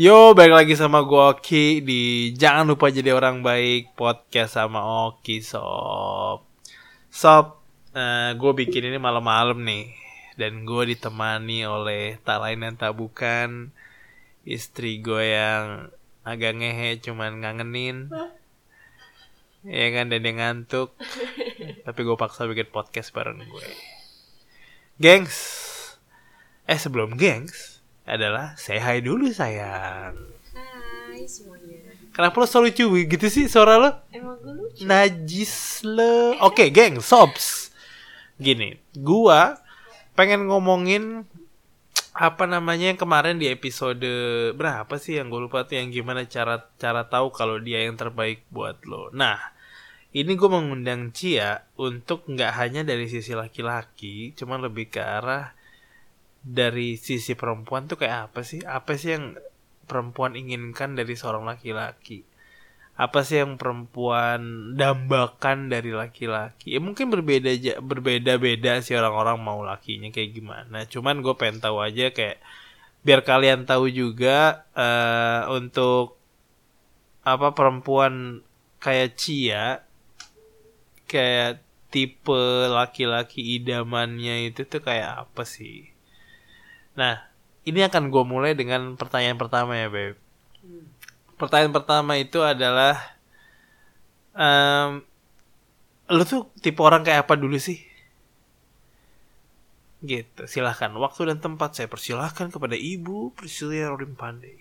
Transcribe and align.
Yo, 0.00 0.32
balik 0.32 0.64
lagi 0.64 0.74
sama 0.80 1.04
gue 1.04 1.12
Oki 1.12 1.84
di 1.84 2.32
Jangan 2.32 2.72
Lupa 2.72 2.88
Jadi 2.88 3.12
Orang 3.12 3.44
Baik 3.44 3.92
podcast 3.92 4.56
sama 4.56 4.80
Oki 4.80 5.44
Sob. 5.44 6.40
Sob, 7.12 7.60
uh, 7.92 8.32
gue 8.32 8.52
bikin 8.64 8.88
ini 8.88 8.96
malam-malam 8.96 9.60
nih 9.60 9.92
dan 10.40 10.64
gue 10.64 10.96
ditemani 10.96 11.68
oleh 11.68 12.16
tak 12.24 12.40
lain 12.40 12.64
dan 12.64 12.80
tak 12.80 12.96
bukan 12.96 13.76
istri 14.48 15.04
gue 15.04 15.36
yang 15.36 15.92
agak 16.24 16.56
ngehe 16.56 16.96
cuman 17.04 17.44
ngangenin. 17.44 18.08
Ya 19.68 19.86
kan 19.92 20.08
dan 20.08 20.24
dia 20.24 20.32
ngantuk. 20.32 20.96
Tapi 21.84 22.00
gue 22.00 22.16
paksa 22.16 22.48
bikin 22.48 22.72
podcast 22.72 23.12
bareng 23.12 23.44
gue. 23.44 23.68
Gengs. 24.96 25.36
Eh 26.64 26.80
sebelum 26.80 27.20
gengs 27.20 27.79
adalah 28.10 28.58
say 28.58 28.82
hi 28.82 28.98
dulu 28.98 29.30
sayang. 29.30 30.18
Hai 30.50 31.22
semuanya. 31.30 31.94
Kenapa 32.10 32.42
lo 32.42 32.46
selalu 32.50 32.74
cuy 32.74 33.02
gitu 33.06 33.26
sih 33.30 33.46
suara 33.46 33.78
lo? 33.78 33.90
Emang 34.10 34.34
gue 34.42 34.50
lucu. 34.50 34.82
Najis 34.82 35.86
lo. 35.86 36.34
Oke, 36.42 36.74
geng, 36.74 36.98
sobs. 36.98 37.70
Gini, 38.34 38.74
gua 38.98 39.62
pengen 40.18 40.50
ngomongin 40.50 41.22
apa 42.10 42.44
namanya 42.44 42.90
yang 42.90 42.98
kemarin 42.98 43.38
di 43.38 43.46
episode 43.46 44.02
berapa 44.58 44.90
sih 44.98 45.22
yang 45.22 45.30
gue 45.30 45.46
lupa 45.46 45.64
tuh 45.64 45.78
yang 45.78 45.94
gimana 45.94 46.26
cara 46.26 46.68
cara 46.76 47.06
tahu 47.06 47.30
kalau 47.30 47.62
dia 47.62 47.86
yang 47.86 47.94
terbaik 47.94 48.42
buat 48.50 48.82
lo. 48.84 49.14
Nah, 49.14 49.38
ini 50.10 50.34
gue 50.34 50.50
mengundang 50.50 51.14
Cia 51.14 51.62
untuk 51.78 52.26
nggak 52.26 52.52
hanya 52.58 52.82
dari 52.82 53.06
sisi 53.06 53.30
laki-laki, 53.38 54.34
cuman 54.34 54.66
lebih 54.66 54.90
ke 54.90 54.98
arah 54.98 55.54
dari 56.40 56.96
sisi 56.96 57.36
perempuan 57.36 57.84
tuh 57.86 58.00
kayak 58.00 58.32
apa 58.32 58.40
sih? 58.40 58.64
Apa 58.64 58.96
sih 58.96 59.16
yang 59.16 59.36
perempuan 59.84 60.36
inginkan 60.36 60.96
dari 60.96 61.14
seorang 61.14 61.44
laki-laki? 61.44 62.24
Apa 63.00 63.24
sih 63.24 63.40
yang 63.40 63.56
perempuan 63.56 64.72
dambakan 64.76 65.72
dari 65.72 65.92
laki-laki? 65.92 66.76
Ya 66.76 66.80
mungkin 66.84 67.08
berbeda 67.08 67.80
berbeda-beda 67.80 68.84
sih 68.84 68.92
orang-orang 68.92 69.40
mau 69.40 69.64
lakinya 69.64 70.12
kayak 70.12 70.36
gimana. 70.36 70.84
Cuman 70.84 71.24
gue 71.24 71.32
pengen 71.36 71.64
tahu 71.64 71.80
aja 71.80 72.12
kayak 72.12 72.40
biar 73.00 73.24
kalian 73.24 73.64
tahu 73.64 73.88
juga 73.88 74.68
uh, 74.76 75.48
untuk 75.56 76.20
apa 77.24 77.52
perempuan 77.56 78.44
kayak 78.80 79.16
Cia 79.16 79.84
kayak 81.08 81.60
tipe 81.90 82.70
laki-laki 82.70 83.58
idamannya 83.60 84.52
itu 84.52 84.62
tuh 84.68 84.80
kayak 84.80 85.26
apa 85.26 85.42
sih? 85.42 85.89
Nah, 86.98 87.22
ini 87.62 87.80
akan 87.86 88.10
gue 88.10 88.24
mulai 88.26 88.52
dengan 88.58 88.96
pertanyaan 88.98 89.38
pertama 89.38 89.76
ya, 89.76 89.86
Beb. 89.92 90.16
Pertanyaan 91.38 91.72
pertama 91.72 92.20
itu 92.20 92.42
adalah, 92.44 93.16
um, 94.36 95.00
lu 96.10 96.22
tuh 96.26 96.50
tipe 96.60 96.80
orang 96.82 97.06
kayak 97.06 97.24
apa 97.24 97.34
dulu 97.38 97.56
sih? 97.56 97.80
Gitu, 100.00 100.42
silahkan. 100.48 100.88
Waktu 100.96 101.28
dan 101.28 101.38
tempat 101.44 101.76
saya 101.76 101.88
persilahkan 101.88 102.48
kepada 102.48 102.72
Ibu 102.76 103.36
Priscilia 103.36 103.92
Rodim 103.92 104.16
Pandey. 104.16 104.56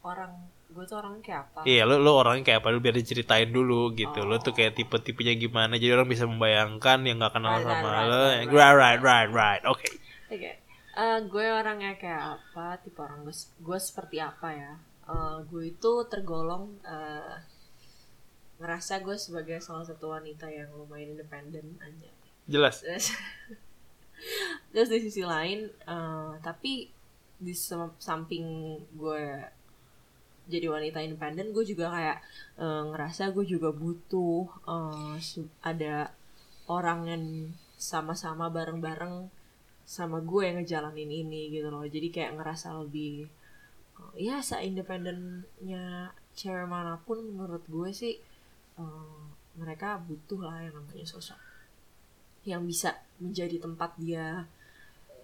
Orang 0.00 0.32
gue 0.72 0.84
tuh 0.84 1.00
orangnya 1.00 1.22
kayak 1.24 1.40
apa? 1.52 1.60
Iya, 1.64 1.82
lu, 1.88 1.96
lu 2.00 2.12
orangnya 2.12 2.44
kayak 2.44 2.60
apa? 2.64 2.68
Lu 2.72 2.80
biar 2.84 2.96
diceritain 2.96 3.48
dulu 3.48 3.92
gitu. 3.96 4.24
Lu 4.24 4.36
tuh 4.40 4.52
kayak 4.52 4.76
tipe-tipenya 4.76 5.36
gimana, 5.36 5.80
jadi 5.80 5.96
orang 5.96 6.08
bisa 6.08 6.28
membayangkan 6.28 6.98
yang 7.04 7.20
gak 7.20 7.32
kenal 7.36 7.56
Right, 7.60 7.68
sama 7.68 7.88
right, 7.88 8.08
lu. 8.08 8.16
right, 8.16 8.44
Right, 8.52 8.76
right, 8.76 9.00
right, 9.00 9.30
right. 9.32 9.62
Oke. 9.64 9.88
Oke. 10.32 10.65
Eh, 11.02 11.18
gue 11.32 11.46
orangnya 11.60 11.92
kayak 12.00 12.22
apa? 12.36 12.66
Tipe 12.82 12.98
orang 13.06 13.20
gue, 13.26 13.36
gue 13.66 13.78
seperti 13.88 14.16
apa 14.30 14.48
ya? 14.62 14.72
Eh, 15.12 15.36
gue 15.50 15.62
itu 15.74 15.92
tergolong 16.12 16.64
eh, 16.94 17.36
ngerasa 18.60 19.04
gue 19.04 19.16
sebagai 19.20 19.58
salah 19.60 19.84
satu 19.84 20.06
wanita 20.16 20.46
yang 20.48 20.72
lumayan 20.72 21.12
independen 21.14 21.66
aja. 21.86 22.10
Jelas. 22.48 22.80
Terus, 22.80 23.06
terus 24.72 24.88
di 24.92 24.98
sisi 25.04 25.22
lain, 25.34 25.68
eh, 25.68 26.32
tapi 26.40 26.72
di 27.36 27.52
samping 28.08 28.46
gue 28.96 29.24
jadi 30.46 30.66
wanita 30.70 31.02
independen, 31.02 31.50
gue 31.50 31.64
juga 31.66 31.86
kayak 31.90 32.18
eh, 32.62 32.82
ngerasa 32.94 33.34
gue 33.34 33.44
juga 33.44 33.68
butuh 33.74 34.46
se- 35.20 35.50
ada 35.60 35.94
orang 36.70 37.00
yang 37.12 37.24
sama-sama 37.76 38.48
bareng-bareng 38.48 39.28
sama 39.86 40.18
gue 40.30 40.42
yang 40.46 40.56
ngejalanin 40.60 41.10
ini 41.22 41.42
gitu 41.54 41.68
loh. 41.70 41.84
Jadi 41.86 42.08
kayak 42.14 42.34
ngerasa 42.36 42.68
lebih 42.82 43.12
eh, 44.00 44.12
ya 44.28 44.36
seindependennya 44.42 45.84
cewek 46.38 46.66
mana 46.68 46.94
pun 47.06 47.18
menurut 47.38 47.64
gue 47.70 47.90
sih 47.94 48.14
eh, 48.80 49.18
mereka 49.56 49.88
butuh 50.06 50.40
lah 50.46 50.58
yang 50.66 50.74
namanya 50.76 51.06
sosok 51.08 51.40
yang 52.46 52.62
bisa 52.62 52.94
menjadi 53.18 53.56
tempat 53.58 53.90
dia 53.98 54.46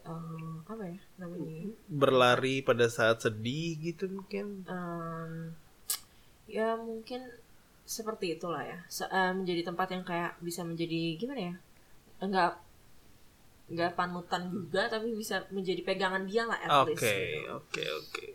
eh, 0.06 0.52
apa 0.66 0.84
ya 0.86 0.98
namanya 1.20 1.70
Berlari 1.86 2.62
pada 2.64 2.86
saat 2.90 3.22
sedih 3.22 3.78
gitu 3.78 4.04
mungkin. 4.10 4.66
Em, 4.66 5.32
ya 6.50 6.74
mungkin 6.78 7.22
seperti 7.86 8.38
itulah 8.38 8.62
ya 8.62 8.78
Se- 8.90 9.10
eh, 9.10 9.32
menjadi 9.34 9.62
tempat 9.70 9.88
yang 9.94 10.04
kayak 10.06 10.32
bisa 10.42 10.62
menjadi 10.66 11.18
gimana 11.18 11.40
ya 11.50 11.54
enggak 12.22 12.50
enggak 13.72 13.92
panutan 13.98 14.42
juga 14.54 14.82
tapi 14.92 15.08
bisa 15.22 15.36
menjadi 15.56 15.82
pegangan 15.88 16.24
dia 16.30 16.42
lah 16.50 16.58
at 16.66 16.74
Oke, 16.82 16.90
least 16.90 17.16
gitu. 17.20 17.40
oke, 17.56 17.82
oke. 18.00 18.26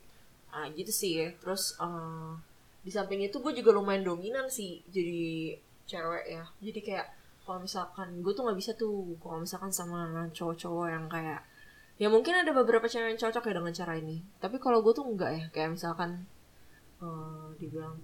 Ah, 0.56 0.66
gitu 0.78 0.92
sih 1.02 1.12
ya. 1.22 1.28
Terus 1.42 1.64
eh, 1.86 2.32
di 2.86 2.92
samping 2.96 3.22
itu 3.28 3.38
gue 3.44 3.54
juga 3.60 3.72
lumayan 3.78 4.04
dominan 4.10 4.46
sih 4.58 4.72
jadi 4.96 5.20
cewek 5.90 6.26
ya. 6.36 6.44
Jadi 6.66 6.80
kayak 6.88 7.08
kalau 7.46 7.60
misalkan 7.66 8.10
gue 8.24 8.34
tuh 8.36 8.44
nggak 8.46 8.60
bisa 8.62 8.72
tuh 8.82 8.96
kalau 9.24 9.38
misalkan 9.46 9.72
sama 9.80 10.00
cowok-cowok 10.38 10.88
yang 10.96 11.06
kayak 11.08 11.40
ya 12.02 12.08
mungkin 12.16 12.34
ada 12.42 12.52
beberapa 12.60 12.86
cewek 12.92 13.10
yang 13.16 13.22
cocok 13.24 13.44
ya 13.50 13.54
dengan 13.60 13.74
cara 13.80 13.94
ini. 14.02 14.18
Tapi 14.44 14.58
kalau 14.64 14.80
gue 14.86 14.94
tuh 14.98 15.06
enggak 15.12 15.32
ya. 15.40 15.44
Kayak 15.56 15.70
misalkan 15.80 16.12
eh 17.04 17.48
dibilang 17.62 17.96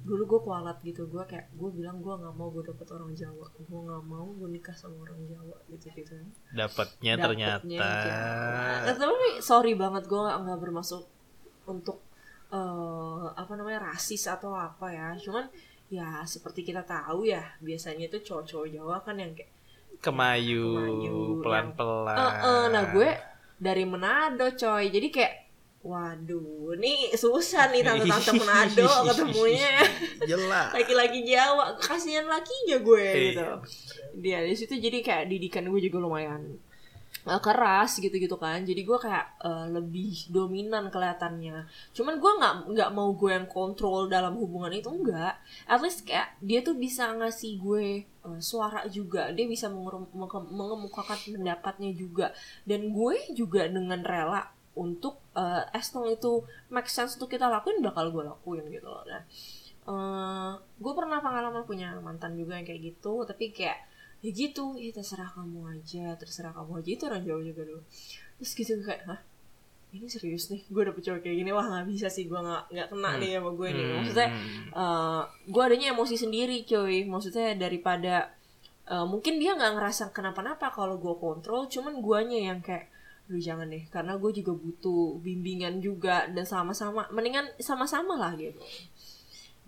dulu 0.00 0.22
gue 0.24 0.40
kualat 0.40 0.78
gitu 0.80 1.04
gue 1.12 1.20
kayak 1.28 1.52
gue 1.52 1.70
bilang 1.76 2.00
gue 2.00 2.14
nggak 2.14 2.32
mau 2.32 2.48
gue 2.48 2.64
dapet 2.64 2.88
orang 2.88 3.12
Jawa 3.12 3.46
gue 3.52 3.80
nggak 3.84 4.04
mau 4.08 4.26
gue 4.32 4.48
nikah 4.48 4.72
sama 4.72 5.04
orang 5.04 5.20
Jawa 5.28 5.56
gitu 5.68 5.86
gitu 5.92 6.12
Dapatnya 6.56 7.76
ternyata. 7.84 8.88
Nah, 8.88 8.96
tapi 8.96 9.28
sorry 9.44 9.72
banget 9.76 10.08
gue 10.08 10.16
nggak 10.16 10.38
nggak 10.40 10.58
bermaksud 10.64 11.02
untuk 11.68 12.00
eh, 12.48 13.26
apa 13.36 13.52
namanya 13.60 13.92
rasis 13.92 14.24
atau 14.24 14.56
apa 14.56 14.88
ya. 14.88 15.12
Cuman 15.20 15.52
ya 15.92 16.24
seperti 16.24 16.64
kita 16.64 16.80
tahu 16.88 17.28
ya 17.28 17.44
biasanya 17.60 18.08
itu 18.08 18.24
cowok-cowok 18.24 18.66
Jawa 18.72 18.96
kan 19.04 19.20
yang 19.20 19.36
kayak 19.36 19.52
Kemayu, 20.00 20.80
Kemayu, 20.80 21.44
pelan-pelan. 21.44 22.16
eh 22.16 22.34
eh, 22.40 22.64
nah 22.72 22.84
gue 22.88 23.08
dari 23.60 23.84
Manado 23.84 24.48
coy. 24.56 24.88
Jadi 24.88 25.08
kayak 25.12 25.34
waduh, 25.80 26.76
nih 26.76 27.16
susah 27.16 27.72
nih 27.72 27.80
tante-tante 27.80 28.36
Manado 28.36 28.84
ketemunya. 29.08 29.80
Jelas. 30.22 30.76
laki-laki 30.76 31.24
Jawa 31.24 31.72
kasihan 31.80 32.28
lakinya 32.28 32.76
gue 32.78 33.00
Iya. 33.00 33.20
gitu. 33.32 33.48
Dia 34.20 34.38
di 34.44 34.52
situ 34.52 34.76
jadi 34.76 35.00
kayak 35.00 35.24
didikan 35.26 35.64
gue 35.64 35.80
juga 35.80 35.96
lumayan 35.98 36.60
eh, 37.20 37.40
keras 37.40 37.96
gitu-gitu 37.96 38.36
kan. 38.36 38.60
Jadi 38.60 38.84
gue 38.84 38.98
kayak 39.00 39.40
eh, 39.40 39.66
lebih 39.72 40.28
dominan 40.28 40.92
kelihatannya. 40.92 41.64
Cuman 41.90 42.20
gue 42.20 42.32
nggak 42.38 42.54
nggak 42.76 42.90
mau 42.92 43.16
gue 43.16 43.32
yang 43.32 43.48
kontrol 43.48 44.04
dalam 44.04 44.36
hubungan 44.36 44.70
itu 44.70 44.92
enggak 44.92 45.40
at 45.64 45.80
least 45.80 46.04
kayak 46.04 46.36
dia 46.44 46.60
tuh 46.60 46.76
bisa 46.76 47.08
ngasih 47.16 47.56
gue 47.56 47.86
eh, 48.04 48.38
suara 48.38 48.84
juga. 48.84 49.32
Dia 49.32 49.48
bisa 49.48 49.72
mengemukakan 49.72 51.18
pendapatnya 51.24 51.90
juga. 51.96 52.36
Dan 52.68 52.92
gue 52.92 53.16
juga 53.32 53.64
dengan 53.64 54.04
rela 54.04 54.44
untuk 54.78 55.18
eh, 55.34 55.64
as 55.74 55.90
long 55.94 56.06
itu 56.06 56.46
make 56.70 56.86
sense 56.86 57.18
untuk 57.18 57.34
kita 57.34 57.50
lakuin 57.50 57.82
bakal 57.82 58.10
gue 58.10 58.22
lakuin 58.22 58.64
gitu 58.70 58.86
loh. 58.86 59.02
Nah 59.06 59.22
gue 60.60 60.92
pernah 60.94 61.18
pengalaman 61.18 61.66
punya 61.66 61.98
mantan 61.98 62.38
juga 62.38 62.54
yang 62.54 62.62
kayak 62.62 62.94
gitu 62.94 63.26
tapi 63.26 63.50
kayak 63.50 63.90
ya 64.20 64.30
gitu 64.30 64.76
ya 64.76 64.92
terserah 64.92 65.26
kamu 65.32 65.80
aja 65.80 66.14
terserah 66.14 66.52
kamu 66.54 66.78
aja. 66.84 66.88
Itu 66.94 67.02
orang 67.10 67.22
jauh 67.26 67.42
juga 67.42 67.62
dulu. 67.66 67.82
Terus 68.38 68.50
gitu 68.54 68.78
kayak 68.86 69.02
hah? 69.10 69.20
Ini 69.90 70.06
serius 70.06 70.46
nih? 70.54 70.62
Gue 70.70 70.86
dapet 70.86 71.02
cowok 71.02 71.26
kayak 71.26 71.36
gini 71.42 71.50
wah 71.50 71.66
nggak 71.66 71.86
bisa 71.90 72.06
sih 72.06 72.30
gue 72.30 72.38
nggak 72.38 72.70
nggak 72.70 72.88
kena 72.94 73.10
nih 73.18 73.30
sama 73.42 73.50
gue 73.50 73.68
nih. 73.74 73.84
Maksudnya 73.98 74.28
Hmm. 74.70 75.22
gue 75.50 75.62
adanya 75.66 75.90
emosi 75.90 76.14
sendiri 76.14 76.62
coy 76.62 77.02
maksudnya 77.10 77.58
daripada 77.58 78.30
eh, 78.86 79.06
mungkin 79.08 79.42
dia 79.42 79.58
nggak 79.58 79.74
ngerasa 79.74 80.14
kenapa-napa 80.14 80.70
kalau 80.70 80.94
gue 81.02 81.14
kontrol 81.18 81.66
cuman 81.66 81.98
guanya 81.98 82.54
yang 82.54 82.62
kayak 82.62 82.86
lu 83.30 83.38
jangan 83.38 83.70
deh. 83.70 83.86
Karena 83.88 84.18
gue 84.18 84.30
juga 84.34 84.52
butuh 84.52 85.22
bimbingan 85.22 85.78
juga. 85.78 86.26
Dan 86.26 86.42
sama-sama 86.44 87.06
mendingan 87.14 87.46
sama-sama 87.62 88.18
lah 88.18 88.34
gitu. 88.34 88.58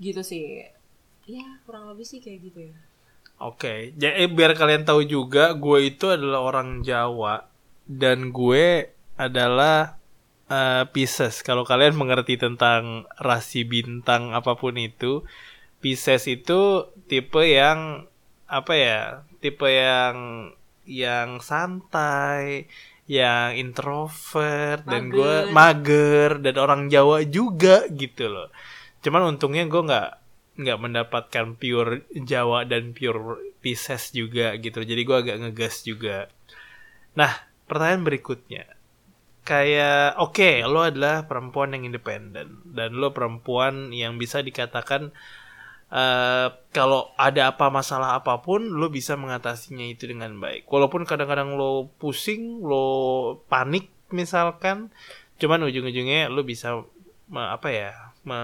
Gitu 0.02 0.20
sih. 0.26 0.66
Ya 1.30 1.46
kurang 1.62 1.86
lebih 1.86 2.02
sih 2.02 2.18
kayak 2.18 2.50
gitu 2.50 2.60
ya. 2.68 2.76
Oke, 3.42 3.90
jadi 3.98 4.30
biar 4.30 4.54
kalian 4.54 4.86
tahu 4.86 5.02
juga, 5.02 5.50
gue 5.58 5.90
itu 5.90 6.06
adalah 6.10 6.46
orang 6.46 6.86
Jawa. 6.86 7.50
Dan 7.82 8.30
gue 8.30 8.94
adalah 9.18 9.98
uh, 10.46 10.86
Pisces. 10.94 11.42
Kalau 11.42 11.66
kalian 11.66 11.98
mengerti 11.98 12.38
tentang 12.38 13.10
rasi 13.18 13.66
bintang 13.66 14.30
apa 14.30 14.54
pun 14.54 14.78
itu, 14.78 15.26
Pisces 15.82 16.30
itu 16.30 16.86
tipe 17.10 17.42
yang 17.42 18.06
apa 18.46 18.72
ya? 18.78 19.02
Tipe 19.42 19.66
yang 19.66 20.14
yang 20.86 21.42
santai, 21.42 22.70
yang 23.12 23.52
introvert 23.60 24.88
dan 24.88 25.12
gue 25.12 25.52
mager 25.52 26.40
dan 26.40 26.56
orang 26.56 26.88
Jawa 26.88 27.20
juga 27.28 27.84
gitu 27.92 28.32
loh. 28.32 28.48
Cuman 29.04 29.36
untungnya 29.36 29.68
gue 29.68 29.82
nggak 29.84 30.10
nggak 30.56 30.78
mendapatkan 30.80 31.46
pure 31.60 32.08
Jawa 32.16 32.64
dan 32.64 32.96
pure 32.96 33.52
Pisces 33.60 34.16
juga 34.16 34.56
gitu. 34.56 34.80
Jadi 34.80 35.02
gue 35.04 35.16
agak 35.16 35.36
ngegas 35.44 35.84
juga. 35.84 36.32
Nah, 37.12 37.32
pertanyaan 37.68 38.08
berikutnya. 38.08 38.64
Kayak 39.44 40.16
oke, 40.16 40.38
okay, 40.38 40.54
lo 40.64 40.80
adalah 40.86 41.28
perempuan 41.28 41.76
yang 41.76 41.92
independen 41.92 42.64
dan 42.64 42.96
lo 42.96 43.12
perempuan 43.12 43.92
yang 43.92 44.16
bisa 44.16 44.40
dikatakan 44.40 45.12
uh, 45.92 46.48
kalau 46.72 47.12
ada 47.20 47.52
apa 47.52 47.68
masalah 47.68 48.16
apa 48.18 48.40
pun 48.40 48.64
lo 48.64 48.88
bisa 48.88 49.14
mengatasinya 49.14 49.84
itu 49.84 50.08
dengan 50.08 50.32
baik. 50.40 50.64
Walaupun 50.66 51.04
kadang-kadang 51.04 51.54
lo 51.54 51.92
pusing, 52.00 52.64
lo 52.64 52.84
panik 53.46 53.92
misalkan, 54.08 54.88
cuman 55.36 55.68
ujung-ujungnya 55.68 56.32
lo 56.32 56.42
bisa 56.42 56.80
apa 57.32 57.68
ya 57.72 57.92
me, 58.24 58.40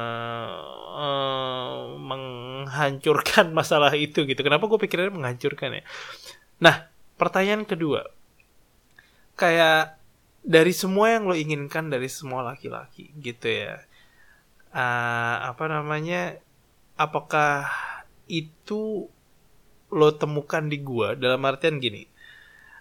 uh, 0.96 1.96
menghancurkan 1.96 3.50
masalah 3.58 3.96
itu 3.96 4.28
gitu. 4.28 4.40
Kenapa 4.44 4.68
gue 4.68 4.78
pikirnya 4.78 5.10
menghancurkan 5.10 5.80
ya? 5.80 5.84
Nah, 6.60 6.90
pertanyaan 7.16 7.64
kedua, 7.64 8.06
kayak 9.38 9.96
dari 10.42 10.72
semua 10.72 11.14
yang 11.14 11.28
lo 11.28 11.34
inginkan 11.36 11.90
dari 11.92 12.10
semua 12.10 12.42
laki-laki 12.42 13.14
gitu 13.20 13.46
ya, 13.46 13.82
uh, 14.74 15.36
apa 15.48 15.64
namanya? 15.70 16.38
Apakah 16.98 17.70
itu 18.26 19.06
lo 19.94 20.08
temukan 20.18 20.66
di 20.66 20.82
gua? 20.82 21.14
Dalam 21.14 21.40
artian 21.46 21.78
gini? 21.78 22.04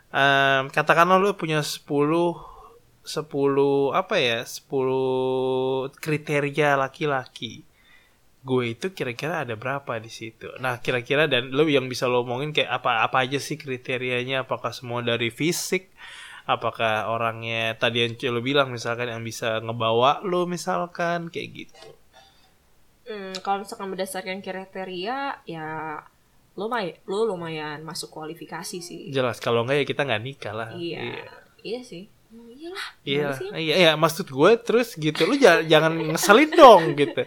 Um, 0.09 0.73
katakanlah 0.73 1.21
lo 1.21 1.37
punya 1.37 1.61
10 1.61 1.85
10 3.05 3.93
apa 3.95 4.15
ya 4.19 4.41
10 4.43 5.93
kriteria 6.01 6.75
laki-laki. 6.75 7.63
Gue 8.41 8.73
itu 8.73 8.91
kira-kira 8.95 9.45
ada 9.45 9.53
berapa 9.53 10.01
di 10.01 10.09
situ? 10.09 10.49
Nah 10.57 10.81
kira-kira 10.81 11.29
dan 11.29 11.53
lo 11.53 11.67
yang 11.69 11.85
bisa 11.85 12.09
lo 12.09 12.25
omongin 12.25 12.51
kayak 12.57 12.81
apa 12.81 13.05
apa 13.05 13.21
aja 13.23 13.37
sih 13.37 13.55
kriterianya? 13.55 14.43
Apakah 14.49 14.73
semua 14.73 15.05
dari 15.05 15.29
fisik? 15.29 15.93
Apakah 16.47 17.11
orangnya 17.11 17.75
tadi 17.77 18.07
yang 18.07 18.17
lo 18.33 18.41
bilang 18.41 18.73
misalkan 18.73 19.11
yang 19.13 19.21
bisa 19.21 19.61
ngebawa 19.61 20.23
lo 20.25 20.49
misalkan? 20.49 21.29
Kayak 21.29 21.49
gitu 21.53 21.87
hmm, 23.07 23.41
kalau 23.41 23.63
misalkan 23.63 23.89
berdasarkan 23.89 24.39
kriteria 24.43 25.41
ya 25.47 25.67
lumayan 26.57 26.97
lo 27.05 27.25
lumayan 27.29 27.81
masuk 27.85 28.11
kualifikasi 28.11 28.77
sih 28.81 29.09
jelas 29.13 29.37
kalau 29.41 29.63
enggak 29.63 29.81
ya 29.81 29.85
kita 29.85 30.01
nggak 30.03 30.23
nikah 30.23 30.53
lah 30.53 30.69
iya 30.75 30.99
iya, 31.01 31.25
iya 31.63 31.81
sih 31.81 32.05
Oh, 32.27 32.51
iyalah. 32.51 32.87
Iya, 33.07 33.27
iya, 33.55 33.75
iya, 33.79 33.91
maksud 33.95 34.27
gue 34.27 34.51
terus 34.59 34.99
gitu. 34.99 35.23
Lu 35.23 35.39
jangan, 35.39 35.63
jangan 35.63 35.93
ngeselin 36.11 36.51
dong 36.59 36.83
gitu. 36.99 37.23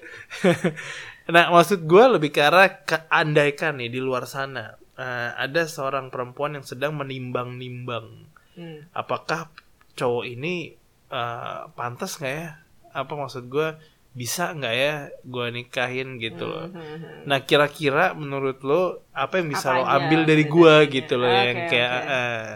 nah, 1.35 1.49
maksud 1.49 1.89
gue 1.89 2.05
lebih 2.21 2.29
ke 2.29 2.45
arah 2.45 2.85
ke, 2.85 3.09
andaikan 3.09 3.81
nih 3.81 3.89
di 3.89 3.97
luar 3.97 4.29
sana 4.29 4.77
uh, 5.01 5.31
ada 5.41 5.65
seorang 5.65 6.13
perempuan 6.13 6.61
yang 6.61 6.67
sedang 6.69 7.01
menimbang-nimbang. 7.01 8.29
Hmm. 8.61 8.85
Apakah 8.93 9.49
cowok 9.97 10.25
ini 10.29 10.77
uh, 11.09 11.73
pantas 11.73 12.21
nggak 12.21 12.35
ya? 12.37 12.49
Apa 12.93 13.17
maksud 13.17 13.49
gue 13.49 13.81
bisa 14.11 14.51
nggak 14.51 14.75
ya 14.75 14.95
gue 15.23 15.47
nikahin 15.55 16.19
gitu 16.19 16.45
loh. 16.51 16.67
Hmm, 16.67 16.83
hmm, 16.83 16.99
hmm. 16.99 17.23
Nah 17.31 17.39
kira-kira 17.47 18.11
menurut 18.19 18.59
lo 18.67 19.07
apa 19.15 19.39
yang 19.39 19.55
bisa 19.55 19.71
apa 19.71 19.79
lo 19.79 19.83
ambil 19.87 20.21
dari 20.27 20.45
gue 20.51 20.75
gitu 20.91 21.15
loh 21.15 21.31
okay, 21.31 21.47
yang 21.47 21.59
kayak 21.71 21.93
uh, 22.11 22.55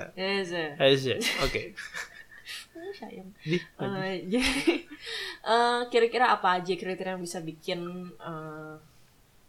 oke. 1.46 1.62
sayang. 2.94 3.28
Uh, 3.76 4.14
jadi 4.30 4.86
uh, 5.44 5.80
kira-kira 5.92 6.32
apa 6.32 6.62
aja 6.62 6.72
kriteria 6.78 7.18
yang 7.18 7.22
bisa 7.22 7.42
bikin 7.42 8.10
uh, 8.22 8.78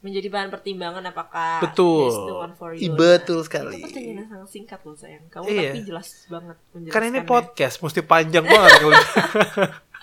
menjadi 0.02 0.28
bahan 0.30 0.50
pertimbangan? 0.50 1.04
Apakah 1.10 1.62
betul. 1.62 2.10
for 2.58 2.74
you, 2.74 2.94
betul 2.94 3.42
nah, 3.42 3.46
sekali. 3.46 3.78
Itu 3.80 3.90
pertanyaan 3.90 4.18
yang 4.22 4.30
sangat 4.30 4.50
singkat 4.50 4.80
loh 4.84 4.98
sayang. 4.98 5.26
Kamu 5.30 5.46
iya. 5.50 5.72
tapi 5.72 5.82
jelas 5.86 6.10
banget 6.30 6.58
karena 6.90 7.08
ini 7.14 7.22
podcast 7.24 7.80
mesti 7.80 8.02
panjang 8.02 8.46
banget 8.46 8.72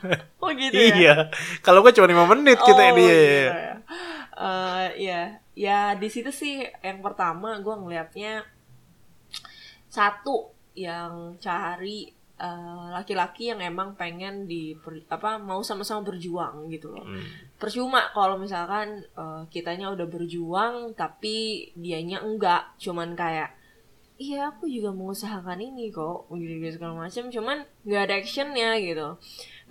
oh 0.42 0.50
gitu 0.52 0.74
ya 0.74 0.94
iya 0.94 1.14
kalau 1.64 1.80
gue 1.80 1.92
cuma 1.94 2.10
lima 2.10 2.24
menit 2.30 2.58
oh, 2.60 2.66
kita 2.66 2.82
ini 2.94 3.04
gitu 3.04 3.16
ya. 3.16 3.74
Uh, 4.32 4.86
ya 4.96 5.22
ya 5.52 5.78
di 5.94 6.08
situ 6.08 6.32
sih 6.32 6.64
yang 6.80 7.04
pertama 7.04 7.60
gue 7.60 7.74
ngelihatnya 7.74 8.42
satu 9.92 10.50
yang 10.72 11.36
cari 11.36 12.22
Eh, 12.42 12.86
laki-laki 12.90 13.46
uh, 13.46 13.48
yang 13.54 13.70
emang 13.70 13.94
pengen 13.94 14.50
di 14.50 14.74
apa 15.06 15.38
mau 15.38 15.62
sama-sama 15.62 16.02
berjuang 16.02 16.66
gitu 16.74 16.90
loh. 16.90 17.06
Hmm. 17.06 17.22
Percuma 17.54 18.10
kalau 18.10 18.34
misalkan 18.34 19.06
uh, 19.14 19.46
kitanya 19.46 19.94
udah 19.94 20.10
berjuang 20.10 20.90
tapi 20.98 21.70
dianya 21.78 22.18
enggak, 22.18 22.74
cuman 22.82 23.14
kayak 23.14 23.54
iya 24.18 24.50
aku 24.50 24.66
juga 24.66 24.90
mengusahakan 24.90 25.62
ini 25.62 25.94
kok 25.94 26.26
gitu, 26.34 26.54
gitu 26.58 26.82
segala 26.82 27.06
macam, 27.06 27.30
cuman 27.30 27.62
nggak 27.86 28.02
ada 28.10 28.14
actionnya 28.18 28.74
gitu. 28.82 29.08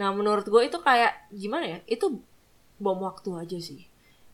Nah 0.01 0.09
menurut 0.09 0.49
gue 0.49 0.61
itu 0.65 0.81
kayak 0.81 1.29
gimana 1.29 1.77
ya? 1.77 1.79
Itu 1.85 2.25
bom 2.81 2.97
waktu 3.05 3.29
aja 3.37 3.61
sih 3.61 3.85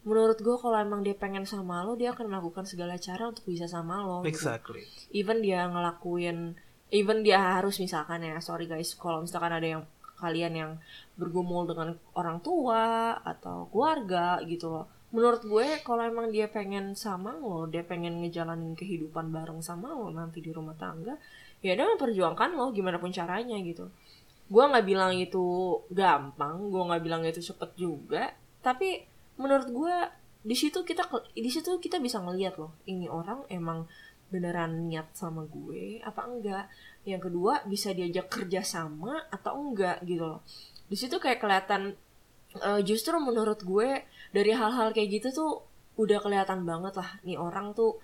menurut 0.08 0.40
gue 0.40 0.56
kalau 0.56 0.80
emang 0.80 1.04
dia 1.04 1.12
pengen 1.20 1.44
sama 1.44 1.84
lo 1.84 2.00
dia 2.00 2.16
akan 2.16 2.32
melakukan 2.32 2.64
segala 2.64 2.96
cara 2.96 3.28
untuk 3.28 3.44
bisa 3.44 3.68
sama 3.68 4.00
lo 4.08 4.24
gitu. 4.24 4.32
exactly 4.40 4.88
gitu. 4.88 5.12
even 5.12 5.44
dia 5.44 5.68
ngelakuin 5.68 6.56
even 6.96 7.28
dia 7.28 7.60
harus 7.60 7.76
misalkan 7.84 8.24
ya 8.24 8.40
sorry 8.40 8.72
guys 8.72 8.96
kalau 8.96 9.20
misalkan 9.20 9.52
ada 9.52 9.68
yang 9.68 9.84
kalian 10.16 10.54
yang 10.56 10.72
bergumul 11.20 11.68
dengan 11.68 12.00
orang 12.16 12.40
tua 12.40 13.20
atau 13.20 13.68
keluarga 13.68 14.40
gitu 14.48 14.72
loh 14.72 14.88
menurut 15.12 15.44
gue 15.44 15.84
kalau 15.84 16.08
emang 16.08 16.32
dia 16.32 16.48
pengen 16.48 16.96
sama 16.96 17.36
lo 17.36 17.68
dia 17.68 17.84
pengen 17.84 18.24
ngejalanin 18.24 18.80
kehidupan 18.80 19.28
bareng 19.28 19.60
sama 19.60 19.92
lo 19.92 20.08
nanti 20.08 20.40
di 20.40 20.56
rumah 20.56 20.80
tangga 20.80 21.20
ya 21.60 21.76
dia 21.76 21.84
memperjuangkan 21.84 22.56
lo 22.56 22.72
gimana 22.72 22.96
pun 22.96 23.12
caranya 23.12 23.60
gitu 23.60 23.92
gue 24.48 24.64
nggak 24.64 24.86
bilang 24.88 25.12
itu 25.16 25.46
gampang 25.92 26.72
gue 26.72 26.84
nggak 26.88 27.04
bilang 27.04 27.22
itu 27.28 27.44
cepet 27.44 27.72
juga. 27.76 28.32
Tapi 28.64 29.04
menurut 29.38 29.70
gue 29.70 29.96
di 30.48 30.56
situ 30.56 30.82
kita 30.88 31.08
di 31.36 31.52
situ 31.52 31.76
kita 31.78 32.00
bisa 32.00 32.24
ngeliat 32.24 32.56
loh 32.56 32.80
ini 32.88 33.12
orang 33.12 33.44
emang 33.52 33.84
beneran 34.28 34.88
niat 34.88 35.12
sama 35.16 35.44
gue 35.48 36.00
apa 36.04 36.22
enggak. 36.28 36.66
Yang 37.08 37.32
kedua 37.32 37.64
bisa 37.64 37.96
diajak 37.96 38.28
kerja 38.28 38.64
sama 38.64 39.28
atau 39.32 39.56
enggak 39.56 40.04
gitu 40.04 40.24
loh. 40.24 40.42
Di 40.88 40.96
situ 40.96 41.20
kayak 41.20 41.44
kelihatan 41.44 41.96
uh, 42.64 42.82
justru 42.84 43.16
menurut 43.20 43.60
gue 43.64 44.08
dari 44.32 44.52
hal-hal 44.56 44.96
kayak 44.96 45.10
gitu 45.20 45.28
tuh 45.32 45.52
udah 45.98 46.22
kelihatan 46.22 46.64
banget 46.64 46.94
lah 46.94 47.10
nih 47.26 47.42
orang 47.42 47.74
tuh 47.74 47.98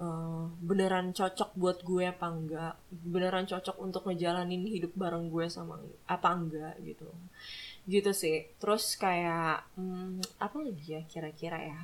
uh, 0.00 0.48
beneran 0.62 1.14
cocok 1.14 1.54
buat 1.54 1.78
gue 1.82 2.08
apa 2.08 2.26
enggak 2.26 2.74
beneran 2.90 3.46
cocok 3.46 3.76
untuk 3.82 4.06
ngejalanin 4.08 4.64
hidup 4.66 4.92
bareng 4.94 5.30
gue 5.30 5.46
sama 5.50 5.78
apa 6.06 6.28
enggak 6.34 6.74
gitu 6.82 7.08
gitu 7.88 8.10
sih 8.12 8.50
terus 8.58 8.96
kayak 8.96 9.64
hmm, 9.76 10.20
apa 10.38 10.56
lagi 10.60 10.86
ya 10.98 11.02
kira-kira 11.08 11.58
ya 11.60 11.80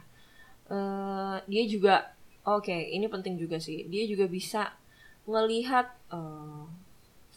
uh, 0.71 1.37
dia 1.49 1.65
juga 1.65 2.15
Oke, 2.45 2.77
okay, 2.77 2.93
ini 2.93 3.09
penting 3.09 3.41
juga 3.41 3.57
sih. 3.57 3.89
Dia 3.89 4.05
juga 4.05 4.29
bisa 4.29 4.77
ngelihat 5.25 5.89
uh, 6.13 6.69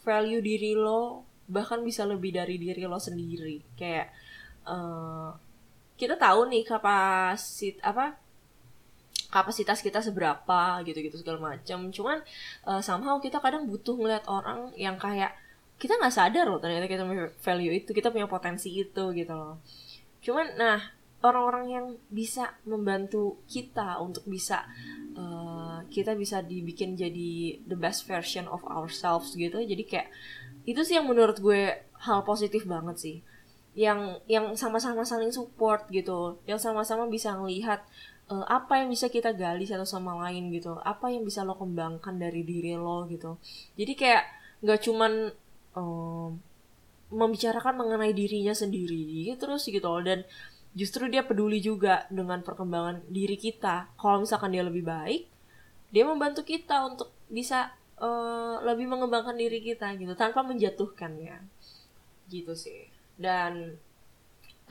value 0.03 0.43
diri 0.43 0.75
lo, 0.75 1.23
bahkan 1.47 1.79
bisa 1.79 2.03
lebih 2.03 2.35
dari 2.35 2.59
diri 2.59 2.83
lo 2.83 2.99
sendiri. 2.99 3.63
Kayak 3.79 4.11
uh, 4.67 5.31
kita 5.95 6.19
tahu 6.19 6.51
nih 6.51 6.67
kapasit 6.67 7.79
apa 7.79 8.19
kapasitas 9.27 9.83
kita 9.83 9.99
seberapa 9.99 10.81
gitu-gitu 10.87 11.19
segala 11.19 11.55
macam. 11.55 11.91
Cuman 11.91 12.23
uh, 12.63 12.79
somehow 12.79 13.19
kita 13.19 13.43
kadang 13.43 13.67
butuh 13.67 13.95
ngeliat 13.95 14.23
orang 14.31 14.71
yang 14.79 14.95
kayak 14.95 15.35
kita 15.77 15.93
nggak 15.93 16.15
sadar 16.15 16.49
loh 16.49 16.57
ternyata 16.57 16.89
kita 16.89 17.05
punya 17.05 17.29
value 17.43 17.73
itu, 17.77 17.89
kita 17.93 18.09
punya 18.09 18.25
potensi 18.25 18.73
itu 18.73 19.03
gitu 19.13 19.33
loh. 19.33 19.61
Cuman 20.23 20.57
nah 20.57 20.97
orang-orang 21.25 21.65
yang 21.67 21.85
bisa 22.13 22.53
membantu 22.69 23.41
kita 23.49 23.97
untuk 23.97 24.21
bisa 24.29 24.69
uh, 25.17 25.81
kita 25.89 26.13
bisa 26.13 26.45
dibikin 26.45 26.93
jadi 26.93 27.57
the 27.65 27.73
best 27.73 28.05
version 28.05 28.45
of 28.45 28.61
ourselves 28.69 29.33
gitu 29.33 29.57
jadi 29.57 29.83
kayak 29.85 30.09
itu 30.69 30.81
sih 30.85 30.99
yang 30.99 31.09
menurut 31.09 31.41
gue 31.41 31.73
hal 32.05 32.21
positif 32.21 32.69
banget 32.69 32.97
sih 33.01 33.17
yang 33.77 34.21
yang 34.29 34.53
sama-sama 34.53 35.05
saling 35.05 35.33
support 35.33 35.89
gitu 35.89 36.37
yang 36.45 36.61
sama-sama 36.61 37.09
bisa 37.09 37.33
ngelihat 37.33 37.81
uh, 38.31 38.45
apa 38.47 38.83
yang 38.83 38.91
bisa 38.91 39.07
kita 39.07 39.33
gali 39.33 39.63
satu 39.67 39.83
sama 39.87 40.15
lain 40.27 40.51
gitu? 40.53 40.77
Apa 40.83 41.11
yang 41.11 41.23
bisa 41.27 41.43
lo 41.43 41.55
kembangkan 41.55 42.15
dari 42.19 42.43
diri 42.43 42.75
lo 42.75 43.07
gitu? 43.07 43.39
Jadi 43.79 43.93
kayak 43.95 44.23
nggak 44.63 44.79
cuman 44.83 45.11
um, 45.77 46.37
membicarakan 47.07 47.79
mengenai 47.79 48.11
dirinya 48.11 48.51
sendiri 48.51 49.31
terus 49.39 49.63
gitu 49.69 49.87
dan 50.03 50.27
justru 50.75 51.07
dia 51.07 51.23
peduli 51.23 51.63
juga 51.63 52.03
dengan 52.11 52.43
perkembangan 52.43 53.07
diri 53.07 53.39
kita. 53.39 53.95
Kalau 53.95 54.23
misalkan 54.23 54.51
dia 54.51 54.63
lebih 54.65 54.83
baik 54.83 55.37
dia 55.91 56.03
membantu 56.03 56.43
kita 56.43 56.83
untuk 56.83 57.09
bisa 57.31 57.71
uh, 57.99 58.59
lebih 58.63 58.91
mengembangkan 58.91 59.35
diri 59.39 59.63
kita 59.63 59.95
gitu 59.95 60.13
tanpa 60.19 60.43
menjatuhkan 60.43 61.15
ya 61.19 61.39
gitu 62.27 62.53
sih. 62.55 62.91
Dan 63.15 63.79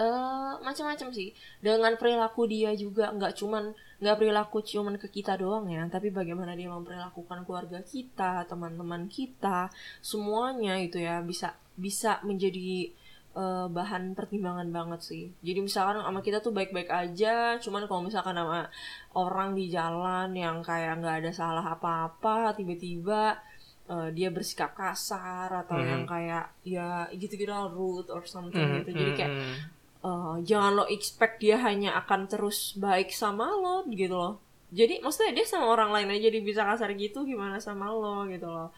uh, 0.01 0.61
macam-macam 0.61 1.09
sih 1.13 1.33
dengan 1.61 1.97
perilaku 1.97 2.49
dia 2.49 2.73
juga 2.77 3.13
nggak 3.13 3.33
cuman 3.37 3.73
nggak 4.01 4.17
perilaku 4.21 4.61
cuman 4.61 5.01
ke 5.01 5.09
kita 5.09 5.41
doang 5.41 5.73
ya 5.73 5.85
tapi 5.89 6.13
bagaimana 6.13 6.53
dia 6.53 6.69
memperlakukan 6.69 7.49
keluarga 7.49 7.81
kita 7.81 8.45
teman-teman 8.45 9.09
kita 9.09 9.73
semuanya 10.05 10.77
itu 10.77 11.01
ya 11.01 11.25
bisa 11.25 11.57
bisa 11.77 12.21
menjadi 12.25 12.93
uh, 13.37 13.67
bahan 13.69 14.17
pertimbangan 14.17 14.67
banget 14.73 15.01
sih. 15.05 15.25
Jadi 15.45 15.61
misalkan 15.61 16.01
sama 16.01 16.25
kita 16.25 16.41
tuh 16.41 16.57
baik-baik 16.57 16.89
aja, 16.89 17.61
cuman 17.61 17.85
kalau 17.85 18.03
misalkan 18.09 18.33
sama 18.33 18.73
orang 19.13 19.53
di 19.53 19.69
jalan 19.69 20.33
yang 20.33 20.65
kayak 20.65 20.99
nggak 21.05 21.17
ada 21.23 21.33
salah 21.37 21.65
apa-apa, 21.77 22.57
tiba-tiba 22.57 23.37
uh, 23.93 24.09
dia 24.11 24.33
bersikap 24.33 24.73
kasar 24.73 25.53
atau 25.53 25.77
mm. 25.77 25.87
yang 25.87 26.03
kayak 26.09 26.45
ya 26.65 27.07
gitu-gitu 27.13 27.53
rude 27.53 28.09
or 28.09 28.25
something 28.25 28.65
mm, 28.65 28.77
gitu. 28.83 28.91
Jadi 28.97 29.13
kayak 29.15 29.33
uh, 30.07 30.37
jangan 30.47 30.73
lo 30.79 30.85
expect 30.87 31.43
dia 31.43 31.59
hanya 31.59 31.99
akan 31.99 32.31
terus 32.31 32.79
baik 32.79 33.11
sama 33.11 33.51
lo 33.51 33.83
gitu 33.91 34.15
loh. 34.15 34.35
Jadi 34.71 35.03
maksudnya 35.03 35.43
dia 35.43 35.47
sama 35.47 35.71
orang 35.71 35.91
lain 35.95 36.11
aja 36.15 36.27
dia 36.31 36.43
bisa 36.43 36.63
kasar 36.67 36.95
gitu 36.95 37.27
gimana 37.27 37.59
sama 37.59 37.91
lo 37.91 38.27
gitu 38.31 38.47
loh. 38.47 38.71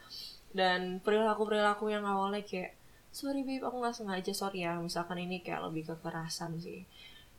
Dan 0.49 1.05
perilaku-perilaku 1.05 1.93
yang 1.93 2.09
awalnya 2.09 2.41
kayak 2.45 2.77
sorry 3.13 3.45
babe 3.45 3.65
aku 3.65 3.81
nggak 3.81 3.97
sengaja 3.97 4.33
sorry 4.37 4.65
ya 4.65 4.77
misalkan 4.81 5.21
ini 5.21 5.45
kayak 5.45 5.69
lebih 5.69 5.93
kekerasan 5.93 6.57
sih. 6.61 6.85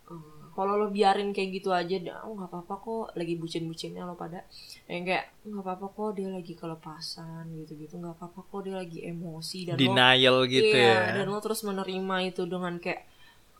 Hmm, 0.10 0.50
kalau 0.58 0.82
lo 0.82 0.90
biarin 0.90 1.30
kayak 1.30 1.62
gitu 1.62 1.70
aja 1.70 2.02
oh 2.26 2.34
nggak 2.34 2.50
apa-apa 2.50 2.76
kok. 2.82 3.06
Lagi 3.14 3.34
bucin-bucinnya 3.38 4.02
lo 4.06 4.18
pada. 4.18 4.46
Yang 4.90 5.04
kayak 5.14 5.26
nggak 5.46 5.64
apa-apa 5.66 5.86
kok 5.94 6.10
dia 6.18 6.30
lagi 6.34 6.54
kelepasan 6.58 7.44
gitu-gitu. 7.54 8.02
Nggak 8.02 8.18
apa-apa 8.18 8.40
kok 8.50 8.62
dia 8.66 8.76
lagi 8.82 9.00
emosi 9.06 9.60
dan 9.70 9.76
denial 9.78 10.42
lo, 10.42 10.50
gitu 10.50 10.74
iya, 10.74 11.14
ya. 11.14 11.22
dan 11.22 11.26
lo 11.30 11.38
terus 11.38 11.62
menerima 11.62 12.16
itu 12.34 12.50
dengan 12.50 12.82
kayak 12.82 13.06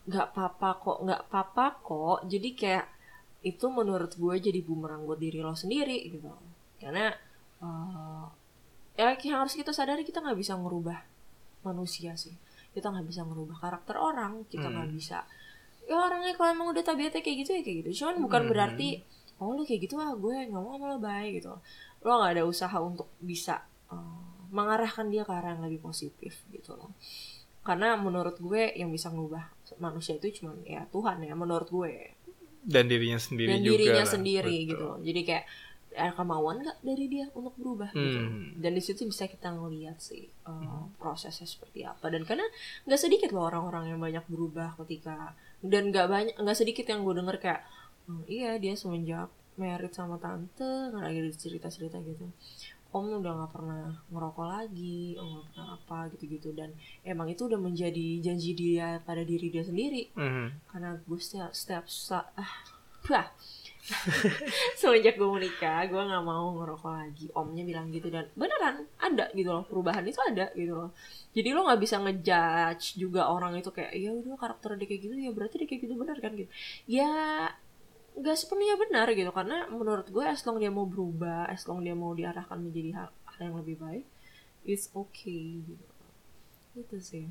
nggak 0.10 0.34
apa-apa 0.34 0.70
kok 0.82 0.98
nggak 1.06 1.22
apa-apa 1.30 1.66
kok. 1.86 2.20
Jadi 2.26 2.50
kayak 2.58 2.86
itu 3.46 3.66
menurut 3.70 4.12
gue 4.18 4.36
jadi 4.42 4.60
bumerang 4.66 5.06
buat 5.06 5.22
diri 5.22 5.40
lo 5.40 5.54
sendiri 5.54 6.10
gitu. 6.10 6.34
Karena 6.82 7.14
uh, 7.62 8.26
ya 8.98 9.14
yang 9.16 9.46
harus 9.46 9.54
kita 9.54 9.72
sadari 9.72 10.02
kita 10.04 10.20
nggak 10.20 10.40
bisa 10.40 10.58
ngerubah 10.58 11.00
manusia 11.64 12.18
sih. 12.18 12.34
Kita 12.74 12.90
nggak 12.90 13.06
bisa 13.06 13.22
merubah 13.24 13.62
karakter 13.62 13.96
orang 14.02 14.50
kita 14.50 14.68
nggak 14.68 14.90
hmm. 14.90 14.98
bisa. 14.98 15.24
Ya 15.86 15.96
orangnya 15.98 16.34
kalau 16.34 16.50
emang 16.54 16.68
udah 16.74 16.84
tabiatnya 16.84 17.22
kayak 17.22 17.38
gitu 17.46 17.52
ya 17.54 17.62
kayak 17.62 17.78
gitu. 17.86 18.04
Cuman 18.04 18.26
bukan 18.26 18.42
hmm. 18.46 18.52
berarti 18.52 18.90
oh 19.40 19.56
lu 19.56 19.64
kayak 19.64 19.88
gitu 19.88 19.96
ah 20.02 20.12
gue 20.18 20.36
nggak 20.50 20.60
mau 20.60 20.76
sama 20.76 20.86
lo 20.90 20.98
baik 20.98 21.32
gitu. 21.40 21.54
Lo 22.02 22.12
nggak 22.18 22.32
ada 22.34 22.44
usaha 22.50 22.78
untuk 22.82 23.08
bisa 23.22 23.62
uh, 23.94 24.26
mengarahkan 24.50 25.08
dia 25.14 25.22
ke 25.22 25.32
arah 25.32 25.54
yang 25.54 25.64
lebih 25.70 25.86
positif 25.86 26.42
gitu 26.50 26.74
loh 26.74 26.90
karena 27.64 28.00
menurut 28.00 28.40
gue 28.40 28.72
yang 28.74 28.90
bisa 28.90 29.12
mengubah 29.12 29.52
manusia 29.78 30.16
itu 30.16 30.42
cuma 30.42 30.56
ya 30.64 30.88
Tuhan 30.90 31.22
ya 31.22 31.36
menurut 31.36 31.70
gue. 31.70 32.16
Dan 32.60 32.92
dirinya 32.92 33.20
sendiri 33.20 33.56
dan 33.56 33.60
juga 33.64 33.72
dirinya 33.76 34.06
sendiri 34.06 34.56
betul. 34.64 34.70
gitu 34.72 34.84
loh. 34.84 34.98
Jadi 35.00 35.22
kayak 35.24 35.46
ada 35.90 36.14
kemauan 36.14 36.62
nggak 36.62 36.80
dari 36.86 37.06
dia 37.10 37.26
untuk 37.34 37.58
berubah? 37.58 37.90
gitu. 37.92 38.00
hmm. 38.00 38.14
gitu 38.14 38.62
dan 38.62 38.72
di 38.78 38.82
situ 38.84 39.02
bisa 39.10 39.26
kita 39.26 39.50
ngelihat 39.50 39.98
sih 39.98 40.30
uh, 40.46 40.86
prosesnya 41.02 41.48
seperti 41.50 41.84
apa. 41.84 42.08
Dan 42.08 42.24
karena 42.24 42.46
nggak 42.86 43.00
sedikit 43.00 43.30
loh 43.34 43.50
orang-orang 43.50 43.96
yang 43.96 44.00
banyak 44.00 44.24
berubah 44.30 44.78
ketika 44.86 45.34
dan 45.60 45.92
nggak 45.92 46.08
banyak 46.08 46.36
nggak 46.40 46.58
sedikit 46.58 46.86
yang 46.88 47.04
gue 47.04 47.16
denger 47.20 47.36
kayak 47.42 47.62
hmm, 48.08 48.24
iya 48.30 48.56
dia 48.56 48.74
semenjak 48.80 49.28
merit 49.60 49.92
sama 49.92 50.16
tante 50.16 50.64
nggak 50.64 51.04
lagi 51.04 51.22
cerita-cerita 51.36 52.00
gitu 52.00 52.32
om 52.90 53.06
udah 53.06 53.34
nggak 53.38 53.54
pernah 53.54 53.84
ngerokok 54.10 54.48
lagi 54.50 55.14
om 55.22 55.28
nggak 55.30 55.46
pernah 55.54 55.68
apa 55.78 56.00
gitu-gitu. 56.18 56.50
Dan 56.58 56.74
emang 57.06 57.30
itu 57.30 57.46
udah 57.46 57.60
menjadi 57.62 58.08
janji 58.22 58.58
dia 58.58 58.98
pada 59.06 59.22
diri 59.22 59.54
dia 59.54 59.62
sendiri. 59.62 60.10
Mm 60.18 60.70
karena 60.70 60.98
gue 60.98 61.20
setiap 61.22 61.54
setiap 61.54 61.86
ah, 62.38 62.54
semenjak 64.80 65.18
gue 65.18 65.30
menikah 65.30 65.86
gue 65.90 66.02
nggak 66.02 66.24
mau 66.26 66.54
ngerokok 66.58 66.92
lagi. 66.94 67.26
Omnya 67.34 67.64
bilang 67.66 67.94
gitu 67.94 68.10
dan 68.10 68.26
beneran 68.34 68.90
ada 68.98 69.30
gitu 69.38 69.50
loh. 69.54 69.64
Perubahan 69.70 70.06
itu 70.06 70.20
ada 70.26 70.50
gitu 70.58 70.74
loh. 70.74 70.90
Jadi 71.34 71.50
lo 71.54 71.62
nggak 71.66 71.82
bisa 71.82 72.02
ngejudge 72.02 72.98
juga 72.98 73.30
orang 73.30 73.58
itu 73.62 73.70
kayak 73.70 73.94
ya 73.94 74.10
udah 74.18 74.34
karakter 74.34 74.82
dia 74.82 74.88
kayak 74.90 75.02
gitu 75.06 75.14
ya 75.14 75.32
berarti 75.34 75.56
dia 75.62 75.68
kayak 75.70 75.82
gitu 75.86 75.94
benar 75.94 76.18
kan? 76.18 76.32
Gitu. 76.34 76.50
Ya 76.90 77.14
nggak 78.20 78.36
sepenuhnya 78.36 78.76
benar 78.76 79.08
gitu. 79.16 79.32
Karena 79.32 79.66
menurut 79.72 80.08
gue 80.12 80.26
as 80.28 80.44
long 80.44 80.60
dia 80.60 80.70
mau 80.70 80.86
berubah 80.86 81.48
as 81.48 81.64
long 81.66 81.82
dia 81.82 81.96
mau 81.96 82.12
diarahkan 82.12 82.60
menjadi 82.60 82.90
hal, 83.00 83.10
hal 83.10 83.40
yang 83.40 83.56
lebih 83.58 83.80
baik 83.80 84.06
it's 84.68 84.92
okay 84.92 85.64
gitu. 85.64 85.88
Itu 86.76 86.98
sih. 87.00 87.26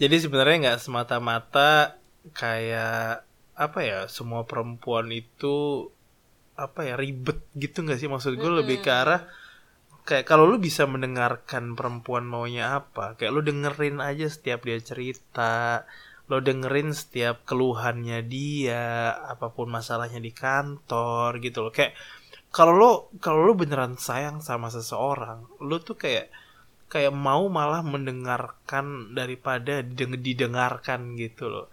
Jadi 0.00 0.16
sebenarnya 0.16 0.56
nggak 0.68 0.80
semata-mata 0.80 2.00
kayak 2.32 3.24
apa 3.56 3.80
ya 3.84 4.08
semua 4.08 4.48
perempuan 4.48 5.12
itu 5.12 5.88
apa 6.56 6.88
ya 6.88 6.94
ribet 6.96 7.44
gitu 7.56 7.84
nggak 7.84 8.00
sih? 8.00 8.08
Maksud 8.08 8.36
gue 8.36 8.42
mm-hmm. 8.42 8.60
lebih 8.64 8.78
ke 8.80 8.90
arah 8.90 9.28
kayak 10.08 10.24
kalau 10.26 10.48
lu 10.48 10.56
bisa 10.56 10.88
mendengarkan 10.88 11.76
perempuan 11.76 12.24
maunya 12.24 12.80
apa 12.80 13.14
kayak 13.14 13.30
lu 13.30 13.44
dengerin 13.44 14.00
aja 14.00 14.26
setiap 14.26 14.64
dia 14.64 14.80
cerita 14.80 15.84
lo 16.30 16.38
dengerin 16.38 16.94
setiap 16.94 17.42
keluhannya 17.42 18.22
dia 18.22 19.10
apa 19.26 19.50
pun 19.50 19.66
masalahnya 19.66 20.22
di 20.22 20.30
kantor 20.30 21.42
gitu 21.42 21.66
loh 21.66 21.72
kayak 21.74 21.98
kalau 22.54 22.72
lo 22.78 22.90
kalau 23.18 23.50
lo 23.50 23.58
beneran 23.58 23.98
sayang 23.98 24.38
sama 24.38 24.70
seseorang 24.70 25.42
lo 25.58 25.82
tuh 25.82 25.98
kayak 25.98 26.30
kayak 26.86 27.10
mau 27.10 27.50
malah 27.50 27.82
mendengarkan 27.82 29.10
daripada 29.14 29.82
didengarkan 29.82 31.18
gitu 31.18 31.50
loh 31.50 31.66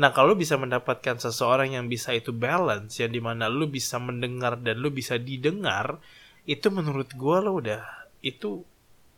Nah, 0.00 0.16
kalau 0.16 0.32
bisa 0.32 0.56
mendapatkan 0.56 1.20
seseorang 1.20 1.76
yang 1.76 1.84
bisa 1.90 2.16
itu 2.16 2.32
balance, 2.32 2.96
yang 3.04 3.12
di 3.12 3.20
mana 3.20 3.52
lu 3.52 3.68
bisa 3.68 4.00
mendengar 4.00 4.56
dan 4.56 4.80
lu 4.80 4.88
bisa 4.88 5.20
didengar, 5.20 6.00
itu 6.48 6.72
menurut 6.72 7.12
gue 7.12 7.36
lo 7.44 7.60
udah 7.60 7.84
itu 8.24 8.64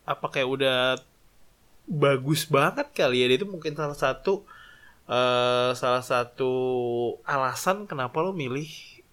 apa 0.03 0.27
kayak 0.27 0.49
udah 0.51 0.79
bagus 1.87 2.51
banget 2.51 2.91
kali 2.99 3.23
ya. 3.23 3.31
Itu 3.31 3.47
mungkin 3.47 3.79
salah 3.79 3.95
satu 3.95 4.43
uh, 5.09 5.73
salah 5.73 6.05
satu 6.05 6.53
alasan 7.27 7.87
kenapa 7.87 8.21
lo 8.23 8.35
milih 8.35 8.69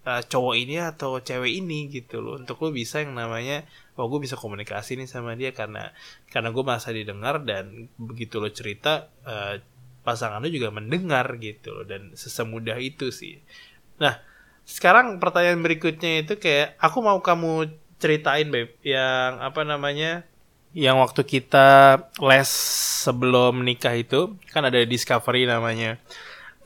uh, 0.05 0.21
cowok 0.25 0.55
ini 0.57 0.81
atau 0.81 1.21
cewek 1.21 1.63
ini 1.63 1.89
gitu 1.89 2.21
loh 2.21 2.41
untuk 2.41 2.59
lo 2.61 2.69
bisa 2.73 3.01
yang 3.01 3.15
namanya 3.15 3.65
oh 3.97 4.07
gue 4.07 4.19
bisa 4.23 4.39
komunikasi 4.39 4.97
nih 4.97 5.09
sama 5.09 5.35
dia 5.35 5.51
karena 5.51 5.93
karena 6.29 6.49
gue 6.53 6.63
merasa 6.63 6.89
didengar 6.89 7.41
dan 7.43 7.89
begitu 7.97 8.39
lo 8.41 8.49
cerita 8.49 9.09
uh, 9.25 9.59
pasangan 10.03 10.41
lu 10.41 10.49
juga 10.49 10.73
mendengar 10.73 11.37
gitu 11.37 11.75
loh 11.75 11.85
dan 11.85 12.15
sesemudah 12.15 12.79
itu 12.81 13.11
sih. 13.13 13.37
Nah, 13.99 14.17
sekarang 14.63 15.19
pertanyaan 15.21 15.61
berikutnya 15.61 16.25
itu 16.25 16.39
kayak 16.39 16.79
aku 16.79 17.03
mau 17.03 17.19
kamu 17.19 17.69
ceritain 17.99 18.47
beb 18.47 18.79
yang 18.81 19.43
apa 19.43 19.67
namanya 19.67 20.23
yang 20.77 21.01
waktu 21.01 21.25
kita 21.25 21.97
les 22.21 22.49
sebelum 23.05 23.65
nikah 23.65 23.97
itu 23.97 24.37
kan 24.53 24.65
ada 24.65 24.77
discovery 24.85 25.49
namanya. 25.49 25.97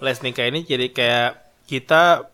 Les 0.03 0.19
nikah 0.19 0.49
ini 0.51 0.67
jadi 0.67 0.91
kayak 0.91 1.31
kita 1.71 2.27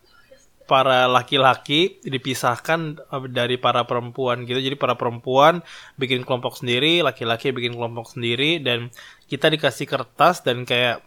para 0.69 1.09
laki-laki 1.09 1.97
dipisahkan 2.05 3.01
eh, 3.01 3.25
dari 3.29 3.57
para 3.57 3.85
perempuan 3.89 4.45
gitu. 4.45 4.61
Jadi 4.61 4.77
para 4.77 4.97
perempuan 4.97 5.65
bikin 5.97 6.21
kelompok 6.25 6.61
sendiri 6.61 7.01
laki-laki 7.01 7.49
bikin 7.49 7.73
kelompok 7.77 8.13
sendiri 8.13 8.61
dan 8.61 8.93
kita 9.25 9.49
dikasih 9.49 9.89
kertas 9.89 10.45
dan 10.45 10.65
kayak 10.65 11.01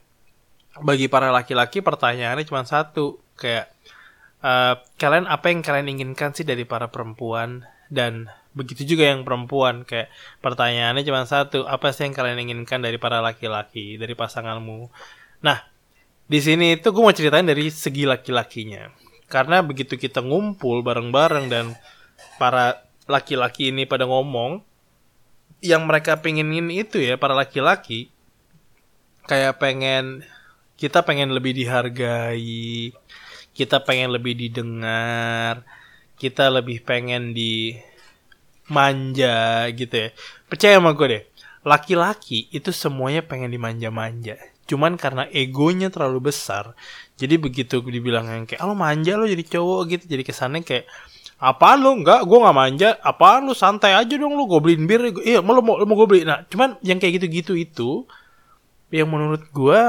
bagi 0.83 1.07
para 1.07 1.31
laki-laki 1.31 1.85
pertanyaannya 1.85 2.49
cuma 2.49 2.65
satu 2.65 3.21
kayak 3.37 3.71
uh, 4.43 4.81
kalian 4.97 5.29
apa 5.31 5.53
yang 5.53 5.61
kalian 5.61 5.91
inginkan 5.95 6.35
sih 6.35 6.47
dari 6.47 6.67
para 6.67 6.91
perempuan? 6.91 7.67
Dan 7.93 8.33
begitu 8.53 8.97
juga 8.97 9.09
yang 9.09 9.25
perempuan 9.25 9.85
kayak 9.89 10.13
pertanyaannya 10.45 11.03
cuma 11.09 11.25
satu 11.25 11.65
apa 11.65 11.89
sih 11.93 12.05
yang 12.09 12.15
kalian 12.17 12.39
inginkan 12.49 12.85
dari 12.85 13.01
para 13.01 13.25
laki-laki 13.25 13.97
dari 13.97 14.13
pasanganmu? 14.13 14.93
Nah 15.41 15.65
di 16.29 16.39
sini 16.41 16.81
itu 16.81 16.93
gue 16.93 17.03
mau 17.03 17.13
ceritain 17.13 17.45
dari 17.45 17.69
segi 17.69 18.09
laki-lakinya. 18.09 18.93
Karena 19.29 19.65
begitu 19.65 19.97
kita 19.97 20.21
ngumpul 20.21 20.85
bareng-bareng 20.85 21.49
dan 21.49 21.73
para 22.37 22.85
laki-laki 23.09 23.73
ini 23.73 23.89
pada 23.89 24.05
ngomong 24.05 24.61
yang 25.63 25.87
mereka 25.87 26.19
pengenin 26.19 26.69
itu 26.69 26.99
ya 26.99 27.15
para 27.17 27.39
laki-laki 27.39 28.11
kayak 29.31 29.63
pengen 29.63 30.27
kita 30.75 31.07
pengen 31.07 31.31
lebih 31.31 31.55
dihargai 31.55 32.91
kita 33.55 33.79
pengen 33.87 34.11
lebih 34.11 34.35
didengar 34.35 35.63
kita 36.19 36.51
lebih 36.51 36.83
pengen 36.83 37.31
di 37.31 37.79
manja 38.73 39.69
gitu 39.77 39.93
ya. 39.93 40.09
Percaya 40.49 40.81
sama 40.81 40.97
gue 40.97 41.07
deh 41.07 41.23
laki-laki 41.63 42.51
itu 42.51 42.75
semuanya 42.75 43.23
pengen 43.23 43.51
dimanja-manja. 43.55 44.39
Cuman 44.67 44.99
karena 44.99 45.27
egonya 45.31 45.91
terlalu 45.91 46.31
besar, 46.35 46.75
jadi 47.19 47.39
begitu 47.39 47.83
dibilang 47.83 48.27
yang 48.31 48.45
kayak, 48.47 48.63
"Ah, 48.63 48.67
lo 48.71 48.75
manja 48.75 49.15
lo 49.19 49.27
jadi 49.27 49.43
cowok 49.43 49.81
gitu." 49.91 50.05
Jadi 50.11 50.23
kesannya 50.27 50.63
kayak 50.67 50.87
apa 51.43 51.75
lo 51.75 51.99
enggak 51.99 52.23
gue 52.27 52.39
nggak 52.39 52.57
manja. 52.57 52.89
Apa 53.03 53.43
lo 53.43 53.55
santai 53.55 53.95
aja 53.99 54.15
dong 54.15 54.35
lo 54.35 54.47
gue 54.47 54.61
beliin 54.63 54.87
bir. 54.87 55.11
Iya 55.23 55.43
mau 55.43 55.55
lo 55.59 55.63
mau, 55.63 55.75
lo 55.79 55.87
mau 55.87 55.99
gue 55.99 56.09
beli. 56.11 56.23
Nah 56.27 56.47
cuman 56.47 56.79
yang 56.87 56.99
kayak 57.03 57.23
gitu-gitu 57.23 57.59
itu 57.59 57.91
yang 58.95 59.11
menurut 59.11 59.43
gue 59.51 59.83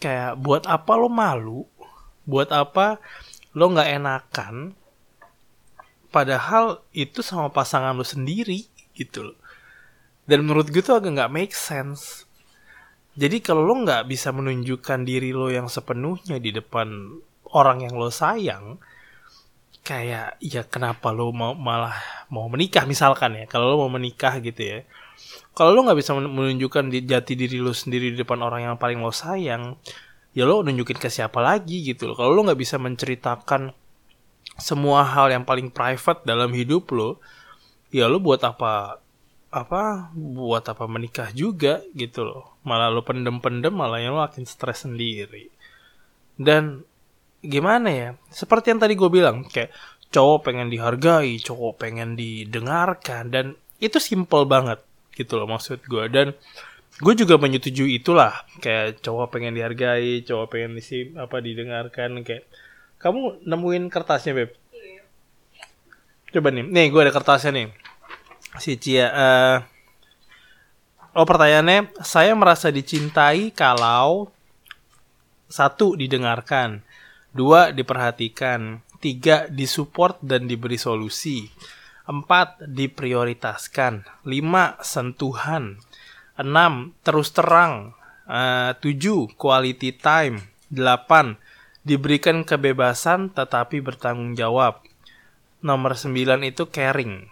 kayak 0.00 0.40
buat 0.40 0.64
apa 0.64 0.92
lo 0.96 1.08
malu? 1.12 1.68
Buat 2.24 2.52
apa 2.56 3.00
lo 3.52 3.68
nggak 3.72 3.88
enakan 4.00 4.72
padahal 6.14 6.86
itu 6.94 7.26
sama 7.26 7.50
pasangan 7.50 7.98
lo 7.98 8.06
sendiri 8.06 8.70
gitu 8.94 9.34
loh. 9.34 9.38
Dan 10.30 10.46
menurut 10.46 10.70
gue 10.70 10.78
tuh 10.78 10.94
agak 10.94 11.10
nggak 11.10 11.34
make 11.34 11.54
sense. 11.58 12.22
Jadi 13.18 13.42
kalau 13.42 13.66
lo 13.66 13.82
nggak 13.82 14.06
bisa 14.06 14.30
menunjukkan 14.30 15.02
diri 15.02 15.34
lo 15.34 15.50
yang 15.50 15.66
sepenuhnya 15.66 16.38
di 16.38 16.54
depan 16.54 17.18
orang 17.50 17.82
yang 17.82 17.98
lo 17.98 18.14
sayang 18.14 18.78
kayak 19.84 20.38
ya 20.40 20.64
kenapa 20.64 21.12
lo 21.12 21.28
mau 21.34 21.52
malah 21.52 21.98
mau 22.32 22.48
menikah 22.48 22.88
misalkan 22.88 23.36
ya 23.36 23.44
kalau 23.44 23.74
lo 23.74 23.76
mau 23.84 23.98
menikah 23.98 24.38
gitu 24.38 24.62
ya. 24.62 24.78
Kalau 25.54 25.74
lo 25.74 25.82
nggak 25.82 25.98
bisa 25.98 26.14
menunjukkan 26.14 26.94
jati 27.02 27.34
diri 27.34 27.58
lo 27.58 27.74
sendiri 27.74 28.14
di 28.14 28.18
depan 28.22 28.38
orang 28.38 28.70
yang 28.70 28.76
paling 28.78 29.02
lo 29.02 29.10
sayang 29.10 29.74
ya 30.34 30.42
lo 30.46 30.66
nunjukin 30.66 30.98
ke 30.98 31.06
siapa 31.06 31.38
lagi 31.38 31.86
gitu 31.86 32.10
kalau 32.18 32.34
lo 32.34 32.42
nggak 32.42 32.58
bisa 32.58 32.76
menceritakan 32.76 33.70
semua 34.58 35.02
hal 35.02 35.34
yang 35.34 35.42
paling 35.42 35.70
private 35.70 36.22
dalam 36.22 36.50
hidup 36.54 36.90
lo 36.94 37.18
ya 37.90 38.06
lo 38.06 38.22
buat 38.22 38.42
apa 38.42 39.02
apa 39.54 40.10
buat 40.14 40.66
apa 40.66 40.84
menikah 40.90 41.30
juga 41.30 41.82
gitu 41.94 42.26
loh. 42.26 42.58
Malah 42.66 42.90
lo 42.90 43.06
pendem-pendem 43.06 43.70
malah 43.70 44.02
yang 44.02 44.18
lo 44.18 44.22
akan 44.26 44.42
stres 44.42 44.82
sendiri. 44.82 45.46
Dan 46.34 46.82
gimana 47.38 47.88
ya? 47.90 48.10
Seperti 48.34 48.74
yang 48.74 48.82
tadi 48.82 48.98
gue 48.98 49.06
bilang 49.06 49.46
kayak 49.46 49.70
cowok 50.14 50.46
pengen 50.46 50.70
dihargai 50.70 51.42
cowok 51.42 51.74
pengen 51.82 52.14
didengarkan 52.14 53.34
dan 53.34 53.46
itu 53.82 53.98
simple 53.98 54.46
banget 54.46 54.78
gitu 55.18 55.42
loh 55.42 55.50
maksud 55.50 55.82
gue 55.82 56.06
dan 56.06 56.38
gue 57.02 57.14
juga 57.18 57.34
menyetujui 57.34 57.98
itulah 57.98 58.46
kayak 58.62 59.02
cowok 59.02 59.34
pengen 59.34 59.58
dihargai 59.58 60.22
cowok 60.22 60.46
pengen 60.54 60.78
disi 60.78 61.10
apa 61.18 61.42
didengarkan 61.42 62.22
kayak 62.22 62.46
kamu 63.04 63.44
nemuin 63.44 63.92
kertasnya 63.92 64.32
beb 64.32 64.50
coba 66.32 66.48
nih 66.48 66.64
nih 66.64 66.86
gue 66.88 67.00
ada 67.04 67.12
kertasnya 67.12 67.52
nih 67.52 67.68
si 68.56 68.80
Cia 68.80 69.06
uh, 69.12 69.56
oh 71.12 71.26
pertanyaannya 71.28 71.92
saya 72.00 72.32
merasa 72.32 72.72
dicintai 72.72 73.52
kalau 73.52 74.32
satu 75.52 76.00
didengarkan 76.00 76.80
Dua, 77.34 77.74
diperhatikan. 77.74 78.78
Tiga, 79.02 79.50
disupport 79.50 80.22
dan 80.22 80.46
diberi 80.46 80.78
solusi. 80.78 81.50
Empat, 82.06 82.62
diprioritaskan. 82.62 84.22
Lima, 84.22 84.78
sentuhan. 84.86 85.82
Enam, 86.38 86.94
terus 87.02 87.34
terang. 87.34 87.98
Uh, 88.30 88.78
tujuh, 88.78 89.34
quality 89.34 89.98
time. 89.98 90.46
Delapan, 90.70 91.34
diberikan 91.84 92.42
kebebasan 92.42 93.30
tetapi 93.30 93.84
bertanggung 93.84 94.34
jawab. 94.34 94.80
Nomor 95.60 95.96
sembilan 95.96 96.44
itu 96.44 96.68
caring. 96.68 97.28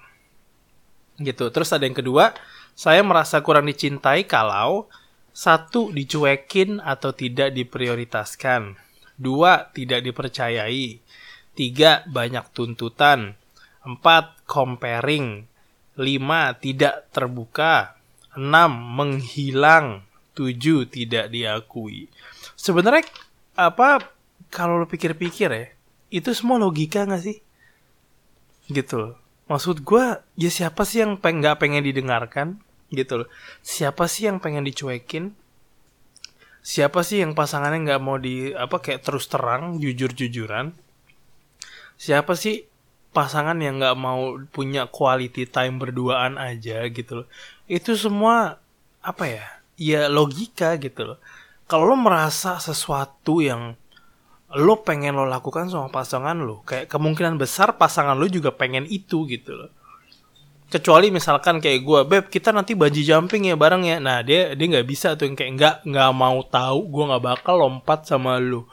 Gitu. 1.21 1.45
Terus 1.53 1.73
ada 1.73 1.85
yang 1.85 1.97
kedua, 1.97 2.33
saya 2.73 3.05
merasa 3.05 3.41
kurang 3.45 3.69
dicintai 3.69 4.25
kalau 4.25 4.89
satu 5.33 5.89
dicuekin 5.93 6.81
atau 6.81 7.17
tidak 7.17 7.57
diprioritaskan. 7.57 8.77
Dua, 9.17 9.73
tidak 9.73 10.05
dipercayai. 10.05 11.01
Tiga, 11.53 12.05
banyak 12.09 12.53
tuntutan. 12.53 13.37
Empat, 13.85 14.41
comparing. 14.49 15.49
Lima, 16.01 16.57
tidak 16.57 17.13
terbuka. 17.13 17.97
Enam, 18.37 18.73
menghilang. 18.73 20.05
Tujuh, 20.33 20.89
tidak 20.89 21.29
diakui. 21.29 22.09
Sebenarnya 22.57 23.05
apa 23.53 24.01
kalau 24.53 24.77
lo 24.77 24.85
pikir-pikir 24.85 25.49
ya, 25.49 25.67
itu 26.13 26.37
semua 26.37 26.61
logika 26.61 27.09
gak 27.09 27.25
sih? 27.25 27.41
Gitu 28.69 28.95
loh. 29.01 29.15
Maksud 29.49 29.81
gue, 29.81 30.05
ya 30.37 30.51
siapa 30.53 30.85
sih 30.85 31.01
yang 31.01 31.17
peng 31.17 31.41
gak 31.41 31.65
pengen 31.65 31.81
didengarkan? 31.81 32.61
Gitu 32.93 33.25
loh. 33.25 33.29
Siapa 33.65 34.05
sih 34.05 34.29
yang 34.29 34.37
pengen 34.45 34.69
dicuekin? 34.69 35.33
siapa 36.63 37.03
sih 37.03 37.19
yang 37.19 37.35
pasangannya 37.35 37.91
nggak 37.91 38.03
mau 38.03 38.17
di 38.23 38.55
apa 38.55 38.79
kayak 38.79 39.03
terus 39.03 39.27
terang 39.27 39.83
jujur 39.83 40.15
jujuran 40.15 40.71
siapa 41.99 42.39
sih 42.39 42.71
pasangan 43.11 43.59
yang 43.59 43.83
nggak 43.83 43.99
mau 43.99 44.39
punya 44.55 44.87
quality 44.87 45.51
time 45.51 45.83
berduaan 45.83 46.39
aja 46.39 46.87
gitu 46.87 47.23
loh 47.23 47.29
itu 47.67 47.99
semua 47.99 48.63
apa 49.03 49.25
ya 49.27 49.47
ya 49.75 50.01
logika 50.07 50.79
gitu 50.79 51.13
loh 51.13 51.19
kalau 51.67 51.93
lo 51.93 51.97
merasa 51.99 52.63
sesuatu 52.63 53.43
yang 53.43 53.75
lo 54.53 54.85
pengen 54.85 55.17
lo 55.17 55.25
lakukan 55.25 55.73
sama 55.73 55.89
pasangan 55.89 56.37
lo. 56.37 56.61
Kayak 56.69 56.93
kemungkinan 56.93 57.41
besar 57.41 57.81
pasangan 57.81 58.17
lo 58.17 58.29
juga 58.29 58.53
pengen 58.53 58.85
itu 58.85 59.25
gitu 59.25 59.57
loh. 59.57 59.71
Kecuali 60.73 61.13
misalkan 61.13 61.61
kayak 61.61 61.81
gue 61.85 62.01
beb 62.09 62.25
kita 62.33 62.49
nanti 62.49 62.73
bungee 62.73 63.05
jumping 63.05 63.49
ya 63.49 63.57
bareng 63.57 63.85
ya. 63.85 63.97
Nah 64.01 64.21
dia 64.25 64.53
dia 64.57 64.67
nggak 64.69 64.89
bisa 64.89 65.17
tuh 65.17 65.29
yang 65.29 65.37
kayak 65.37 65.53
nggak 65.57 65.77
nggak 65.89 66.11
mau 66.17 66.41
tahu 66.45 66.81
gue 66.89 67.05
nggak 67.13 67.25
bakal 67.25 67.55
lompat 67.61 68.09
sama 68.09 68.41
lu 68.41 68.65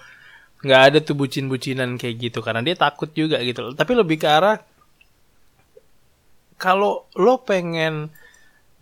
nggak 0.59 0.81
ada 0.91 0.97
tuh 0.99 1.15
bucin-bucinan 1.15 1.95
kayak 1.95 2.15
gitu 2.19 2.43
karena 2.43 2.59
dia 2.59 2.75
takut 2.75 3.07
juga 3.15 3.39
gitu 3.39 3.71
loh. 3.71 3.73
Tapi 3.75 3.91
lebih 3.95 4.19
ke 4.19 4.27
arah 4.27 4.59
kalau 6.59 7.07
lo 7.15 7.39
pengen 7.47 8.11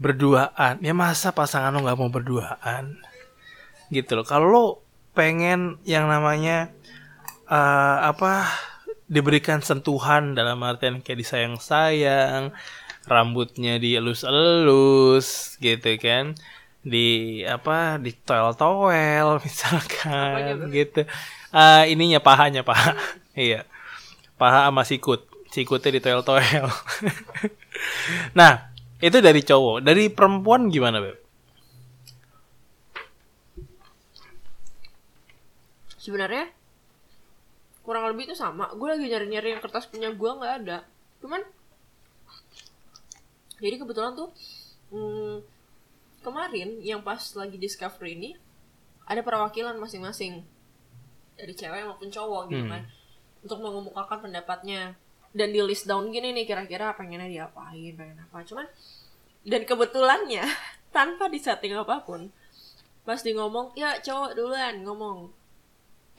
berduaan 0.01 0.81
ya 0.81 0.93
masa 0.97 1.33
pasangan 1.33 1.73
lo 1.73 1.85
nggak 1.85 1.97
mau 1.97 2.09
berduaan? 2.09 2.97
Gitu 3.93 4.17
loh. 4.17 4.25
Kalau 4.25 4.45
lo 4.49 4.65
pengen 5.17 5.81
yang 5.81 6.05
namanya 6.05 6.69
uh, 7.47 7.97
apa 8.11 8.47
diberikan 9.07 9.63
sentuhan 9.63 10.35
dalam 10.35 10.59
artian 10.67 10.99
kayak 10.99 11.23
disayang-sayang 11.23 12.51
rambutnya 13.07 13.79
dielus-elus 13.79 15.57
gitu 15.63 15.91
kan. 15.99 16.35
Di 16.87 17.43
apa 17.43 17.99
di 17.99 18.15
toel-toel 18.15 19.39
misalkan 19.45 20.71
gitu. 20.71 21.07
Uh, 21.55 21.87
ininya 21.87 22.19
pahanya 22.19 22.61
paha 22.61 22.95
iya. 23.35 23.63
Paha 24.35 24.67
sama 24.69 24.83
sikut. 24.83 25.25
Sikutnya 25.47 25.95
di 25.95 26.01
toel-toel 26.03 26.67
nah 28.39 28.69
itu 28.99 29.17
dari 29.23 29.41
cowok. 29.41 29.81
Dari 29.81 30.11
perempuan 30.11 30.67
gimana 30.67 30.99
beb? 30.99 31.17
Sebenarnya 35.97 36.56
kurang 37.87 38.03
lebih 38.11 38.27
itu 38.27 38.35
sama. 38.35 38.67
Gue 38.75 38.91
lagi 38.91 39.07
nyari-nyari 39.07 39.55
yang 39.55 39.63
kertas 39.63 39.87
punya 39.87 40.11
gue 40.11 40.27
nggak 40.27 40.53
ada. 40.59 40.83
Cuman 41.23 41.39
jadi 43.63 43.79
kebetulan 43.79 44.11
tuh 44.11 44.27
hmm, 44.91 45.39
kemarin 46.19 46.83
yang 46.83 46.99
pas 46.99 47.23
lagi 47.39 47.55
discovery 47.55 48.19
ini 48.19 48.29
ada 49.07 49.23
perwakilan 49.23 49.79
masing-masing. 49.79 50.43
Dari 51.39 51.55
cewek 51.55 51.87
maupun 51.87 52.11
cowok 52.11 52.51
gitu 52.51 52.67
hmm. 52.67 52.73
kan. 52.75 52.83
Untuk 53.47 53.63
mengemukakan 53.63 54.19
pendapatnya. 54.27 54.99
Dan 55.31 55.55
di 55.55 55.63
list 55.63 55.87
down 55.87 56.11
gini 56.11 56.35
nih 56.35 56.43
kira-kira 56.43 56.91
pengennya 56.91 57.31
diapain 57.31 57.95
pengen 57.95 58.19
apa. 58.19 58.43
Cuman 58.43 58.67
dan 59.47 59.63
kebetulannya 59.63 60.43
tanpa 60.95 61.31
disetting 61.31 61.71
apa 61.71 62.03
pun 62.03 62.35
pas 63.07 63.23
di 63.23 63.31
ngomong 63.31 63.71
ya 63.79 63.95
cowok 64.03 64.35
duluan 64.35 64.83
ngomong. 64.83 65.31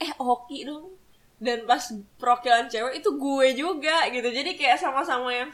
Eh 0.00 0.16
oki 0.16 0.64
dong 0.64 0.97
dan 1.38 1.62
pas 1.64 1.82
perwakilan 2.18 2.66
cewek 2.66 2.98
itu 2.98 3.10
gue 3.14 3.48
juga 3.54 4.10
gitu 4.10 4.28
jadi 4.30 4.50
kayak 4.58 4.78
sama-sama 4.78 5.30
yang 5.30 5.50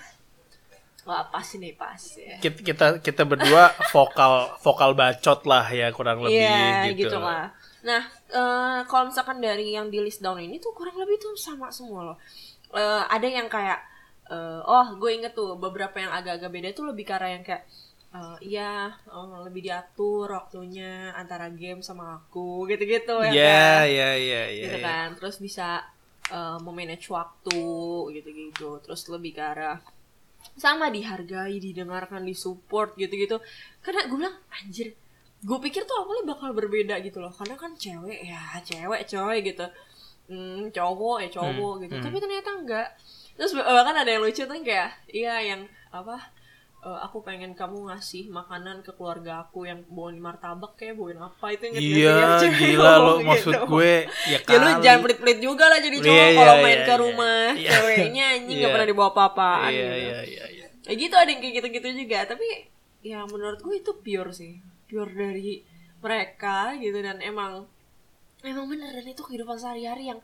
Wah 1.04 1.20
pas 1.28 1.44
ini 1.52 1.76
pas 1.76 2.00
ya. 2.16 2.40
Kita 2.40 2.64
kita, 2.64 2.86
kita 3.04 3.22
berdua 3.28 3.76
vokal 3.94 4.56
vokal 4.64 4.96
bacot 4.96 5.44
lah 5.44 5.68
ya 5.68 5.92
kurang 5.92 6.24
lebih 6.24 6.40
yeah, 6.40 6.88
gitu. 6.88 7.12
gitu 7.12 7.20
lah. 7.20 7.52
Nah 7.84 8.08
uh, 8.32 8.80
kalau 8.88 9.12
misalkan 9.12 9.36
dari 9.36 9.76
yang 9.76 9.92
di 9.92 10.00
list 10.00 10.24
down 10.24 10.40
ini 10.40 10.56
tuh 10.56 10.72
kurang 10.72 10.96
lebih 10.96 11.20
tuh 11.20 11.36
sama 11.36 11.68
semua 11.68 12.12
loh. 12.12 12.18
Uh, 12.72 13.04
ada 13.12 13.28
yang 13.28 13.52
kayak 13.52 13.84
uh, 14.32 14.64
oh 14.64 14.96
gue 14.96 15.10
inget 15.12 15.36
tuh 15.36 15.60
beberapa 15.60 16.00
yang 16.00 16.08
agak-agak 16.08 16.50
beda 16.50 16.68
tuh 16.72 16.88
lebih 16.88 17.04
karena 17.04 17.36
yang 17.36 17.44
kayak 17.44 17.68
uh, 18.14 18.38
iya 18.40 18.94
oh, 19.10 19.42
lebih 19.42 19.66
diatur 19.66 20.30
waktunya 20.30 21.10
antara 21.18 21.50
game 21.50 21.82
sama 21.82 22.22
aku 22.22 22.64
gitu-gitu 22.70 23.20
ya 23.26 23.30
yeah, 23.34 23.34
kan. 23.34 23.84
Iya 23.90 24.10
iya 24.16 24.42
iya. 24.48 24.64
Gitu 24.70 24.78
yeah. 24.78 24.86
kan. 24.86 25.08
Terus 25.18 25.36
bisa 25.42 25.82
uh, 26.30 26.58
memanage 26.62 27.10
waktu 27.10 27.66
gitu-gitu. 28.14 28.78
Terus 28.86 29.02
lebih 29.10 29.34
ke 29.34 29.42
arah 29.42 29.82
sama 30.54 30.92
dihargai 30.92 31.56
didengarkan 31.58 32.22
disupport 32.22 32.94
gitu-gitu 32.94 33.40
karena 33.80 34.06
gue 34.06 34.16
bilang 34.20 34.36
anjir 34.52 34.92
gue 35.44 35.58
pikir 35.60 35.82
tuh 35.88 35.96
awalnya 36.04 36.36
bakal 36.36 36.52
berbeda 36.52 37.00
gitu 37.00 37.18
loh 37.18 37.32
karena 37.32 37.56
kan 37.56 37.72
cewek 37.74 38.28
ya 38.28 38.60
cewek 38.60 39.08
coy 39.08 39.36
gitu 39.40 39.66
hmm, 40.30 40.70
cowok 40.70 41.16
ya 41.26 41.28
cowok 41.32 41.74
Hmm, 41.74 41.82
gitu 41.88 41.94
hmm. 41.96 42.04
tapi 42.04 42.16
ternyata 42.20 42.50
enggak 42.60 42.88
terus 43.34 43.52
bahkan 43.56 43.96
ada 43.98 44.10
yang 44.14 44.22
lucu 44.22 44.46
tuh 44.46 44.56
kayak 44.62 44.94
iya 45.10 45.42
yang 45.42 45.66
apa 45.90 46.22
eh, 46.84 46.98
aku 47.00 47.18
pengen 47.20 47.52
kamu 47.52 47.88
ngasih 47.88 48.28
makanan 48.28 48.80
ke 48.80 48.92
keluarga 48.92 49.42
aku 49.42 49.64
yang 49.64 49.80
bawain 49.86 50.16
martabak 50.18 50.72
kayak 50.74 50.94
bawain 50.94 51.16
apa 51.18 51.46
itu 51.50 51.64
inget 51.66 51.74
gak 51.74 51.84
sih 51.86 51.96
Iya, 51.98 52.12
yang 52.14 52.32
cewek 52.38 52.58
gila 52.60 52.84
lo 52.84 52.92
ngomong 53.00 53.20
maksud 53.26 53.52
gitu. 53.54 53.66
gue 53.66 53.94
ya 54.26 54.38
ya 54.44 54.54
lu 54.54 54.68
kali. 54.68 54.82
jangan 54.82 55.00
pelit-pelit 55.02 55.38
juga 55.40 55.64
lah 55.66 55.78
jadi 55.78 55.96
cowok 55.98 56.12
Iya, 56.20 56.26
kalau 56.34 56.54
iya, 56.54 56.62
main 56.62 56.74
iya, 56.74 56.82
ke 56.82 56.90
iya. 56.90 57.00
rumah 57.00 57.42
Iya. 57.54 57.70
ceweknya 57.74 58.24
anjing 58.30 58.54
Iya. 58.54 58.62
gak 58.62 58.72
pernah 58.72 58.88
dibawa 58.88 59.08
apa-apaan 59.10 59.70
Iya, 59.70 59.80
gitu 59.80 59.96
iya, 59.96 60.18
iya, 60.22 60.44
iya. 60.50 60.66
ya 60.84 60.92
gitu 60.94 61.14
ada 61.14 61.26
yang 61.26 61.40
kayak 61.40 61.54
gitu-gitu 61.54 61.88
juga 61.96 62.18
tapi 62.26 62.46
ya 63.00 63.18
menurut 63.24 63.58
gue 63.58 63.74
itu 63.74 63.92
pure 63.94 64.30
sih 64.30 64.52
pure 64.84 65.10
dari 65.10 65.64
mereka 65.98 66.56
gitu 66.74 66.98
dan 66.98 67.16
emang 67.18 67.64
emang 68.42 68.64
bener 68.66 68.92
dan 68.92 69.06
itu 69.06 69.20
kehidupan 69.20 69.56
sehari-hari 69.56 70.04
yang 70.06 70.20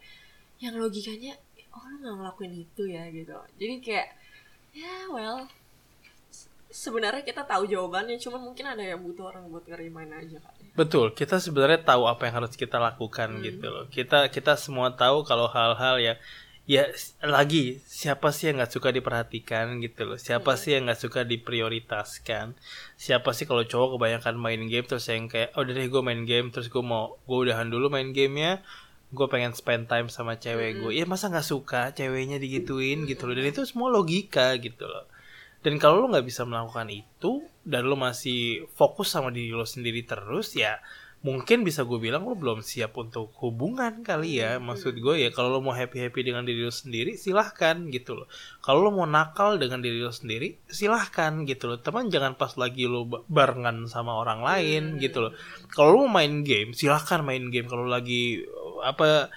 yang 0.58 0.76
logikanya 0.76 1.32
oh 1.70 1.84
lu 1.86 1.96
nggak 1.98 2.14
ngelakuin 2.14 2.52
itu 2.58 2.82
ya 2.84 3.08
gitu 3.08 3.32
jadi 3.56 3.74
kayak 3.80 4.08
ya 4.72 4.94
well 5.08 5.40
se- 5.40 5.59
sebenarnya 6.70 7.22
kita 7.22 7.42
tahu 7.42 7.66
jawabannya 7.66 8.16
cuman 8.16 8.40
mungkin 8.46 8.64
ada 8.64 8.82
yang 8.82 9.02
butuh 9.02 9.30
orang 9.30 9.50
buat 9.50 9.66
ngerimain 9.66 10.10
aja 10.10 10.38
kali 10.38 10.70
Betul, 10.70 11.10
kita 11.12 11.42
sebenarnya 11.42 11.82
tahu 11.82 12.06
apa 12.06 12.30
yang 12.30 12.40
harus 12.40 12.54
kita 12.54 12.78
lakukan 12.78 13.42
gitu 13.42 13.66
loh. 13.68 13.84
Kita 13.90 14.30
kita 14.30 14.54
semua 14.54 14.94
tahu 14.94 15.26
kalau 15.26 15.50
hal-hal 15.50 15.98
yang 15.98 16.16
ya 16.64 16.86
s- 16.94 17.18
lagi 17.20 17.82
siapa 17.84 18.30
sih 18.30 18.48
yang 18.48 18.62
nggak 18.62 18.70
suka 18.70 18.94
diperhatikan 18.94 19.82
gitu 19.82 20.06
loh. 20.06 20.14
Siapa 20.16 20.54
sih 20.54 20.78
yang 20.78 20.86
nggak 20.86 21.02
suka 21.02 21.26
diprioritaskan? 21.26 22.54
Siapa 22.94 23.34
sih 23.34 23.50
kalau 23.50 23.66
cowok 23.66 23.98
kebanyakan 23.98 24.34
main 24.38 24.62
game 24.70 24.86
terus 24.86 25.10
yang 25.10 25.26
kayak 25.26 25.50
oh 25.58 25.66
deh 25.66 25.74
gue 25.74 26.02
main 26.06 26.22
game 26.22 26.54
terus 26.54 26.70
gue 26.70 26.80
mau 26.80 27.18
gue 27.26 27.38
udahan 27.50 27.66
dulu 27.66 27.90
main 27.90 28.14
gamenya 28.14 28.62
gue 29.10 29.26
pengen 29.26 29.50
spend 29.58 29.90
time 29.90 30.06
sama 30.06 30.38
cewek 30.38 30.78
gue 30.86 30.92
ya 30.94 31.02
masa 31.02 31.26
nggak 31.34 31.42
suka 31.44 31.90
ceweknya 31.90 32.38
digituin 32.38 33.10
gitu 33.10 33.26
loh? 33.26 33.34
Dan 33.34 33.50
itu 33.50 33.66
semua 33.66 33.90
logika 33.90 34.54
gitu 34.54 34.86
loh 34.86 35.02
dan 35.60 35.76
kalau 35.76 36.04
lo 36.04 36.06
nggak 36.12 36.26
bisa 36.26 36.48
melakukan 36.48 36.88
itu 36.88 37.44
dan 37.64 37.84
lo 37.84 37.96
masih 37.96 38.64
fokus 38.72 39.12
sama 39.12 39.28
diri 39.28 39.52
lo 39.52 39.68
sendiri 39.68 40.00
terus 40.08 40.56
ya 40.56 40.80
mungkin 41.20 41.68
bisa 41.68 41.84
gue 41.84 42.00
bilang 42.00 42.24
lo 42.24 42.32
belum 42.32 42.64
siap 42.64 42.96
untuk 42.96 43.36
hubungan 43.44 44.00
kali 44.00 44.40
ya. 44.40 44.56
Maksud 44.56 44.96
gue 44.96 45.20
ya 45.20 45.28
kalau 45.28 45.52
lo 45.52 45.60
mau 45.60 45.76
happy 45.76 46.00
happy 46.08 46.24
dengan 46.24 46.48
diri 46.48 46.64
lo 46.64 46.72
sendiri 46.72 47.12
silahkan 47.20 47.76
gitu 47.92 48.24
loh. 48.24 48.26
Kalau 48.64 48.88
lo 48.88 48.90
mau 48.96 49.04
nakal 49.04 49.60
dengan 49.60 49.84
diri 49.84 50.00
lo 50.00 50.12
sendiri 50.16 50.56
silahkan 50.64 51.44
gitu 51.44 51.68
loh. 51.68 51.78
Teman 51.84 52.08
jangan 52.08 52.40
pas 52.40 52.56
lagi 52.56 52.88
lo 52.88 53.04
ba- 53.04 53.20
barengan 53.28 53.84
sama 53.84 54.16
orang 54.16 54.40
lain 54.40 54.96
gitu 54.96 55.28
loh. 55.28 55.32
Kalau 55.76 55.92
lo 55.92 55.98
mau 56.08 56.24
main 56.24 56.40
game 56.40 56.72
silahkan 56.72 57.20
main 57.20 57.52
game. 57.52 57.68
Kalau 57.68 57.84
lagi 57.84 58.40
apa 58.80 59.28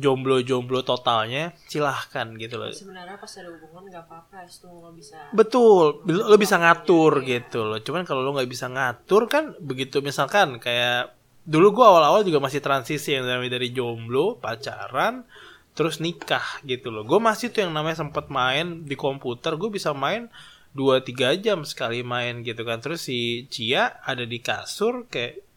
jomblo-jomblo 0.00 0.80
totalnya 0.88 1.52
silahkan 1.68 2.32
gitu 2.40 2.56
loh 2.56 2.72
sebenarnya 2.72 3.20
pas 3.20 3.32
ada 3.36 3.52
hubungan 3.52 3.92
nggak 3.92 4.04
apa-apa 4.08 4.48
itu 4.48 4.66
lo 4.68 4.90
bisa 4.96 5.16
Betul, 5.36 6.00
lo 6.08 6.32
lo 6.32 6.36
bisa 6.40 6.56
ngatur 6.56 7.20
gitu 7.24 7.60
loh. 7.68 7.78
Cuman 7.80 8.08
kalau 8.08 8.24
lo 8.24 8.32
nggak 8.32 8.48
bisa 8.48 8.72
ngatur 8.72 9.28
kan 9.28 9.52
begitu 9.60 10.00
misalkan 10.00 10.56
kayak 10.56 11.12
dulu 11.44 11.76
gua 11.76 11.92
awal-awal 11.96 12.24
juga 12.24 12.40
masih 12.40 12.64
transisi 12.64 13.12
yang 13.12 13.28
dari 13.28 13.52
dari 13.52 13.68
jomblo, 13.74 14.40
pacaran, 14.40 15.28
terus 15.76 16.00
nikah 16.00 16.62
gitu 16.64 16.92
loh. 16.92 17.04
Gue 17.04 17.20
masih 17.20 17.50
tuh 17.50 17.64
yang 17.66 17.72
namanya 17.74 18.04
sempat 18.04 18.28
main 18.28 18.84
di 18.84 18.94
komputer, 18.96 19.56
gue 19.56 19.70
bisa 19.72 19.92
main 19.96 20.28
2-3 20.72 21.36
jam 21.42 21.58
sekali 21.68 22.00
main 22.00 22.40
gitu 22.44 22.62
kan. 22.64 22.80
Terus 22.80 23.04
si 23.08 23.48
Cia 23.52 24.00
ada 24.04 24.24
di 24.24 24.38
kasur 24.40 25.08
kayak 25.08 25.51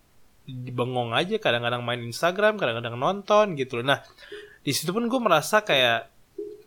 bengong 0.47 1.11
aja 1.17 1.41
kadang-kadang 1.41 1.81
main 1.81 2.01
Instagram, 2.05 2.61
kadang-kadang 2.61 2.95
nonton 2.97 3.57
gitu 3.57 3.81
loh. 3.81 3.95
Nah, 3.95 3.99
di 4.61 4.71
situ 4.73 4.93
pun 4.93 5.09
gue 5.09 5.21
merasa 5.21 5.65
kayak 5.65 6.09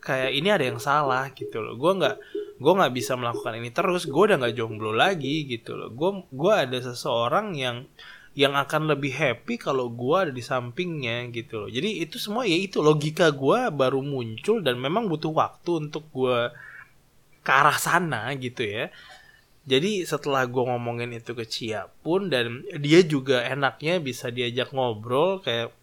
kayak 0.02 0.30
ini 0.34 0.48
ada 0.50 0.64
yang 0.66 0.80
salah 0.82 1.30
gitu 1.34 1.62
loh. 1.62 1.74
Gue 1.78 1.98
nggak 1.98 2.16
gue 2.58 2.72
nggak 2.74 2.92
bisa 2.94 3.14
melakukan 3.14 3.54
ini 3.58 3.70
terus. 3.70 4.06
Gue 4.06 4.30
udah 4.30 4.36
nggak 4.38 4.54
jomblo 4.54 4.90
lagi 4.94 5.46
gitu 5.46 5.78
loh. 5.78 5.90
Gue 5.94 6.26
gue 6.30 6.52
ada 6.54 6.78
seseorang 6.78 7.54
yang 7.54 7.86
yang 8.38 8.54
akan 8.54 8.94
lebih 8.94 9.18
happy 9.18 9.58
kalau 9.58 9.90
gue 9.90 10.14
ada 10.14 10.32
di 10.34 10.42
sampingnya 10.46 11.26
gitu 11.34 11.66
loh. 11.66 11.70
Jadi 11.70 12.06
itu 12.06 12.22
semua 12.22 12.46
ya 12.46 12.54
itu 12.54 12.78
logika 12.78 13.34
gue 13.34 13.66
baru 13.74 13.98
muncul 13.98 14.62
dan 14.62 14.78
memang 14.78 15.10
butuh 15.10 15.34
waktu 15.34 15.90
untuk 15.90 16.06
gue 16.14 16.54
ke 17.42 17.50
arah 17.50 17.74
sana 17.74 18.30
gitu 18.38 18.62
ya. 18.62 18.94
Jadi 19.68 20.08
setelah 20.08 20.48
gue 20.48 20.64
ngomongin 20.64 21.12
itu 21.12 21.36
ke 21.36 21.44
Cia 21.44 21.84
pun 22.00 22.32
dan 22.32 22.64
dia 22.80 23.04
juga 23.04 23.44
enaknya 23.44 24.00
bisa 24.00 24.32
diajak 24.32 24.72
ngobrol 24.72 25.44
kayak 25.44 25.76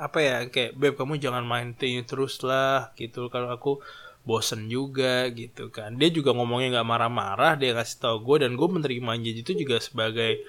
apa 0.00 0.18
ya 0.18 0.36
kayak 0.48 0.72
beb 0.80 0.96
kamu 0.96 1.20
jangan 1.20 1.44
main 1.44 1.76
ini 1.76 2.02
terus 2.08 2.40
lah 2.40 2.90
gitu. 2.96 3.28
Kalau 3.28 3.52
aku 3.52 3.84
bosen 4.24 4.70
juga 4.72 5.28
gitu 5.34 5.68
kan. 5.68 5.98
Dia 6.00 6.08
juga 6.08 6.32
ngomongnya 6.32 6.80
nggak 6.80 6.88
marah-marah 6.88 7.52
dia 7.60 7.76
ngasih 7.76 7.98
tau 8.00 8.16
gue 8.24 8.48
dan 8.48 8.56
gue 8.56 8.68
menerima 8.70 9.12
itu 9.44 9.52
juga 9.52 9.76
sebagai 9.82 10.40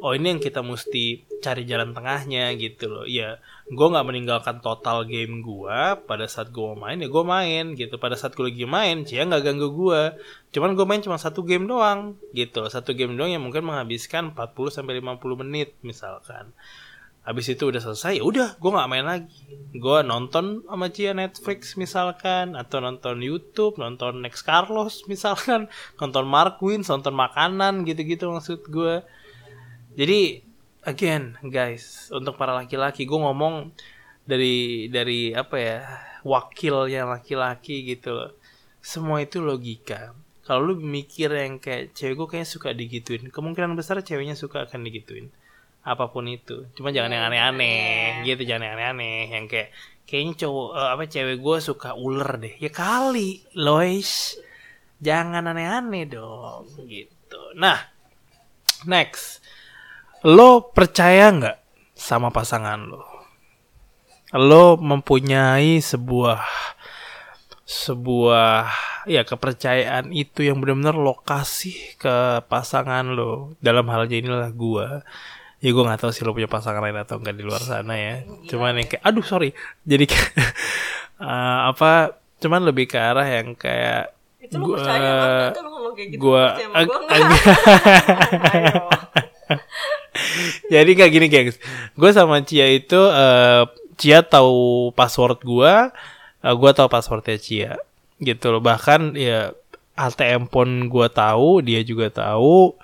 oh 0.00 0.16
ini 0.16 0.34
yang 0.34 0.40
kita 0.40 0.64
mesti 0.64 1.26
cari 1.42 1.66
jalan 1.66 1.92
tengahnya 1.92 2.54
gitu 2.56 2.88
loh. 2.88 3.04
Ya 3.04 3.42
gue 3.68 3.86
nggak 3.92 4.06
meninggalkan 4.06 4.56
total 4.62 5.04
game 5.04 5.42
gue 5.42 5.78
pada 6.06 6.24
saat 6.30 6.54
gue 6.54 6.72
main 6.78 6.96
ya 6.96 7.10
gue 7.10 7.24
main 7.26 7.64
gitu. 7.76 7.98
Pada 7.98 8.16
saat 8.16 8.32
gue 8.32 8.48
lagi 8.48 8.64
main 8.64 9.04
Cia 9.04 9.26
nggak 9.26 9.42
ganggu 9.42 9.68
gue 9.74 10.02
cuman 10.54 10.78
gue 10.78 10.86
main 10.86 11.02
cuma 11.02 11.16
satu 11.16 11.42
game 11.42 11.64
doang 11.64 12.20
gitu 12.36 12.68
satu 12.68 12.92
game 12.92 13.16
doang 13.16 13.32
yang 13.32 13.40
mungkin 13.40 13.64
menghabiskan 13.64 14.36
40 14.36 14.76
sampai 14.80 15.02
50 15.02 15.42
menit 15.44 15.76
misalkan. 15.82 16.54
Habis 17.22 17.54
itu 17.54 17.70
udah 17.70 17.78
selesai, 17.78 18.18
ya 18.18 18.26
udah 18.26 18.58
gue 18.58 18.70
nggak 18.74 18.90
main 18.90 19.06
lagi. 19.06 19.46
Gue 19.78 20.02
nonton 20.02 20.66
sama 20.66 20.90
Cia 20.90 21.14
Netflix 21.14 21.78
misalkan, 21.78 22.58
atau 22.58 22.82
nonton 22.82 23.22
YouTube, 23.22 23.78
nonton 23.78 24.26
Next 24.26 24.42
Carlos 24.42 25.06
misalkan, 25.06 25.70
nonton 26.02 26.26
Mark 26.26 26.58
Wins, 26.58 26.90
nonton 26.90 27.14
makanan 27.14 27.86
gitu-gitu 27.86 28.26
maksud 28.26 28.66
gue. 28.66 29.06
Jadi 29.92 30.40
again 30.88 31.36
guys, 31.44 32.08
untuk 32.10 32.34
para 32.40 32.56
laki-laki 32.56 33.04
gue 33.04 33.20
ngomong 33.20 33.70
dari 34.22 34.86
dari 34.88 35.34
apa 35.34 35.56
ya 35.58 35.78
wakilnya 36.22 37.06
laki-laki 37.06 37.86
gitu 37.86 38.14
loh. 38.14 38.30
Semua 38.82 39.22
itu 39.22 39.38
logika. 39.38 40.14
Kalau 40.42 40.74
lu 40.74 40.74
mikir 40.82 41.30
yang 41.30 41.62
kayak 41.62 41.94
cewek 41.94 42.18
gue 42.18 42.26
kayaknya 42.34 42.48
suka 42.50 42.68
digituin, 42.74 43.30
kemungkinan 43.30 43.78
besar 43.78 44.02
ceweknya 44.02 44.34
suka 44.34 44.66
akan 44.66 44.82
digituin. 44.82 45.30
Apa 45.82 46.10
pun 46.10 46.26
itu. 46.30 46.66
Cuma 46.78 46.90
jangan 46.94 47.10
yang 47.14 47.24
aneh-aneh. 47.30 48.22
Gitu 48.26 48.42
jangan 48.46 48.70
yang 48.70 48.74
aneh-aneh. 48.78 49.34
Yang 49.34 49.44
kayak 49.50 49.68
kayaknya 50.06 50.34
cowok 50.46 50.68
eh, 50.78 50.90
apa 50.94 51.04
cewek 51.10 51.36
gue 51.42 51.56
suka 51.62 51.90
ular 51.94 52.30
deh. 52.38 52.54
Ya 52.58 52.70
kali 52.70 53.42
Lois. 53.58 54.38
Jangan 55.02 55.46
aneh-aneh 55.46 56.06
dong. 56.06 56.70
Gitu. 56.86 57.40
Nah 57.58 57.78
next 58.86 59.41
lo 60.22 60.70
percaya 60.70 61.30
nggak 61.30 61.56
sama 61.92 62.30
pasangan 62.30 62.78
lo? 62.78 63.02
Lo 64.32 64.78
mempunyai 64.78 65.78
sebuah 65.78 66.40
sebuah 67.62 68.68
ya 69.06 69.22
kepercayaan 69.24 70.12
itu 70.12 70.44
yang 70.44 70.60
benar-benar 70.60 70.94
lo 70.94 71.18
kasih 71.20 71.74
ke 71.96 72.16
pasangan 72.46 73.06
lo. 73.12 73.54
Dalam 73.58 73.86
halnya 73.90 74.16
inilah 74.18 74.50
gua. 74.52 75.02
Ya 75.62 75.70
gue 75.70 75.78
nggak 75.78 76.02
tahu 76.02 76.10
sih 76.10 76.26
lo 76.26 76.34
punya 76.34 76.50
pasangan 76.50 76.82
lain 76.82 76.98
atau 76.98 77.22
enggak 77.22 77.38
di 77.38 77.44
luar 77.46 77.62
sana 77.62 77.94
ya. 77.94 78.26
Cuman 78.50 78.82
yang 78.82 78.88
kayak 78.90 79.02
aduh 79.06 79.22
sorry. 79.22 79.54
Jadi 79.86 80.06
eh, 81.22 81.58
apa 81.70 82.18
cuman 82.42 82.66
lebih 82.66 82.90
ke 82.90 82.98
arah 82.98 83.26
yang 83.26 83.54
kayak 83.54 84.10
itu 84.42 84.58
lo 84.58 84.74
gua- 84.74 84.82
percaya 84.82 85.10
lo 85.54 85.70
ngomong 85.70 85.94
kayak 85.94 86.08
gitu 86.10 86.18
gua 86.18 86.44
ag- 86.74 86.90
gua 86.90 86.98
ag-. 87.06 87.30
Jadi 90.72 90.90
kayak 90.92 91.12
gini 91.12 91.26
gengs, 91.32 91.56
gue 91.96 92.10
sama 92.12 92.44
Cia 92.44 92.68
itu 92.68 93.00
eh 93.00 93.64
Cia 93.96 94.24
tahu 94.24 94.90
password 94.96 95.44
gue, 95.46 95.74
uh, 96.42 96.54
gue 96.58 96.70
tahu 96.74 96.88
passwordnya 96.90 97.38
Cia, 97.38 97.72
gitu 98.18 98.50
loh. 98.50 98.62
Bahkan 98.64 99.14
ya 99.14 99.54
ATM 99.94 100.48
pun 100.48 100.88
gue 100.88 101.06
tahu, 101.12 101.60
dia 101.60 101.84
juga 101.84 102.08
tahu, 102.08 102.74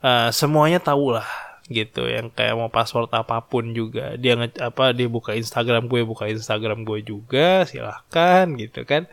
eh, 0.00 0.28
semuanya 0.32 0.80
tahu 0.80 1.14
lah, 1.14 1.28
gitu. 1.68 2.08
Yang 2.08 2.32
kayak 2.34 2.54
mau 2.56 2.72
password 2.72 3.12
apa 3.12 3.44
pun 3.44 3.70
juga, 3.76 4.16
dia 4.16 4.34
nge 4.34 4.56
apa 4.58 4.96
dia 4.96 5.06
buka 5.06 5.36
Instagram 5.36 5.86
gue, 5.86 6.02
buka 6.02 6.26
Instagram 6.26 6.82
gue 6.88 7.04
juga, 7.04 7.68
silahkan, 7.68 8.48
gitu 8.56 8.82
kan. 8.88 9.04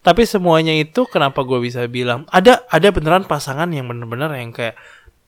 Tapi 0.00 0.24
semuanya 0.24 0.72
itu 0.76 1.04
kenapa 1.08 1.44
gue 1.44 1.60
bisa 1.60 1.84
bilang 1.84 2.24
ada 2.32 2.64
ada 2.72 2.88
beneran 2.88 3.28
pasangan 3.28 3.68
yang 3.68 3.84
bener-bener 3.84 4.32
yang 4.32 4.48
kayak 4.52 4.76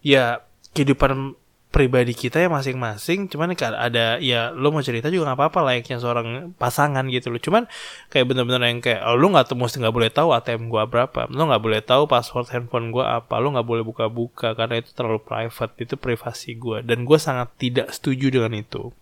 ya 0.00 0.40
kehidupan 0.72 1.36
pribadi 1.72 2.12
kita 2.12 2.36
ya 2.36 2.52
masing-masing 2.52 3.32
cuman 3.32 3.56
ada 3.56 4.20
ya 4.20 4.52
lo 4.52 4.68
mau 4.68 4.84
cerita 4.84 5.08
juga 5.08 5.32
nggak 5.32 5.40
apa-apa 5.40 5.58
layaknya 5.72 5.96
seorang 6.04 6.52
pasangan 6.60 7.08
gitu 7.08 7.32
loh. 7.32 7.40
Cuman 7.40 7.64
kayak 8.12 8.28
bener-bener 8.28 8.60
yang 8.68 8.84
kayak 8.84 9.00
oh, 9.08 9.16
lo 9.16 9.32
nggak 9.32 9.56
mesti 9.56 9.80
nggak 9.80 9.96
boleh 9.96 10.12
tahu 10.12 10.36
ATM 10.36 10.68
gua 10.68 10.84
berapa 10.84 11.32
lo 11.32 11.48
nggak 11.48 11.62
boleh 11.64 11.80
tahu 11.80 12.04
password 12.04 12.52
handphone 12.52 12.92
gua 12.92 13.24
apa 13.24 13.40
lo 13.40 13.56
nggak 13.56 13.64
boleh 13.64 13.82
buka-buka 13.88 14.52
karena 14.52 14.84
itu 14.84 14.92
terlalu 14.92 15.24
private 15.24 15.72
itu 15.80 15.94
privasi 15.96 16.50
gua. 16.60 16.84
Dan 16.84 17.08
gua 17.08 17.16
sangat 17.16 17.56
tidak 17.56 17.88
setuju 17.96 18.28
dengan 18.28 18.52
itu. 18.52 18.92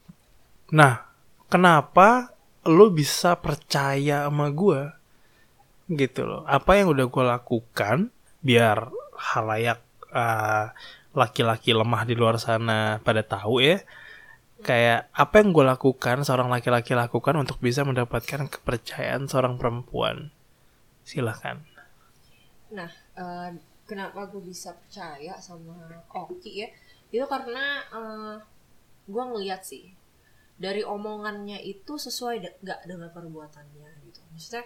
Nah 0.70 1.11
kenapa 1.50 2.38
lo 2.70 2.87
bisa 2.94 3.35
percaya 3.35 4.30
sama 4.30 4.46
gua? 4.54 4.94
Gitu 5.90 6.22
loh. 6.22 6.46
Apa 6.46 6.78
yang 6.78 6.94
udah 6.94 7.11
gua 7.11 7.35
lakukan 7.35 8.14
biar 8.46 8.94
halayak 9.35 9.83
uh, 10.14 10.70
laki-laki 11.10 11.74
lemah 11.74 12.06
di 12.06 12.14
luar 12.14 12.38
sana 12.38 13.02
pada 13.02 13.22
tahu 13.26 13.62
ya. 13.62 13.82
Kayak 14.60 15.08
apa 15.16 15.40
yang 15.40 15.56
gue 15.56 15.64
lakukan 15.64 16.20
seorang 16.20 16.52
laki-laki 16.52 16.92
lakukan 16.92 17.32
untuk 17.40 17.58
bisa 17.64 17.80
mendapatkan 17.82 18.46
kepercayaan 18.46 19.24
seorang 19.24 19.56
perempuan? 19.56 20.28
Silahkan. 21.02 21.64
Nah 22.70 22.90
uh, 23.16 23.50
kenapa 23.88 24.28
gue 24.28 24.42
bisa 24.44 24.76
percaya 24.76 25.40
sama 25.40 26.04
Oki 26.12 26.62
ya? 26.62 26.68
Itu 27.10 27.24
karena 27.26 27.82
uh, 27.90 28.36
gue 29.08 29.24
ngeliat 29.32 29.64
sih 29.64 29.90
dari 30.60 30.84
omongannya 30.84 31.56
itu 31.64 31.96
sesuai 31.96 32.36
de 32.44 32.50
gak 32.60 32.84
dengan 32.84 33.08
perbuatannya 33.10 33.90
gitu. 34.04 34.20
Maksudnya 34.28 34.64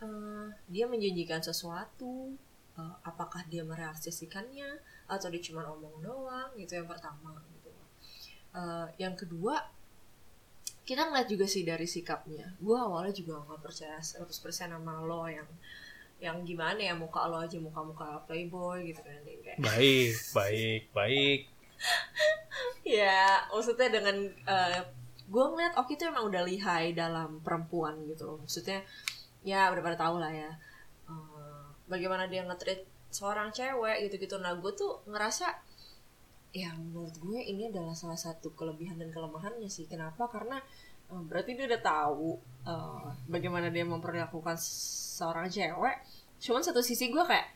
uh, 0.00 0.48
dia 0.72 0.88
menjanjikan 0.88 1.44
sesuatu 1.44 2.32
uh, 2.80 2.96
apakah 3.04 3.44
dia 3.52 3.60
merealisasikannya 3.68 4.80
atau 5.06 5.30
dia 5.30 5.42
cuma 5.42 5.62
omong 5.70 6.02
doang 6.02 6.50
gitu 6.58 6.78
yang 6.78 6.88
pertama 6.90 7.34
gitu. 7.54 7.70
Uh, 8.50 8.86
yang 8.98 9.14
kedua 9.14 9.62
kita 10.86 11.02
ngeliat 11.10 11.26
juga 11.26 11.46
sih 11.50 11.66
dari 11.66 11.86
sikapnya. 11.86 12.54
Gue 12.62 12.78
awalnya 12.78 13.10
juga 13.10 13.42
nggak 13.42 13.62
percaya 13.62 13.98
100% 13.98 14.26
sama 14.70 15.02
lo 15.02 15.26
yang 15.26 15.46
yang 16.16 16.40
gimana 16.48 16.80
ya 16.80 16.94
muka 16.96 17.28
lo 17.28 17.42
aja 17.42 17.60
muka-muka 17.60 18.22
playboy 18.24 18.94
gitu 18.94 19.02
kan. 19.02 19.20
Kayak 19.22 19.58
baik 19.62 20.14
baik 20.34 20.82
baik. 20.94 21.40
Ya 22.86 23.42
maksudnya 23.50 23.90
dengan 23.90 24.30
uh, 24.46 24.78
eh, 24.78 24.80
gue 25.26 25.44
ngeliat 25.44 25.74
Oki 25.74 25.98
tuh 25.98 26.08
emang 26.08 26.30
udah 26.30 26.46
lihai 26.46 26.94
dalam 26.94 27.42
perempuan 27.42 27.98
gitu 28.06 28.38
maksudnya 28.38 28.80
ya 29.42 29.74
udah 29.74 29.82
pada 29.82 29.98
tau 29.98 30.22
lah 30.22 30.30
ya 30.30 30.54
bagaimana 31.90 32.26
dia 32.26 32.42
ngetrit 32.46 32.82
seorang 33.16 33.48
cewek 33.56 33.96
gitu-gitu. 34.08 34.36
Nah 34.36 34.52
gue 34.60 34.72
tuh 34.76 35.00
ngerasa 35.08 35.48
ya 36.52 36.72
menurut 36.76 37.16
gue 37.20 37.40
ini 37.40 37.68
adalah 37.72 37.96
salah 37.96 38.16
satu 38.16 38.52
kelebihan 38.52 39.00
dan 39.00 39.08
kelemahannya 39.08 39.68
sih. 39.72 39.88
Kenapa? 39.88 40.28
Karena 40.28 40.60
uh, 41.08 41.22
berarti 41.24 41.56
dia 41.56 41.64
udah 41.64 41.82
tahu 41.82 42.36
uh, 42.68 43.08
bagaimana 43.24 43.72
dia 43.72 43.88
memperlakukan 43.88 44.60
seorang 45.16 45.48
cewek. 45.48 45.96
Cuman 46.36 46.60
satu 46.60 46.84
sisi 46.84 47.08
gue 47.08 47.24
kayak 47.24 47.48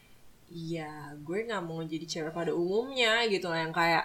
ya 0.51 1.15
gue 1.21 1.47
nggak 1.47 1.63
mau 1.63 1.85
jadi 1.85 2.07
cewek 2.09 2.33
pada 2.33 2.57
umumnya 2.57 3.29
gitu 3.29 3.53
lah. 3.53 3.61
Yang 3.69 3.75
kayak 3.77 4.05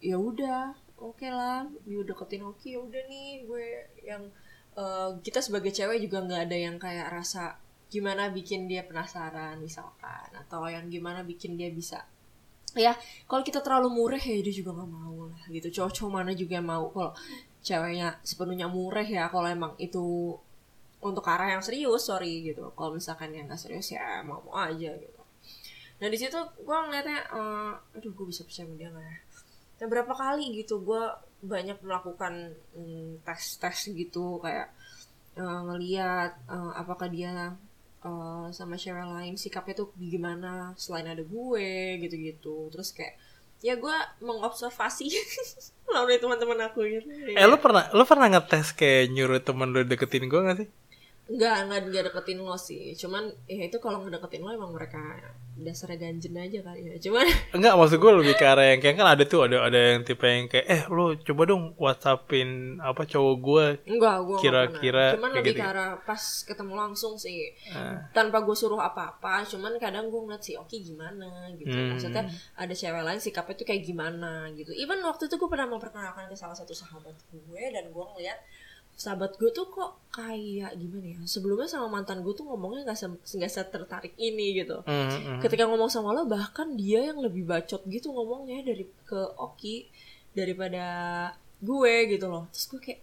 ya 0.00 0.16
udah 0.16 0.76
oke 1.00 1.16
okay 1.16 1.32
lah 1.32 1.64
you 1.88 2.04
deketin 2.04 2.44
oke 2.44 2.60
okay, 2.60 2.76
ya 2.76 2.80
udah 2.80 3.02
nih 3.08 3.44
gue 3.44 3.66
yang 4.04 4.22
uh, 4.76 5.16
kita 5.24 5.40
sebagai 5.40 5.72
cewek 5.72 6.00
juga 6.00 6.24
nggak 6.24 6.42
ada 6.48 6.56
yang 6.56 6.76
kayak 6.76 7.08
rasa 7.08 7.56
gimana 7.90 8.30
bikin 8.30 8.70
dia 8.70 8.86
penasaran 8.86 9.58
misalkan 9.58 10.30
atau 10.32 10.64
yang 10.70 10.86
gimana 10.86 11.26
bikin 11.26 11.58
dia 11.58 11.68
bisa 11.74 12.06
ya 12.78 12.94
kalau 13.26 13.42
kita 13.42 13.58
terlalu 13.66 13.90
murah 13.90 14.22
ya 14.22 14.38
dia 14.38 14.54
juga 14.54 14.70
nggak 14.78 14.90
mau 14.90 15.26
lah 15.26 15.42
gitu. 15.50 15.68
Cowok-cowok 15.74 16.10
mana 16.10 16.30
juga 16.38 16.62
yang 16.62 16.68
mau 16.70 16.86
kalau 16.94 17.12
ceweknya 17.60 18.16
sepenuhnya 18.22 18.70
murah 18.70 19.04
ya 19.04 19.26
kalau 19.26 19.50
emang 19.50 19.74
itu 19.82 20.36
untuk 21.00 21.24
arah 21.26 21.58
yang 21.58 21.62
serius 21.64 22.06
sorry 22.06 22.46
gitu. 22.46 22.70
Kalau 22.78 22.94
misalkan 22.94 23.34
yang 23.34 23.50
nggak 23.50 23.58
serius 23.58 23.90
ya 23.90 24.22
mau 24.22 24.38
mau 24.46 24.54
aja 24.62 24.94
gitu. 24.94 25.22
Nah 26.00 26.08
di 26.08 26.18
situ 26.18 26.38
gue 26.38 26.76
ngeliatnya 26.86 27.20
uh, 27.34 27.74
aduh 27.98 28.12
gue 28.14 28.26
bisa 28.30 28.46
percaya 28.46 28.70
dia 28.78 28.88
nggak 28.88 29.06
ya? 29.06 29.18
Dan 29.80 29.86
berapa 29.90 30.12
kali 30.14 30.62
gitu 30.62 30.78
gue 30.84 31.02
banyak 31.40 31.80
melakukan 31.82 32.54
mm, 32.76 33.24
tes 33.24 33.58
tes 33.58 33.78
gitu 33.90 34.38
kayak 34.38 34.70
uh, 35.40 35.60
ngeliat 35.66 36.36
uh, 36.46 36.72
apakah 36.76 37.08
dia 37.08 37.56
uh, 38.04 38.48
sama 38.50 38.76
cewek 38.76 39.06
lain 39.06 39.34
sikapnya 39.36 39.84
tuh 39.84 39.92
gimana 39.96 40.72
selain 40.76 41.08
ada 41.08 41.22
gue 41.24 42.00
gitu-gitu. 42.00 42.72
Terus 42.72 42.92
kayak 42.96 43.14
ya 43.60 43.76
gue 43.76 43.96
mengobservasi 44.24 45.06
melalui 45.88 46.16
teman-teman 46.16 46.70
aku 46.72 46.84
gitu. 46.88 47.08
Eh 47.36 47.46
lu 47.46 47.60
pernah 47.60 47.92
lu 47.92 48.04
pernah 48.08 48.28
ngetes 48.32 48.72
kayak 48.72 49.12
nyuruh 49.12 49.40
temen 49.44 49.68
lu 49.70 49.84
deketin 49.84 50.26
gue 50.26 50.40
gak 50.40 50.58
sih 50.64 50.68
Enggak, 51.30 51.56
enggak, 51.62 51.78
enggak 51.86 52.04
deketin 52.10 52.42
lo 52.42 52.58
sih. 52.58 52.90
Cuman 52.98 53.30
ya 53.46 53.70
itu 53.70 53.78
kalau 53.78 54.02
ngedeketin 54.02 54.42
lo 54.42 54.50
emang 54.50 54.74
mereka 54.74 54.98
dasarnya 55.60 56.10
ganjen 56.10 56.34
aja 56.34 56.58
kali 56.64 56.80
ya. 56.90 56.96
Cuman 56.98 57.22
enggak 57.56 57.74
maksud 57.78 57.98
gue 58.02 58.12
lebih 58.18 58.34
ke 58.34 58.44
arah 58.48 58.66
yang 58.74 58.80
kayak 58.82 58.96
kan 58.98 59.08
ada 59.14 59.24
tuh 59.28 59.46
ada 59.46 59.62
ada 59.62 59.78
yang 59.94 60.02
tipe 60.02 60.24
yang 60.24 60.48
kayak 60.50 60.66
eh 60.66 60.82
lo 60.88 61.14
coba 61.20 61.42
dong 61.46 61.76
WhatsAppin 61.78 62.80
apa 62.82 63.06
cowok 63.06 63.36
gue. 63.38 63.66
Enggak, 63.86 64.16
gue 64.26 64.38
kira-kira 64.42 65.06
Cuman 65.14 65.30
lebih 65.38 65.54
gitu. 65.54 65.62
ke 65.62 65.64
arah 65.70 65.90
pas 66.02 66.22
ketemu 66.42 66.74
langsung 66.74 67.14
sih. 67.14 67.54
Uh. 67.70 68.00
Tanpa 68.10 68.42
gue 68.42 68.56
suruh 68.56 68.80
apa-apa, 68.80 69.46
cuman 69.46 69.76
kadang 69.78 70.10
gue 70.10 70.20
ngeliat 70.26 70.42
sih 70.42 70.58
oke 70.58 70.74
gimana 70.74 71.46
gitu. 71.54 71.70
Hmm. 71.70 71.94
Maksudnya 71.94 72.26
ada 72.58 72.74
cewek 72.74 73.02
lain 73.06 73.20
sikapnya 73.20 73.54
tuh 73.54 73.66
kayak 73.68 73.86
gimana 73.86 74.50
gitu. 74.56 74.74
Even 74.74 74.98
waktu 75.06 75.30
itu 75.30 75.38
gue 75.38 75.48
pernah 75.50 75.70
memperkenalkan 75.70 76.26
ke 76.26 76.34
salah 76.34 76.56
satu 76.56 76.74
sahabat 76.74 77.14
gue 77.30 77.62
dan 77.70 77.86
gue 77.92 78.04
ngeliat 78.16 78.40
sahabat 78.96 79.36
gue 79.40 79.50
tuh 79.54 79.64
kok 79.70 79.96
kayak 80.12 80.76
gimana 80.76 81.16
ya? 81.16 81.20
Sebelumnya 81.24 81.70
sama 81.70 81.88
mantan 81.88 82.20
gue 82.20 82.34
tuh 82.36 82.44
ngomongnya 82.44 82.84
nggak 82.84 82.98
nggak 83.16 83.50
se 83.50 83.62
tertarik 83.64 84.14
ini 84.20 84.60
gitu. 84.60 84.84
Mm 84.84 85.06
-hmm. 85.08 85.38
ketika 85.40 85.64
ngomong 85.70 85.88
sama 85.88 86.12
lo 86.12 86.28
bahkan 86.28 86.76
dia 86.76 87.08
yang 87.08 87.18
lebih 87.22 87.48
bacot 87.48 87.80
gitu 87.88 88.12
ngomongnya 88.12 88.60
dari 88.66 88.84
ke 89.08 89.20
Oki 89.40 89.88
daripada 90.36 90.84
gue 91.60 91.94
gitu 92.12 92.26
loh. 92.28 92.48
Terus 92.52 92.66
gue 92.70 92.80
kayak 92.80 93.00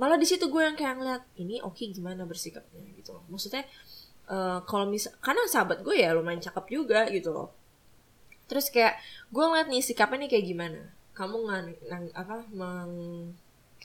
malah 0.00 0.16
di 0.16 0.24
situ 0.28 0.48
gue 0.48 0.62
yang 0.64 0.76
kayak 0.76 0.94
ngeliat 0.96 1.22
ini 1.36 1.60
Oki 1.60 1.92
gimana 1.92 2.24
bersikapnya? 2.24 2.84
gitu 2.96 3.16
loh. 3.16 3.24
Maksudnya 3.32 3.64
uh, 4.28 4.60
kalau 4.64 4.86
misal 4.88 5.12
karena 5.24 5.44
sahabat 5.48 5.80
gue 5.80 5.96
ya 5.96 6.12
lumayan 6.12 6.40
cakep 6.40 6.64
juga 6.68 7.08
gitu 7.08 7.32
loh. 7.32 7.48
Terus 8.46 8.68
kayak 8.68 8.98
gue 9.30 9.44
ngeliat 9.44 9.68
nih 9.70 9.82
sikapnya 9.82 10.26
nih 10.26 10.30
kayak 10.36 10.46
gimana? 10.46 10.80
Kamu 11.14 11.36
nggak 11.46 11.62
apa 12.16 12.36
meng 12.50 12.92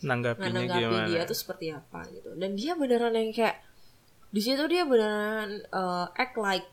nanggapinya 0.05 0.61
nanggapi 0.61 0.85
gimana? 0.85 1.09
dia 1.09 1.21
tuh 1.25 1.37
seperti 1.37 1.73
apa 1.73 2.05
gitu. 2.13 2.29
Dan 2.37 2.53
dia 2.53 2.77
beneran 2.77 3.13
yang 3.17 3.33
kayak 3.33 3.59
di 4.29 4.41
situ 4.41 4.63
dia 4.69 4.85
beneran 4.85 5.65
uh, 5.73 6.07
act 6.13 6.37
like 6.37 6.67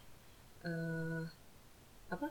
uh, 0.62 1.24
apa? 2.12 2.28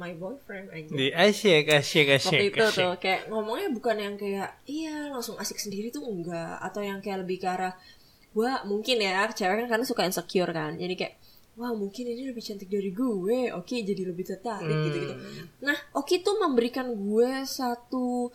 My 0.00 0.16
boyfriend 0.16 0.72
aja 0.72 0.88
di 0.88 1.12
asyik 1.12 1.68
asyik 1.68 2.16
asyik 2.16 2.40
waktu 2.40 2.46
itu 2.56 2.64
tuh 2.72 2.94
kayak 2.96 3.28
ngomongnya 3.28 3.68
bukan 3.68 3.96
yang 4.00 4.14
kayak 4.16 4.56
iya 4.64 5.12
langsung 5.12 5.36
asik 5.36 5.60
sendiri 5.60 5.92
tuh 5.92 6.06
enggak. 6.06 6.56
Atau 6.62 6.80
yang 6.80 7.04
kayak 7.04 7.26
lebih 7.26 7.42
ke 7.42 7.48
arah 7.50 7.76
wah 8.32 8.62
mungkin 8.64 9.02
ya 9.02 9.28
cewek 9.28 9.66
kan 9.66 9.68
karena 9.76 9.84
suka 9.84 10.08
insecure 10.08 10.54
kan. 10.56 10.78
Jadi 10.80 10.94
kayak 10.96 11.14
wah 11.60 11.76
mungkin 11.76 12.08
ini 12.08 12.32
lebih 12.32 12.40
cantik 12.40 12.72
dari 12.72 12.88
gue. 12.94 13.52
Oke 13.52 13.84
jadi 13.84 14.08
lebih 14.08 14.24
tertarik 14.24 14.72
hmm. 14.72 14.84
gitu 14.88 14.96
gitu 15.04 15.14
nah 15.60 15.76
oke 15.92 16.14
tuh 16.24 16.40
memberikan 16.40 16.88
gue 16.96 17.44
satu 17.44 18.32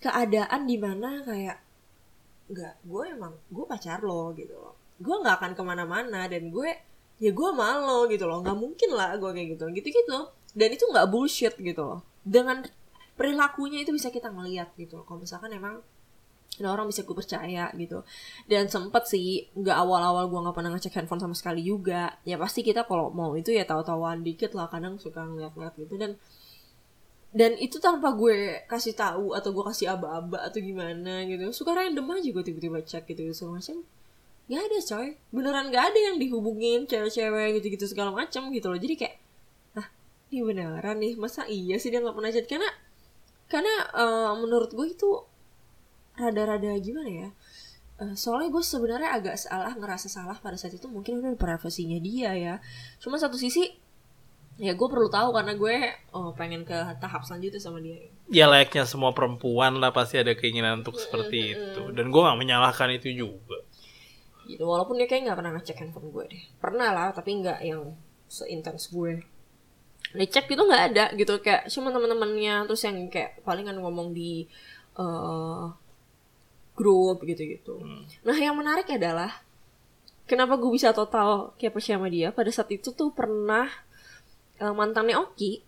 keadaan 0.00 0.64
di 0.64 0.76
mana 0.80 1.20
kayak 1.22 1.58
nggak 2.50 2.74
gue 2.82 3.04
emang 3.14 3.32
gue 3.52 3.64
pacar 3.68 4.02
lo 4.02 4.32
gitu 4.34 4.56
loh. 4.56 4.74
Gue 4.98 5.16
nggak 5.20 5.36
akan 5.38 5.52
ke 5.54 5.62
mana-mana 5.62 6.26
dan 6.26 6.50
gue 6.50 6.70
ya 7.20 7.30
gue 7.30 7.50
malu 7.52 8.08
gitu 8.10 8.24
loh. 8.26 8.42
Nggak 8.42 8.58
mungkin 8.58 8.90
lah 8.96 9.14
gue 9.20 9.30
kayak 9.30 9.48
gitu. 9.56 9.64
Gitu 9.70 9.88
gitu 9.92 10.18
dan 10.50 10.68
itu 10.74 10.84
nggak 10.86 11.06
bullshit 11.10 11.54
gitu 11.54 11.82
loh. 11.82 12.00
Dengan 12.26 12.66
perilakunya 13.14 13.84
itu 13.84 13.94
bisa 13.94 14.10
kita 14.10 14.32
ngeliat 14.32 14.74
gitu 14.74 14.98
loh. 14.98 15.04
Kalau 15.06 15.22
misalkan 15.22 15.52
emang 15.54 15.78
ada 16.58 16.68
orang 16.76 16.90
bisa 16.90 17.06
gue 17.06 17.16
percaya 17.16 17.70
gitu. 17.78 18.02
Dan 18.50 18.66
sempet 18.66 19.06
sih 19.06 19.46
nggak 19.54 19.76
awal-awal 19.76 20.26
gue 20.26 20.40
nggak 20.42 20.56
pernah 20.56 20.70
ngecek 20.74 20.96
handphone 20.98 21.22
sama 21.22 21.36
sekali 21.38 21.62
juga. 21.62 22.18
Ya 22.26 22.36
pasti 22.36 22.66
kita 22.66 22.84
kalau 22.84 23.14
mau 23.14 23.32
itu 23.38 23.54
ya 23.54 23.62
tahu-tahuan 23.62 24.26
dikit 24.26 24.52
lah. 24.58 24.66
Kadang 24.66 24.98
suka 24.98 25.22
ngeliat-ngeliat 25.22 25.74
gitu. 25.78 25.94
Dan 25.94 26.18
dan 27.30 27.54
itu 27.62 27.78
tanpa 27.78 28.10
gue 28.18 28.66
kasih 28.66 28.94
tahu 28.98 29.38
atau 29.38 29.54
gue 29.54 29.64
kasih 29.70 29.94
aba-aba 29.94 30.42
atau 30.42 30.58
gimana 30.58 31.22
gitu. 31.30 31.54
Suka 31.54 31.78
random 31.78 32.06
aja 32.18 32.28
gue 32.34 32.44
tiba-tiba 32.44 32.82
cek 32.82 33.06
gitu 33.06 33.30
gitu 33.30 33.34
segala 33.46 33.62
macam. 33.62 33.76
Nggak 34.50 34.62
ada 34.66 34.78
coy. 34.82 35.08
Beneran 35.30 35.66
gak 35.70 35.84
ada 35.94 36.00
yang 36.10 36.16
dihubungin 36.18 36.90
cewek-cewek 36.90 37.62
gitu-gitu 37.62 37.86
segala 37.86 38.10
macam 38.10 38.50
gitu 38.50 38.66
loh. 38.66 38.80
Jadi 38.82 38.94
kayak 38.98 39.14
ah 39.78 39.86
ini 40.34 40.40
beneran 40.42 40.96
nih 40.98 41.14
masa 41.14 41.46
iya 41.46 41.78
sih 41.78 41.94
dia 41.94 42.02
nggak 42.02 42.16
pernah 42.18 42.30
chat 42.34 42.46
karena 42.50 42.70
karena 43.46 43.74
uh, 43.94 44.34
menurut 44.38 44.74
gue 44.74 44.86
itu 44.90 45.10
rada-rada 46.18 46.74
gimana 46.82 47.10
ya 47.10 47.28
uh, 48.00 48.14
soalnya 48.16 48.48
gue 48.50 48.64
sebenarnya 48.64 49.10
agak 49.14 49.36
salah 49.36 49.72
ngerasa 49.76 50.08
salah 50.08 50.36
pada 50.40 50.56
saat 50.56 50.74
itu 50.74 50.88
mungkin 50.88 51.20
udah 51.20 51.36
privasinya 51.36 52.00
dia 52.00 52.32
ya. 52.34 52.54
Cuma 52.98 53.20
satu 53.20 53.36
sisi 53.36 53.68
ya 54.60 54.76
gue 54.76 54.88
perlu 54.92 55.08
tahu 55.08 55.32
karena 55.32 55.56
gue 55.56 55.76
oh 56.12 56.36
pengen 56.36 56.68
ke 56.68 56.76
tahap 57.00 57.24
selanjutnya 57.24 57.56
sama 57.56 57.80
dia. 57.80 57.96
Ya 58.28 58.44
layaknya 58.44 58.84
semua 58.84 59.16
perempuan 59.16 59.80
lah 59.80 59.88
pasti 59.88 60.20
ada 60.20 60.36
keinginan 60.36 60.84
untuk 60.84 61.00
seperti 61.00 61.56
itu. 61.56 61.82
Dan 61.96 62.12
gue 62.12 62.20
gak 62.20 62.36
menyalahkan 62.36 62.92
itu 62.92 63.24
juga. 63.24 63.64
Gitu 64.44 64.60
walaupun 64.60 65.00
dia 65.00 65.08
kayak 65.08 65.30
nggak 65.30 65.38
pernah 65.40 65.52
ngecek 65.56 65.80
handphone 65.80 66.12
gue 66.12 66.24
deh. 66.36 66.42
Pernah 66.60 66.88
lah 66.92 67.08
tapi 67.16 67.40
nggak 67.40 67.58
yang 67.64 67.96
seintens 68.28 68.92
gue. 68.92 69.24
Ngecek 70.12 70.52
gitu 70.52 70.62
nggak 70.68 70.84
ada 70.92 71.04
gitu. 71.16 71.40
Kayak 71.40 71.72
cuma 71.72 71.88
teman-temannya 71.88 72.68
terus 72.68 72.84
yang 72.84 73.08
kayak 73.08 73.40
palingan 73.40 73.80
ngomong 73.80 74.12
di 74.12 74.44
uh, 75.00 75.72
grup 76.76 77.24
gitu-gitu. 77.24 77.80
Nah 78.28 78.36
yang 78.36 78.52
menarik 78.60 78.92
adalah 78.92 79.40
kenapa 80.28 80.60
gue 80.60 80.68
bisa 80.68 80.92
total 80.92 81.56
kayak 81.56 81.80
sama 81.80 82.12
dia? 82.12 82.28
Pada 82.28 82.52
saat 82.52 82.68
itu 82.68 82.92
tuh 82.92 83.08
pernah 83.16 83.88
uh, 84.60 84.74
mantannya 84.76 85.16
Oki 85.16 85.64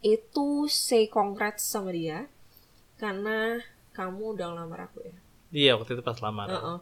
itu 0.00 0.46
say 0.70 1.10
congrats 1.12 1.68
sama 1.68 1.92
dia 1.92 2.24
karena 2.96 3.60
kamu 3.92 4.38
udah 4.38 4.46
ngelamar 4.54 4.88
aku 4.88 5.04
ya 5.04 5.16
iya 5.52 5.72
waktu 5.76 5.98
itu 5.98 6.02
pas 6.06 6.16
lamaran 6.22 6.56
Uh-uh. 6.56 6.78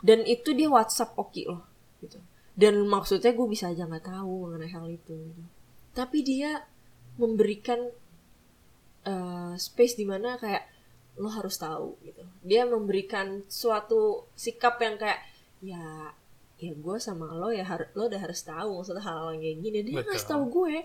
dan 0.00 0.24
itu 0.24 0.56
dia 0.56 0.70
WhatsApp 0.70 1.18
Oki 1.18 1.50
loh 1.50 1.62
gitu 2.00 2.16
dan 2.54 2.86
maksudnya 2.86 3.34
gue 3.34 3.46
bisa 3.50 3.74
aja 3.74 3.84
nggak 3.84 4.06
tahu 4.06 4.46
mengenai 4.46 4.70
hal 4.70 4.86
itu 4.86 5.12
gitu. 5.12 5.42
tapi 5.92 6.22
dia 6.22 6.62
memberikan 7.18 7.90
uh, 9.04 9.54
space 9.58 9.98
di 9.98 10.06
mana 10.06 10.38
kayak 10.38 10.70
lo 11.18 11.30
harus 11.30 11.58
tahu 11.58 11.98
gitu 12.02 12.22
dia 12.42 12.66
memberikan 12.66 13.42
suatu 13.46 14.30
sikap 14.34 14.78
yang 14.82 14.98
kayak 14.98 15.20
ya 15.62 16.14
ya 16.64 16.72
gue 16.74 16.96
sama 16.96 17.26
lo 17.36 17.48
ya 17.52 17.64
har- 17.66 17.90
lo 17.92 18.08
udah 18.08 18.20
harus 18.20 18.40
tahu 18.42 18.80
maksudnya 18.80 19.04
hal-hal 19.04 19.36
yang 19.36 19.42
kayak 19.44 19.58
gini. 19.60 19.78
Dia 19.84 20.00
ngasih 20.04 20.28
tahu 20.32 20.44
gue. 20.48 20.76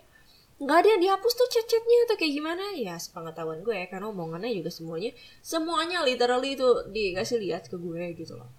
Nggak 0.60 0.78
ada 0.84 0.88
yang 0.92 1.02
dihapus 1.08 1.34
tuh 1.40 1.48
chat-chatnya 1.48 1.98
atau 2.10 2.16
kayak 2.20 2.34
gimana? 2.36 2.64
Ya 2.76 2.96
sepengetahuan 3.00 3.64
gue 3.64 3.80
karena 3.88 4.12
omongannya 4.12 4.52
juga 4.52 4.72
semuanya 4.74 5.12
semuanya 5.40 6.04
literally 6.04 6.60
itu 6.60 6.68
dikasih 6.92 7.40
lihat 7.40 7.72
ke 7.72 7.80
gue 7.80 8.04
gitu 8.20 8.36
loh. 8.36 8.52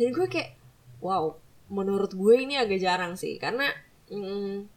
Dan 0.00 0.10
gue 0.16 0.26
kayak 0.26 0.56
wow 1.04 1.36
menurut 1.68 2.12
gue 2.16 2.34
ini 2.40 2.56
agak 2.56 2.80
jarang 2.80 3.16
sih 3.16 3.36
karena 3.36 3.68
mm, 4.08 4.72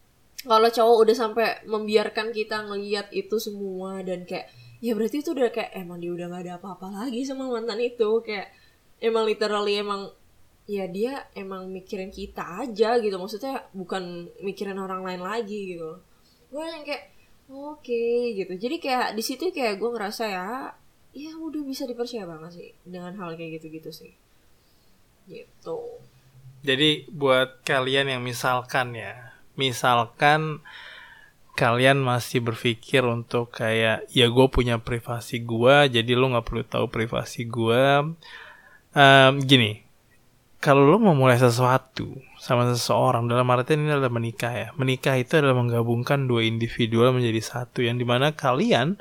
kalau 0.47 0.69
cowok 0.71 0.97
udah 1.07 1.15
sampai 1.15 1.47
membiarkan 1.67 2.31
kita 2.31 2.63
ngeliat 2.67 3.09
itu 3.11 3.35
semua 3.41 3.99
dan 4.05 4.23
kayak 4.23 4.47
ya 4.79 4.93
berarti 4.93 5.25
itu 5.25 5.33
udah 5.33 5.49
kayak 5.49 5.73
emang 5.73 5.97
dia 5.97 6.13
udah 6.13 6.29
gak 6.29 6.43
ada 6.45 6.53
apa-apa 6.61 6.87
lagi 7.03 7.25
sama 7.25 7.49
mantan 7.49 7.79
itu. 7.81 8.21
Kayak 8.21 8.53
emang 9.01 9.25
literally 9.25 9.81
emang 9.81 10.13
ya 10.67 10.85
dia 10.91 11.25
emang 11.33 11.71
mikirin 11.71 12.11
kita 12.11 12.67
aja 12.67 12.99
gitu. 12.99 13.15
Maksudnya 13.15 13.65
bukan 13.71 14.27
mikirin 14.43 14.77
orang 14.77 15.01
lain 15.01 15.23
lagi 15.23 15.73
gitu. 15.73 15.97
Gue 16.51 16.63
yang 16.67 16.83
kayak 16.83 17.15
oke 17.47 18.03
gitu. 18.35 18.53
Jadi 18.53 18.75
kayak 18.83 19.15
di 19.15 19.23
situ 19.23 19.49
kayak 19.49 19.79
gue 19.79 19.89
ngerasa 19.89 20.23
ya 20.27 20.47
ya 21.17 21.33
udah 21.33 21.63
bisa 21.65 21.87
dipercaya 21.87 22.27
banget 22.29 22.51
sih 22.53 22.69
dengan 22.83 23.15
hal 23.17 23.33
kayak 23.39 23.57
gitu-gitu 23.57 23.89
sih. 23.89 24.13
Gitu. 25.25 25.79
Jadi 26.61 27.07
buat 27.09 27.63
kalian 27.63 28.11
yang 28.11 28.21
misalkan 28.21 28.91
ya, 28.91 29.33
misalkan 29.55 30.59
kalian 31.57 32.05
masih 32.05 32.45
berpikir 32.45 33.01
untuk 33.01 33.49
kayak 33.49 34.05
ya 34.13 34.27
gue 34.29 34.47
punya 34.51 34.77
privasi 34.77 35.41
gue, 35.41 35.89
jadi 35.89 36.11
lo 36.13 36.29
nggak 36.29 36.45
perlu 36.45 36.63
tahu 36.67 36.85
privasi 36.91 37.49
gue. 37.49 38.13
Em, 38.93 39.33
gini, 39.41 39.86
kalau 40.57 40.89
lo 40.89 40.97
mau 40.97 41.13
mulai 41.13 41.37
sesuatu 41.37 42.17
sama 42.41 42.65
seseorang 42.73 43.29
dalam 43.29 43.45
artian 43.53 43.85
ini 43.85 43.93
adalah 43.93 44.09
menikah 44.09 44.53
ya. 44.53 44.67
Menikah 44.73 45.13
itu 45.17 45.37
adalah 45.37 45.57
menggabungkan 45.61 46.25
dua 46.25 46.45
individual 46.45 47.13
menjadi 47.13 47.41
satu 47.41 47.85
yang 47.85 48.01
di 48.01 48.05
mana 48.05 48.33
kalian 48.33 48.97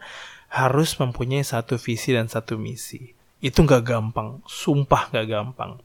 harus 0.52 1.00
mempunyai 1.00 1.42
satu 1.42 1.80
visi 1.80 2.12
dan 2.12 2.28
satu 2.28 2.60
misi. 2.60 3.16
Itu 3.40 3.64
nggak 3.64 3.82
gampang, 3.88 4.44
sumpah 4.44 5.08
nggak 5.12 5.26
gampang. 5.28 5.80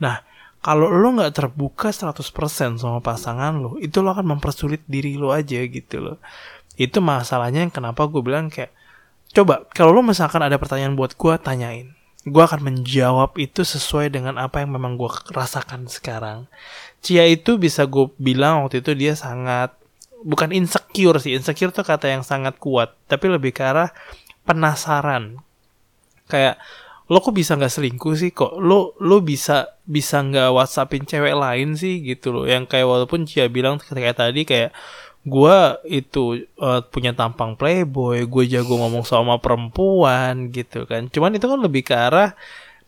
Nah, 0.00 0.24
kalau 0.60 0.92
lo 0.92 1.08
nggak 1.16 1.32
terbuka 1.36 1.92
100% 1.92 2.80
sama 2.80 3.00
pasangan 3.00 3.56
lo, 3.60 3.76
itu 3.80 4.00
lo 4.04 4.12
akan 4.12 4.36
mempersulit 4.36 4.84
diri 4.88 5.16
lo 5.16 5.32
aja 5.32 5.60
gitu 5.60 6.00
loh. 6.00 6.16
Itu 6.80 7.04
masalahnya 7.04 7.64
yang 7.64 7.72
kenapa 7.72 8.08
gue 8.08 8.20
bilang 8.24 8.48
kayak, 8.48 8.72
coba 9.36 9.68
kalau 9.72 9.92
lo 9.92 10.00
misalkan 10.00 10.40
ada 10.40 10.56
pertanyaan 10.56 10.96
buat 10.96 11.16
gue, 11.16 11.34
tanyain. 11.40 11.99
Gue 12.28 12.42
akan 12.44 12.60
menjawab 12.60 13.40
itu 13.40 13.64
sesuai 13.64 14.12
dengan 14.12 14.36
apa 14.36 14.60
yang 14.60 14.76
memang 14.76 15.00
gue 15.00 15.08
rasakan 15.32 15.88
sekarang. 15.88 16.44
Cia 17.00 17.24
itu 17.24 17.56
bisa 17.56 17.88
gue 17.88 18.12
bilang 18.20 18.68
waktu 18.68 18.84
itu 18.84 18.92
dia 18.92 19.16
sangat, 19.16 19.72
bukan 20.20 20.52
insecure 20.52 21.16
sih, 21.16 21.32
insecure 21.32 21.72
tuh 21.72 21.80
kata 21.80 22.12
yang 22.12 22.20
sangat 22.20 22.60
kuat, 22.60 22.92
tapi 23.08 23.32
lebih 23.32 23.56
ke 23.56 23.64
arah 23.64 23.88
penasaran. 24.44 25.40
Kayak, 26.28 26.60
lo 27.10 27.18
kok 27.18 27.34
bisa 27.34 27.58
nggak 27.58 27.74
selingkuh 27.74 28.14
sih 28.14 28.30
kok 28.30 28.54
lo 28.62 28.94
lo 29.02 29.18
bisa 29.18 29.74
bisa 29.82 30.22
nggak 30.22 30.54
whatsappin 30.54 31.02
cewek 31.02 31.34
lain 31.34 31.74
sih 31.74 31.98
gitu 32.06 32.30
loh 32.30 32.46
yang 32.46 32.70
kayak 32.70 32.86
walaupun 32.86 33.26
Cia 33.26 33.50
bilang 33.50 33.82
kayak 33.82 34.14
tadi 34.14 34.46
kayak 34.46 34.70
gua 35.24 35.76
itu 35.84 36.44
eh, 36.44 36.80
punya 36.88 37.12
tampang 37.12 37.52
playboy 37.58 38.24
gue 38.24 38.44
jago 38.48 38.80
ngomong 38.80 39.04
sama 39.04 39.36
perempuan 39.36 40.48
gitu 40.48 40.88
kan. 40.88 41.12
Cuman 41.12 41.36
itu 41.36 41.44
kan 41.44 41.60
lebih 41.60 41.82
ke 41.84 41.94
arah 41.94 42.32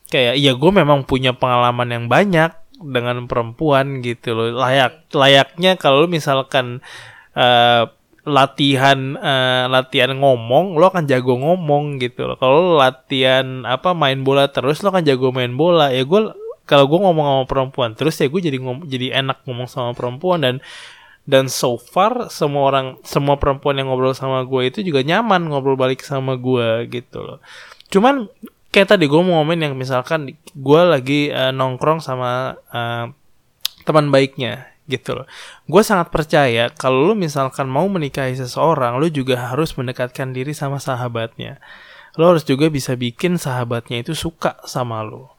kayak 0.09 0.37
ya 0.41 0.53
gue 0.53 0.71
memang 0.73 1.09
punya 1.09 1.33
pengalaman 1.33 1.89
yang 1.89 2.05
banyak 2.09 2.53
dengan 2.81 3.29
perempuan 3.29 4.01
gitu 4.01 4.33
loh. 4.33 4.49
Layak 4.57 5.09
layaknya 5.13 5.77
kalau 5.77 6.09
misalkan 6.09 6.81
eh, 7.37 7.85
latihan 8.23 9.19
eh, 9.19 9.65
latihan 9.67 10.15
ngomong 10.15 10.79
lo 10.79 10.89
akan 10.89 11.05
jago 11.11 11.37
ngomong 11.37 12.01
gitu 12.01 12.27
loh. 12.33 12.37
Kalau 12.41 12.81
latihan 12.81 13.67
apa 13.69 13.93
main 13.93 14.25
bola 14.25 14.49
terus 14.49 14.81
lo 14.81 14.89
akan 14.95 15.05
jago 15.05 15.31
main 15.35 15.53
bola. 15.53 15.93
Ya 15.93 16.05
gue 16.07 16.33
kalau 16.65 16.87
gue 16.89 17.01
ngomong 17.03 17.27
sama 17.27 17.45
perempuan 17.51 17.91
terus 17.99 18.17
ya 18.17 18.31
gue 18.31 18.41
jadi 18.41 18.57
ngom 18.63 18.87
jadi 18.87 19.21
enak 19.21 19.45
ngomong 19.45 19.69
sama 19.69 19.93
perempuan. 19.93 20.41
Dan 20.41 20.57
dan 21.23 21.47
so 21.47 21.79
far 21.79 22.29
semua 22.29 22.69
orang 22.75 22.87
semua 23.07 23.39
perempuan 23.39 23.79
yang 23.79 23.91
ngobrol 23.91 24.15
sama 24.15 24.43
gue 24.43 24.69
itu 24.69 24.83
juga 24.83 25.07
nyaman 25.07 25.47
ngobrol 25.47 25.79
balik 25.79 26.03
sama 26.03 26.35
gue 26.35 26.91
gitu 26.91 27.23
loh 27.23 27.39
cuman 27.93 28.27
kayak 28.73 28.97
tadi 28.97 29.05
gue 29.07 29.21
mau 29.21 29.45
ngomongin 29.45 29.71
yang 29.71 29.75
misalkan 29.77 30.35
gue 30.57 30.83
lagi 30.83 31.29
eh, 31.29 31.53
nongkrong 31.53 32.01
sama 32.01 32.57
eh, 32.73 33.07
teman 33.85 34.09
baiknya 34.09 34.73
gitu 34.91 35.15
loh. 35.15 35.27
Gue 35.71 35.83
sangat 35.87 36.11
percaya 36.11 36.73
kalau 36.75 37.13
lu 37.13 37.15
misalkan 37.15 37.71
mau 37.71 37.87
menikahi 37.87 38.35
seseorang, 38.35 38.99
lu 38.99 39.07
juga 39.13 39.53
harus 39.53 39.75
mendekatkan 39.79 40.35
diri 40.35 40.53
sama 40.57 40.83
sahabatnya. 40.83 41.63
Lo 42.19 42.35
harus 42.35 42.45
juga 42.45 42.69
bisa 42.69 42.99
bikin 42.99 43.39
sahabatnya 43.39 44.03
itu 44.03 44.13
suka 44.13 44.59
sama 44.67 45.01
lo. 45.07 45.33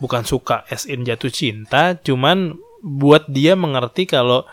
Bukan 0.00 0.24
suka 0.28 0.64
as 0.68 0.84
in 0.84 1.04
jatuh 1.06 1.32
cinta, 1.32 1.96
cuman 1.96 2.56
buat 2.84 3.28
dia 3.28 3.56
mengerti 3.56 4.04
kalau 4.04 4.44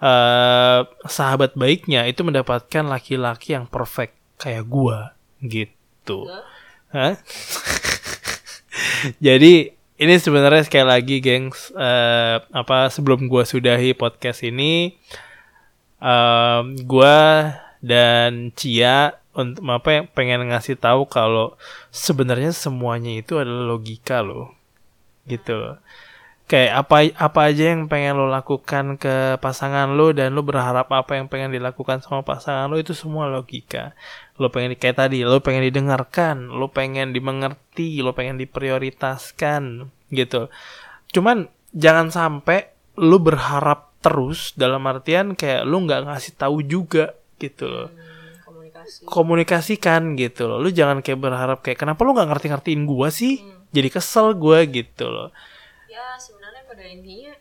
eh, 0.00 0.80
sahabat 1.06 1.54
baiknya 1.54 2.08
itu 2.08 2.24
mendapatkan 2.24 2.84
laki-laki 2.88 3.54
yang 3.54 3.68
perfect 3.68 4.16
kayak 4.40 4.64
gua 4.66 5.12
gitu. 5.44 6.28
Hah? 6.90 7.20
Jadi 9.26 9.76
ini 10.00 10.14
sebenarnya 10.16 10.64
sekali 10.64 10.86
lagi, 10.88 11.16
gengs, 11.20 11.68
eh, 11.76 12.36
apa 12.40 12.88
sebelum 12.88 13.28
gua 13.28 13.44
sudahi 13.44 13.92
podcast 13.92 14.40
ini, 14.40 14.96
em, 16.00 16.64
gua 16.88 17.52
dan 17.84 18.48
Cia 18.56 19.12
untuk 19.36 19.60
apa 19.68 19.88
yang 20.00 20.04
pengen 20.10 20.48
ngasih 20.48 20.80
tahu 20.80 21.04
kalau 21.04 21.54
sebenarnya 21.92 22.50
semuanya 22.56 23.12
itu 23.20 23.36
adalah 23.36 23.76
logika 23.76 24.24
loh, 24.24 24.56
gitu 25.28 25.52
loh. 25.52 25.76
Kayak 26.50 26.72
apa 26.82 26.96
apa 27.14 27.40
aja 27.46 27.70
yang 27.70 27.86
pengen 27.86 28.18
lo 28.18 28.26
lakukan 28.26 28.98
ke 28.98 29.38
pasangan 29.38 29.94
lo 29.94 30.10
dan 30.10 30.34
lo 30.34 30.42
berharap 30.42 30.90
apa 30.90 31.14
yang 31.14 31.30
pengen 31.30 31.54
dilakukan 31.54 32.02
sama 32.02 32.26
pasangan 32.26 32.66
lo 32.66 32.74
itu 32.74 32.90
semua 32.90 33.30
logika. 33.30 33.94
Lo 34.34 34.50
pengen 34.50 34.74
kayak 34.74 34.98
tadi, 34.98 35.22
lo 35.22 35.38
pengen 35.38 35.70
didengarkan, 35.70 36.50
lo 36.50 36.74
pengen 36.74 37.14
dimengerti, 37.14 38.02
lo 38.02 38.18
pengen 38.18 38.34
diprioritaskan 38.42 39.94
gitu. 40.10 40.50
Cuman 41.14 41.46
jangan 41.70 42.10
sampai 42.10 42.74
lo 42.98 43.22
berharap 43.22 43.94
terus 44.02 44.56
dalam 44.58 44.82
artian 44.90 45.38
kayak 45.38 45.62
lo 45.62 45.76
nggak 45.86 46.10
ngasih 46.10 46.34
tahu 46.34 46.66
juga 46.66 47.14
gitu 47.38 47.70
loh. 47.70 47.88
Hmm, 47.94 48.42
komunikasi 48.42 49.06
Komunikasikan 49.06 50.02
gitu 50.18 50.50
loh. 50.50 50.58
Lo 50.58 50.68
jangan 50.72 50.98
kayak 51.04 51.20
berharap 51.20 51.58
kayak 51.62 51.78
kenapa 51.78 52.00
lo 52.02 52.16
nggak 52.16 52.28
ngerti-ngertiin 52.32 52.82
gua 52.88 53.08
sih? 53.14 53.38
Jadi 53.70 53.88
kesel 53.92 54.34
gua 54.34 54.66
gitu 54.66 55.06
loh. 55.06 55.30
ya 55.90 56.14
sebenarnya 56.16 56.39
pada 56.80 56.88
intinya 56.88 57.36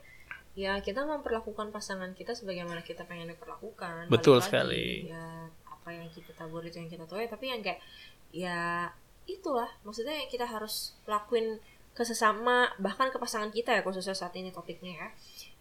ya 0.59 0.75
kita 0.83 1.07
memperlakukan 1.07 1.71
pasangan 1.71 2.11
kita 2.11 2.35
sebagaimana 2.35 2.83
kita 2.83 3.07
pengen 3.07 3.31
diperlakukan. 3.31 4.11
Betul 4.11 4.43
lagi, 4.43 4.51
sekali. 4.51 4.85
ya 5.07 5.47
apa 5.63 5.95
yang 5.95 6.11
kita 6.11 6.35
tabur 6.35 6.59
itu 6.67 6.83
yang 6.83 6.91
kita 6.91 7.07
tuai 7.07 7.31
tapi 7.31 7.47
yang 7.47 7.63
kayak 7.63 7.79
ya 8.35 8.91
itulah. 9.23 9.71
Maksudnya 9.87 10.27
kita 10.27 10.43
harus 10.43 10.99
lakuin 11.07 11.55
ke 11.95 12.03
sesama 12.03 12.67
bahkan 12.75 13.07
ke 13.07 13.17
pasangan 13.19 13.47
kita 13.55 13.75
ya 13.75 13.81
khususnya 13.83 14.11
saat 14.11 14.35
ini 14.35 14.51
topiknya 14.51 14.99
ya 14.99 15.07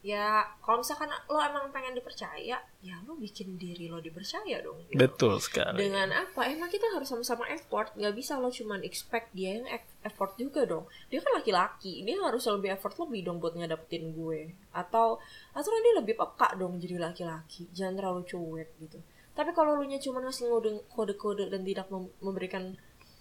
ya 0.08 0.40
kalau 0.64 0.80
misalkan 0.80 1.12
lo 1.28 1.36
emang 1.36 1.68
pengen 1.68 1.92
dipercaya 1.92 2.56
ya 2.80 2.96
lo 3.04 3.12
bikin 3.20 3.60
diri 3.60 3.92
lo 3.92 4.00
dipercaya 4.00 4.56
dong 4.64 4.80
gitu. 4.88 4.96
Betul 4.96 5.36
sekali. 5.36 5.84
dengan 5.84 6.08
apa? 6.16 6.48
Emang 6.48 6.72
kita 6.72 6.88
harus 6.96 7.12
sama-sama 7.12 7.44
effort. 7.52 7.92
Nggak 7.92 8.14
bisa 8.16 8.40
lo 8.40 8.48
cuman 8.48 8.80
expect 8.88 9.36
dia 9.36 9.60
yang 9.60 9.68
eff- 9.68 10.00
effort 10.08 10.32
juga 10.40 10.64
dong. 10.64 10.88
Dia 11.12 11.20
kan 11.20 11.36
laki-laki. 11.36 12.00
Dia 12.08 12.16
harus 12.24 12.40
lebih 12.48 12.72
effort 12.72 12.96
lebih 12.96 13.20
dong 13.28 13.36
buat 13.36 13.52
ngedapetin 13.52 14.16
gue. 14.16 14.56
Atau 14.72 15.20
atau 15.52 15.68
dia 15.68 15.94
lebih 16.00 16.16
peka 16.16 16.56
dong 16.56 16.80
jadi 16.80 16.96
laki-laki. 16.96 17.68
Jangan 17.76 18.00
terlalu 18.00 18.24
cuek 18.24 18.68
gitu. 18.80 18.98
Tapi 19.36 19.50
kalau 19.52 19.76
lu 19.76 19.84
nya 19.84 20.00
cuma 20.00 20.24
ngasih 20.24 20.48
kode-kode 20.88 21.52
dan 21.52 21.62
tidak 21.68 21.86
mem- 21.92 22.10
memberikan 22.24 22.74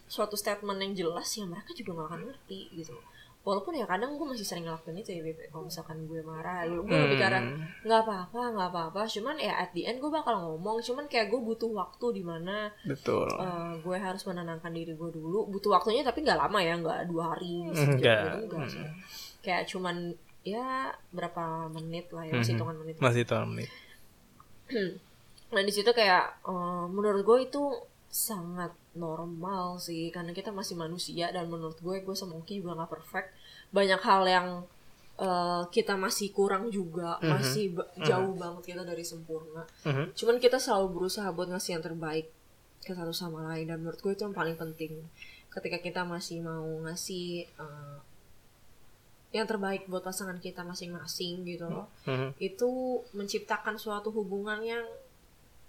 suatu 0.08 0.40
statement 0.40 0.80
yang 0.80 0.94
jelas 0.96 1.28
ya 1.36 1.44
mereka 1.44 1.76
juga 1.76 2.00
nggak 2.00 2.08
akan 2.16 2.22
ngerti 2.32 2.60
gitu 2.80 2.96
walaupun 3.48 3.72
ya 3.74 3.88
kadang 3.88 4.12
gue 4.14 4.28
masih 4.28 4.44
sering 4.44 4.68
ngelakuin 4.68 5.00
itu 5.00 5.10
ya 5.10 5.24
Beb. 5.24 5.40
kalau 5.48 5.64
misalkan 5.64 6.04
gue 6.04 6.20
marah 6.20 6.68
gue 6.68 6.84
lebih 6.84 7.16
Hmm. 7.18 7.64
nggak 7.82 8.02
apa-apa 8.04 8.42
nggak 8.52 8.70
apa-apa 8.70 9.02
cuman 9.08 9.36
ya 9.38 9.56
at 9.58 9.72
the 9.72 9.88
end 9.88 9.98
gue 9.98 10.12
bakal 10.12 10.36
ngomong 10.36 10.84
cuman 10.84 11.08
kayak 11.08 11.32
gue 11.32 11.40
butuh 11.40 11.72
waktu 11.72 12.06
di 12.12 12.24
mana 12.24 12.68
Betul. 12.84 13.32
eh, 13.32 13.72
gue 13.80 13.98
harus 13.98 14.20
menenangkan 14.22 14.70
diri 14.70 14.92
gue 14.92 15.10
dulu 15.10 15.48
butuh 15.48 15.72
waktunya 15.74 16.04
tapi 16.04 16.22
nggak 16.22 16.36
lama 16.38 16.60
ya 16.60 16.76
nggak 16.76 17.00
dua 17.08 17.24
hari 17.32 17.72
sejam 17.72 17.96
Enggak. 17.96 18.20
gitu 18.20 18.38
enggak 18.52 18.68
sih 18.68 18.86
kayak 19.40 19.64
cuman 19.66 19.96
ya 20.44 20.68
berapa 21.10 21.44
menit 21.72 22.12
lah 22.12 22.24
ya 22.24 22.36
masih 22.36 22.52
Mhm. 22.52 22.60
hitungan 22.60 22.78
menit 22.78 22.96
Masih 23.00 23.24
tahun 23.24 23.50
nih. 23.56 23.70
nah 25.48 25.62
di 25.64 25.72
situ 25.72 25.88
kayak 25.90 26.44
eh, 26.44 26.84
menurut 26.88 27.24
gue 27.24 27.38
itu 27.42 27.64
sangat 28.08 28.72
normal 28.98 29.78
sih 29.78 30.10
karena 30.10 30.32
kita 30.32 30.50
masih 30.50 30.76
manusia 30.76 31.30
dan 31.30 31.46
menurut 31.46 31.78
gue 31.78 31.96
gue 32.00 32.14
sama 32.14 32.36
Oki 32.36 32.58
juga 32.58 32.76
nggak 32.76 32.92
perfect 32.92 33.30
banyak 33.70 34.02
hal 34.02 34.24
yang 34.28 34.48
eh, 35.18 35.64
kita 35.68 35.94
masih 35.96 36.30
kurang 36.30 36.70
juga 36.70 37.18
Mhm. 37.18 37.26
masih 37.28 37.66
ba- 37.72 37.90
jauh 38.00 38.34
banget 38.36 38.64
kita 38.68 38.84
dari 38.84 39.02
sempurna 39.02 39.66
Mhm. 39.84 40.14
cuman 40.14 40.38
kita 40.38 40.58
selalu 40.58 40.88
berusaha 40.92 41.26
buat 41.32 41.48
ngasih 41.48 41.72
yang 41.72 41.84
terbaik 41.84 42.28
ke 42.80 42.92
satu 42.92 43.10
sama 43.12 43.48
lain 43.48 43.66
dan 43.66 43.80
menurut 43.80 43.98
gue 43.98 44.12
itu 44.12 44.22
yang 44.22 44.32
paling 44.32 44.54
penting 44.56 44.94
ketika 45.50 45.78
kita 45.80 46.02
masih 46.04 46.40
mau 46.40 46.62
ngasih 46.84 47.28
eh, 47.48 47.98
yang 49.30 49.44
terbaik 49.44 49.86
buat 49.86 50.02
pasangan 50.02 50.38
kita 50.38 50.64
masing-masing 50.64 51.44
gitu 51.44 51.68
loh 51.68 51.90
Mhm. 52.06 52.38
itu 52.40 52.70
menciptakan 53.12 53.76
suatu 53.76 54.10
hubungan 54.10 54.62
yang 54.62 54.86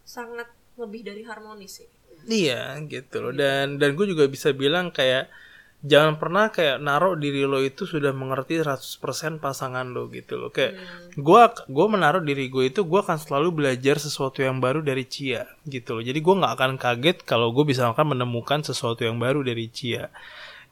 sangat 0.04 0.46
lebih 0.76 1.02
dari 1.02 1.20
harmonis 1.20 1.82
sih 1.82 1.90
Iya 2.26 2.82
gitu 2.90 3.22
loh. 3.22 3.32
Dan 3.36 3.78
dan 3.78 3.94
gue 3.94 4.06
juga 4.08 4.24
bisa 4.26 4.50
bilang 4.56 4.90
kayak 4.90 5.30
jangan 5.78 6.18
pernah 6.18 6.50
kayak 6.50 6.82
naruh 6.82 7.14
diri 7.14 7.46
lo 7.46 7.62
itu 7.62 7.86
sudah 7.86 8.10
mengerti 8.10 8.58
100% 8.58 9.38
pasangan 9.38 9.86
lo 9.86 10.10
gitu 10.10 10.34
loh. 10.34 10.50
Kayak 10.50 10.74
Hmm. 10.74 11.22
gua 11.22 11.54
gua 11.70 11.86
menaruh 11.86 12.18
diri 12.24 12.50
gue 12.50 12.66
itu 12.74 12.82
gua 12.82 13.06
akan 13.06 13.18
selalu 13.22 13.48
belajar 13.62 13.96
sesuatu 14.02 14.42
yang 14.42 14.58
baru 14.58 14.82
dari 14.82 15.06
Cia 15.06 15.46
gitu 15.70 15.98
loh. 15.98 16.02
Jadi 16.02 16.18
gua 16.18 16.34
nggak 16.42 16.54
akan 16.58 16.72
kaget 16.82 17.18
kalau 17.22 17.54
gue 17.54 17.62
bisa 17.62 17.86
akan 17.86 18.18
menemukan 18.18 18.66
sesuatu 18.66 19.06
yang 19.06 19.22
baru 19.22 19.46
dari 19.46 19.70
Cia. 19.70 20.10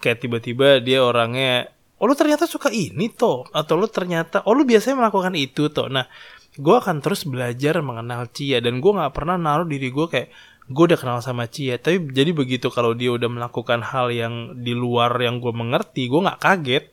Kayak 0.02 0.18
tiba-tiba 0.26 0.82
dia 0.82 1.00
orangnya 1.06 1.70
oh 1.96 2.04
lu 2.10 2.12
ternyata 2.18 2.44
suka 2.50 2.68
ini 2.74 3.08
toh? 3.08 3.46
Atau 3.54 3.78
lu 3.78 3.86
ternyata 3.88 4.42
oh 4.44 4.52
lu 4.58 4.66
biasanya 4.66 5.06
melakukan 5.06 5.32
itu 5.38 5.70
toh? 5.70 5.86
Nah 5.86 6.04
gue 6.56 6.76
akan 6.76 6.98
terus 7.04 7.22
belajar 7.28 7.78
mengenal 7.78 8.26
Cia 8.34 8.58
dan 8.58 8.82
gue 8.82 8.90
nggak 8.92 9.14
pernah 9.14 9.36
naruh 9.38 9.68
diri 9.68 9.88
gue 9.94 10.06
kayak 10.10 10.28
gue 10.66 10.84
udah 10.90 10.98
kenal 10.98 11.18
sama 11.22 11.46
Cia 11.46 11.78
tapi 11.78 12.10
jadi 12.10 12.34
begitu 12.34 12.74
kalau 12.74 12.90
dia 12.90 13.14
udah 13.14 13.30
melakukan 13.30 13.86
hal 13.86 14.10
yang 14.10 14.58
di 14.66 14.74
luar 14.74 15.14
yang 15.22 15.38
gue 15.38 15.54
mengerti 15.54 16.10
gue 16.10 16.20
nggak 16.26 16.42
kaget 16.42 16.84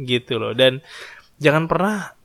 gitu 0.00 0.40
loh. 0.40 0.52
Dan 0.56 0.80
jangan 1.36 1.68
pernah 1.68 2.16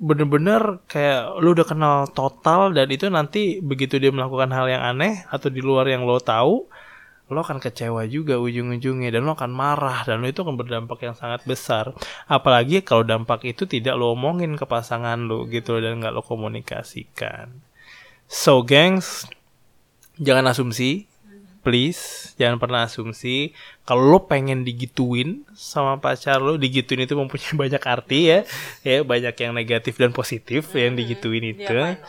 bener-bener 0.00 0.80
kayak 0.88 1.44
lu 1.44 1.52
udah 1.52 1.66
kenal 1.68 1.96
total 2.08 2.72
dan 2.72 2.88
itu 2.88 3.12
nanti 3.12 3.60
begitu 3.60 4.00
dia 4.00 4.08
melakukan 4.08 4.48
hal 4.48 4.64
yang 4.64 4.80
aneh 4.80 5.28
atau 5.28 5.52
di 5.52 5.60
luar 5.60 5.84
yang 5.92 6.08
lo 6.08 6.16
tahu 6.16 6.64
lo 7.30 7.46
akan 7.46 7.62
kecewa 7.62 8.10
juga 8.10 8.42
ujung-ujungnya 8.42 9.14
dan 9.14 9.22
lo 9.22 9.38
akan 9.38 9.54
marah 9.54 10.02
dan 10.02 10.18
lo 10.18 10.26
itu 10.26 10.42
akan 10.42 10.58
berdampak 10.58 10.98
yang 11.06 11.14
sangat 11.14 11.46
besar. 11.46 11.94
Apalagi 12.26 12.82
kalau 12.82 13.06
dampak 13.06 13.46
itu 13.46 13.70
tidak 13.70 13.94
lo 13.94 14.18
omongin 14.18 14.58
ke 14.58 14.66
pasangan 14.66 15.30
lo 15.30 15.46
gitu 15.46 15.78
dan 15.78 16.02
nggak 16.02 16.10
lo 16.10 16.26
komunikasikan. 16.26 17.54
So 18.26 18.66
gengs 18.66 19.30
jangan 20.20 20.52
asumsi 20.52 21.10
please. 21.60 22.32
Jangan 22.40 22.56
pernah 22.56 22.88
asumsi. 22.88 23.52
Kalau 23.84 24.16
lo 24.16 24.18
pengen 24.24 24.64
digituin 24.64 25.44
sama 25.52 26.00
pacar 26.00 26.40
lo 26.40 26.56
digituin 26.56 27.04
itu 27.04 27.14
mempunyai 27.16 27.54
banyak 27.68 27.82
arti 27.84 28.20
ya. 28.32 28.38
Ya 28.82 29.04
banyak 29.04 29.34
yang 29.36 29.52
negatif 29.52 30.00
dan 30.00 30.10
positif 30.10 30.72
yang 30.72 30.96
digituin 30.96 31.44
itu. 31.52 31.68
Pak. 31.68 32.00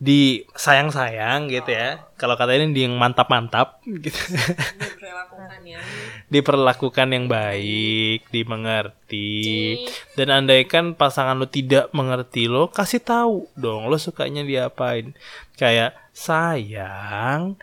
Di 0.00 0.48
sayang-sayang 0.56 1.52
gitu 1.52 1.76
ya. 1.76 2.08
Kalau 2.16 2.32
kata 2.40 2.56
ini 2.56 2.72
di 2.72 2.88
yang 2.88 2.96
mantap-mantap 2.96 3.84
gitu. 3.84 4.16
Diperlakukan 4.16 5.60
ya 5.68 5.80
diperlakukan 6.32 7.08
yang 7.12 7.28
baik 7.28 8.24
dimengerti. 8.32 9.84
Dan 10.16 10.32
andaikan 10.32 10.96
pasangan 10.96 11.36
lo 11.36 11.52
tidak 11.52 11.92
mengerti 11.92 12.48
lo 12.48 12.72
kasih 12.72 13.04
tahu 13.04 13.44
dong 13.60 13.92
lo 13.92 14.00
sukanya 14.00 14.40
diapain. 14.40 15.12
Kayak 15.60 16.00
sayang 16.16 17.60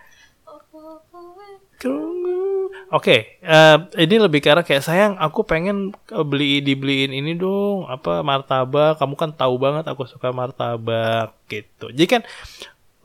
oke 2.88 3.16
eh, 3.42 3.78
ini 4.00 4.16
lebih 4.16 4.40
arah 4.48 4.64
kayak 4.64 4.80
sayang 4.80 5.14
aku 5.20 5.44
pengen 5.44 5.92
eh, 6.12 6.24
beli 6.24 6.64
dibeliin 6.64 7.12
ini 7.12 7.36
dong 7.36 7.84
apa 7.90 8.24
martabak. 8.24 8.96
Kamu 8.96 9.16
kan 9.20 9.36
tahu 9.36 9.60
banget 9.60 9.86
aku 9.92 10.08
suka 10.08 10.32
martabak 10.32 11.36
gitu. 11.52 11.92
Jadi 11.92 12.08
kan 12.08 12.22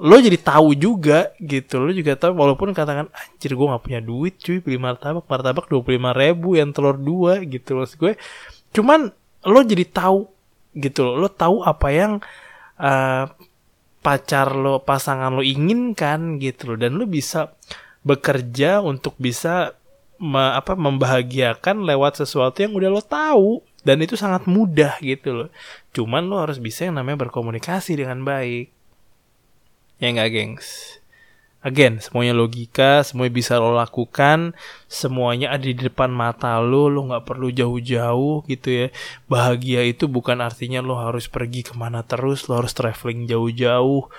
lo 0.03 0.19
jadi 0.19 0.39
tahu 0.39 0.75
juga 0.75 1.31
gitu. 1.43 1.83
Lo 1.83 1.91
juga 1.91 2.15
tahu 2.15 2.35
walaupun 2.35 2.75
katakan 2.75 3.11
anjir 3.11 3.55
gue 3.55 3.67
nggak 3.67 3.83
punya 3.83 4.01
duit 4.03 4.35
cuy 4.39 4.59
beli 4.63 4.79
martabak. 4.79 5.27
Martabak 5.27 5.67
dua 5.67 5.83
puluh 5.83 5.99
ribu 6.15 6.55
yang 6.55 6.71
telur 6.71 6.95
dua 6.95 7.43
gitu 7.43 7.79
loh 7.79 7.87
gue. 7.87 8.15
Cuman 8.71 9.11
lo 9.47 9.61
jadi 9.63 9.87
tahu 9.87 10.31
gitu 10.79 11.07
loh. 11.07 11.15
Lo 11.23 11.29
tahu 11.31 11.67
apa 11.67 11.89
yang 11.91 12.13
eh, 12.79 13.25
pacar 14.03 14.59
lo 14.59 14.83
pasangan 14.83 15.31
lo 15.31 15.43
inginkan 15.43 16.43
gitu 16.43 16.75
loh. 16.75 16.79
Dan 16.79 16.99
lo 16.99 17.07
bisa 17.07 17.55
bekerja 18.03 18.83
untuk 18.83 19.15
bisa 19.19 19.75
me- 20.23 20.55
apa 20.55 20.79
membahagiakan 20.79 21.83
lewat 21.83 22.23
sesuatu 22.23 22.63
yang 22.63 22.75
udah 22.75 22.91
lo 22.91 23.03
tahu. 23.03 23.63
Dan 23.83 23.99
itu 23.99 24.15
sangat 24.15 24.47
mudah 24.47 24.95
gitu 25.03 25.35
loh. 25.35 25.51
Cuman 25.91 26.31
lo 26.31 26.39
harus 26.39 26.63
bisa 26.63 26.87
yang 26.87 27.03
namanya 27.03 27.27
berkomunikasi 27.27 27.99
dengan 27.99 28.23
baik. 28.23 28.71
Ya 29.99 30.15
nggak 30.15 30.31
gengs? 30.31 30.99
Again 31.63 32.03
semuanya 32.03 32.35
logika 32.35 33.07
semuanya 33.07 33.39
bisa 33.39 33.55
lo 33.63 33.71
lakukan 33.71 34.51
semuanya 34.91 35.55
ada 35.55 35.63
di 35.63 35.79
depan 35.79 36.11
mata 36.11 36.59
lo 36.59 36.91
lo 36.91 37.07
nggak 37.07 37.23
perlu 37.23 37.55
jauh-jauh 37.55 38.43
gitu 38.51 38.69
ya. 38.71 38.87
Bahagia 39.31 39.87
itu 39.87 40.11
bukan 40.11 40.43
artinya 40.43 40.83
lo 40.83 40.99
harus 40.99 41.31
pergi 41.31 41.63
ke 41.63 41.75
mana 41.79 42.03
terus 42.03 42.51
lo 42.51 42.59
harus 42.59 42.75
traveling 42.75 43.31
jauh-jauh. 43.31 44.11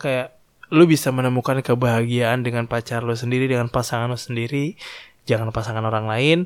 Kayak 0.00 0.35
lo 0.70 0.84
bisa 0.86 1.14
menemukan 1.14 1.62
kebahagiaan 1.62 2.42
dengan 2.42 2.66
pacar 2.66 3.06
lo 3.06 3.14
sendiri 3.14 3.46
dengan 3.46 3.70
pasangan 3.70 4.10
lo 4.10 4.18
sendiri. 4.18 4.74
Jangan 5.26 5.50
pasangan 5.50 5.82
orang 5.82 6.06
lain. 6.06 6.38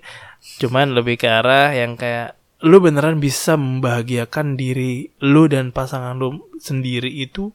Cuman 0.61 0.97
lebih 0.97 1.21
ke 1.21 1.29
arah 1.29 1.73
yang 1.73 1.97
kayak 1.97 2.37
lo 2.61 2.81
beneran 2.81 3.21
bisa 3.21 3.57
membahagiakan 3.57 4.57
diri 4.57 5.09
lo 5.25 5.49
dan 5.49 5.73
pasangan 5.73 6.17
lo 6.21 6.49
sendiri 6.61 7.09
itu 7.09 7.53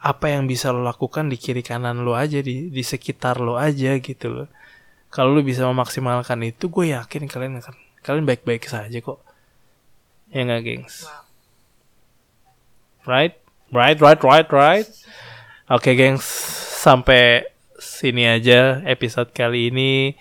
apa 0.00 0.32
yang 0.32 0.48
bisa 0.48 0.72
lo 0.72 0.84
lakukan 0.84 1.28
di 1.28 1.36
kiri 1.36 1.60
kanan 1.60 2.04
lo 2.04 2.16
aja 2.16 2.40
di 2.40 2.72
di 2.72 2.82
sekitar 2.84 3.40
lo 3.40 3.56
aja 3.56 3.96
gitu 4.00 4.28
loh. 4.28 4.48
Kalau 5.08 5.32
lo 5.32 5.40
bisa 5.40 5.64
memaksimalkan 5.64 6.40
itu 6.44 6.68
gue 6.68 6.92
yakin 6.92 7.24
kalian 7.28 7.60
akan 7.60 7.76
kalian 8.04 8.24
baik-baik 8.28 8.64
saja 8.68 8.96
kok. 9.00 9.20
Ya 10.32 10.44
nggak 10.44 10.60
gengs? 10.64 11.08
Right? 13.08 13.36
Right 13.72 13.96
right 13.96 14.20
right 14.20 14.48
right 14.50 14.88
oke 15.70 15.90
gengs. 15.94 16.26
Sampai 16.80 17.46
sini 17.78 18.26
aja 18.26 18.82
episode 18.84 19.30
kali 19.30 19.70
ini. 19.70 20.18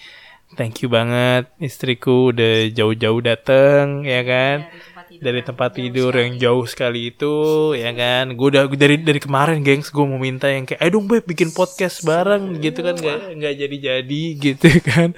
Thank 0.58 0.82
you 0.82 0.90
banget. 0.90 1.50
Istriku 1.62 2.34
udah 2.34 2.74
jauh-jauh 2.74 3.22
dateng 3.22 4.06
ya 4.06 4.22
kan? 4.26 4.70
Dari 5.10 5.42
tempat 5.42 5.78
tidur 5.78 6.14
yang 6.14 6.38
jauh 6.38 6.66
sekali 6.70 7.14
itu 7.14 7.34
ya 7.78 7.94
kan? 7.94 8.34
Gue 8.34 8.54
udah 8.54 8.66
dari 8.70 8.98
dari 9.02 9.22
kemarin 9.22 9.62
gengs 9.62 9.90
gue 9.94 10.06
mau 10.06 10.18
minta 10.18 10.50
yang 10.50 10.66
kayak 10.66 10.82
ayo 10.82 10.98
dong 10.98 11.06
beb 11.10 11.26
bikin 11.26 11.54
podcast 11.54 12.02
bareng 12.06 12.58
gitu 12.62 12.82
kan? 12.82 12.98
Nggak 12.98 13.20
nggak 13.38 13.54
jadi 13.58 13.78
jadi 13.78 14.22
gitu 14.38 14.68
kan? 14.90 15.10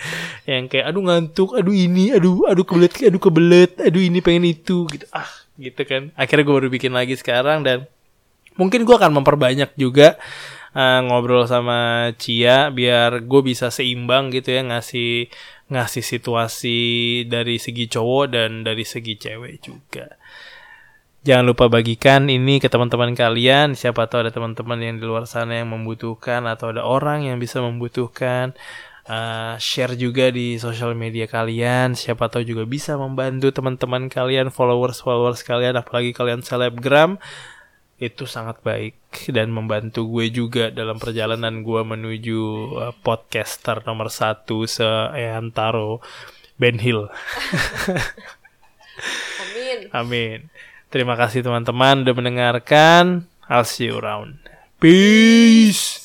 Yang 0.47 0.63
kayak 0.71 0.85
aduh 0.91 1.03
ngantuk 1.03 1.49
aduh 1.55 1.75
ini 1.75 2.11
aduh 2.11 2.47
aduh 2.51 2.63
kebelet 2.67 2.93
aduh 3.07 3.21
kebelet 3.21 3.71
aduh 3.79 4.03
ini 4.03 4.19
pengen 4.19 4.51
itu 4.51 4.87
gitu. 4.91 5.07
Ah 5.15 5.31
gitu 5.59 5.81
kan? 5.87 6.11
Akhirnya 6.19 6.43
gue 6.43 6.55
baru 6.59 6.69
bikin 6.71 6.91
lagi 6.91 7.15
sekarang 7.15 7.63
dan 7.63 7.87
mungkin 8.59 8.83
gue 8.83 8.95
akan 8.95 9.21
memperbanyak 9.21 9.75
juga 9.75 10.19
uh, 10.75 10.99
ngobrol 11.05 11.47
sama 11.47 12.11
Cia 12.17 12.71
biar 12.71 13.23
gue 13.23 13.41
bisa 13.43 13.71
seimbang 13.71 14.31
gitu 14.31 14.55
ya 14.55 14.61
ngasih 14.67 15.31
ngasih 15.71 16.03
situasi 16.03 16.79
dari 17.31 17.55
segi 17.55 17.87
cowok 17.87 18.25
dan 18.27 18.51
dari 18.67 18.83
segi 18.83 19.15
cewek 19.15 19.55
juga. 19.63 20.19
Jangan 21.21 21.53
lupa 21.53 21.69
bagikan 21.69 22.25
ini 22.33 22.57
ke 22.57 22.65
teman-teman 22.65 23.13
kalian. 23.13 23.77
Siapa 23.77 24.09
tahu 24.09 24.25
ada 24.25 24.33
teman-teman 24.33 24.81
yang 24.81 24.97
di 24.97 25.05
luar 25.05 25.29
sana 25.29 25.61
yang 25.61 25.69
membutuhkan 25.69 26.49
atau 26.49 26.73
ada 26.73 26.81
orang 26.81 27.29
yang 27.29 27.37
bisa 27.37 27.61
membutuhkan. 27.61 28.57
Uh, 29.05 29.57
share 29.61 29.93
juga 29.97 30.33
di 30.33 30.57
sosial 30.57 30.97
media 30.97 31.29
kalian. 31.29 31.93
Siapa 31.93 32.25
tahu 32.25 32.41
juga 32.41 32.65
bisa 32.65 32.97
membantu 32.97 33.53
teman-teman 33.53 34.09
kalian, 34.09 34.49
followers-followers 34.49 35.45
kalian, 35.45 35.77
apalagi 35.77 36.09
kalian 36.09 36.41
selebgram. 36.41 37.21
Itu 38.01 38.25
sangat 38.25 38.65
baik 38.65 38.97
dan 39.29 39.53
membantu 39.53 40.09
gue 40.09 40.33
juga 40.33 40.73
dalam 40.73 40.97
perjalanan 40.97 41.61
gue 41.61 41.81
menuju 41.85 42.41
uh, 42.73 42.93
podcaster 43.05 43.85
nomor 43.85 44.09
satu 44.09 44.65
se 44.65 44.85
Eantaro 45.13 46.01
Ben 46.57 46.81
Hill. 46.81 47.05
Amin. 49.45 49.77
Amin. 49.93 50.37
Terima 50.89 51.13
kasih 51.13 51.45
teman-teman 51.45 52.01
udah 52.01 52.15
mendengarkan. 52.17 53.29
I'll 53.45 53.69
see 53.69 53.87
you 53.87 54.01
around. 54.01 54.41
Peace. 54.81 56.00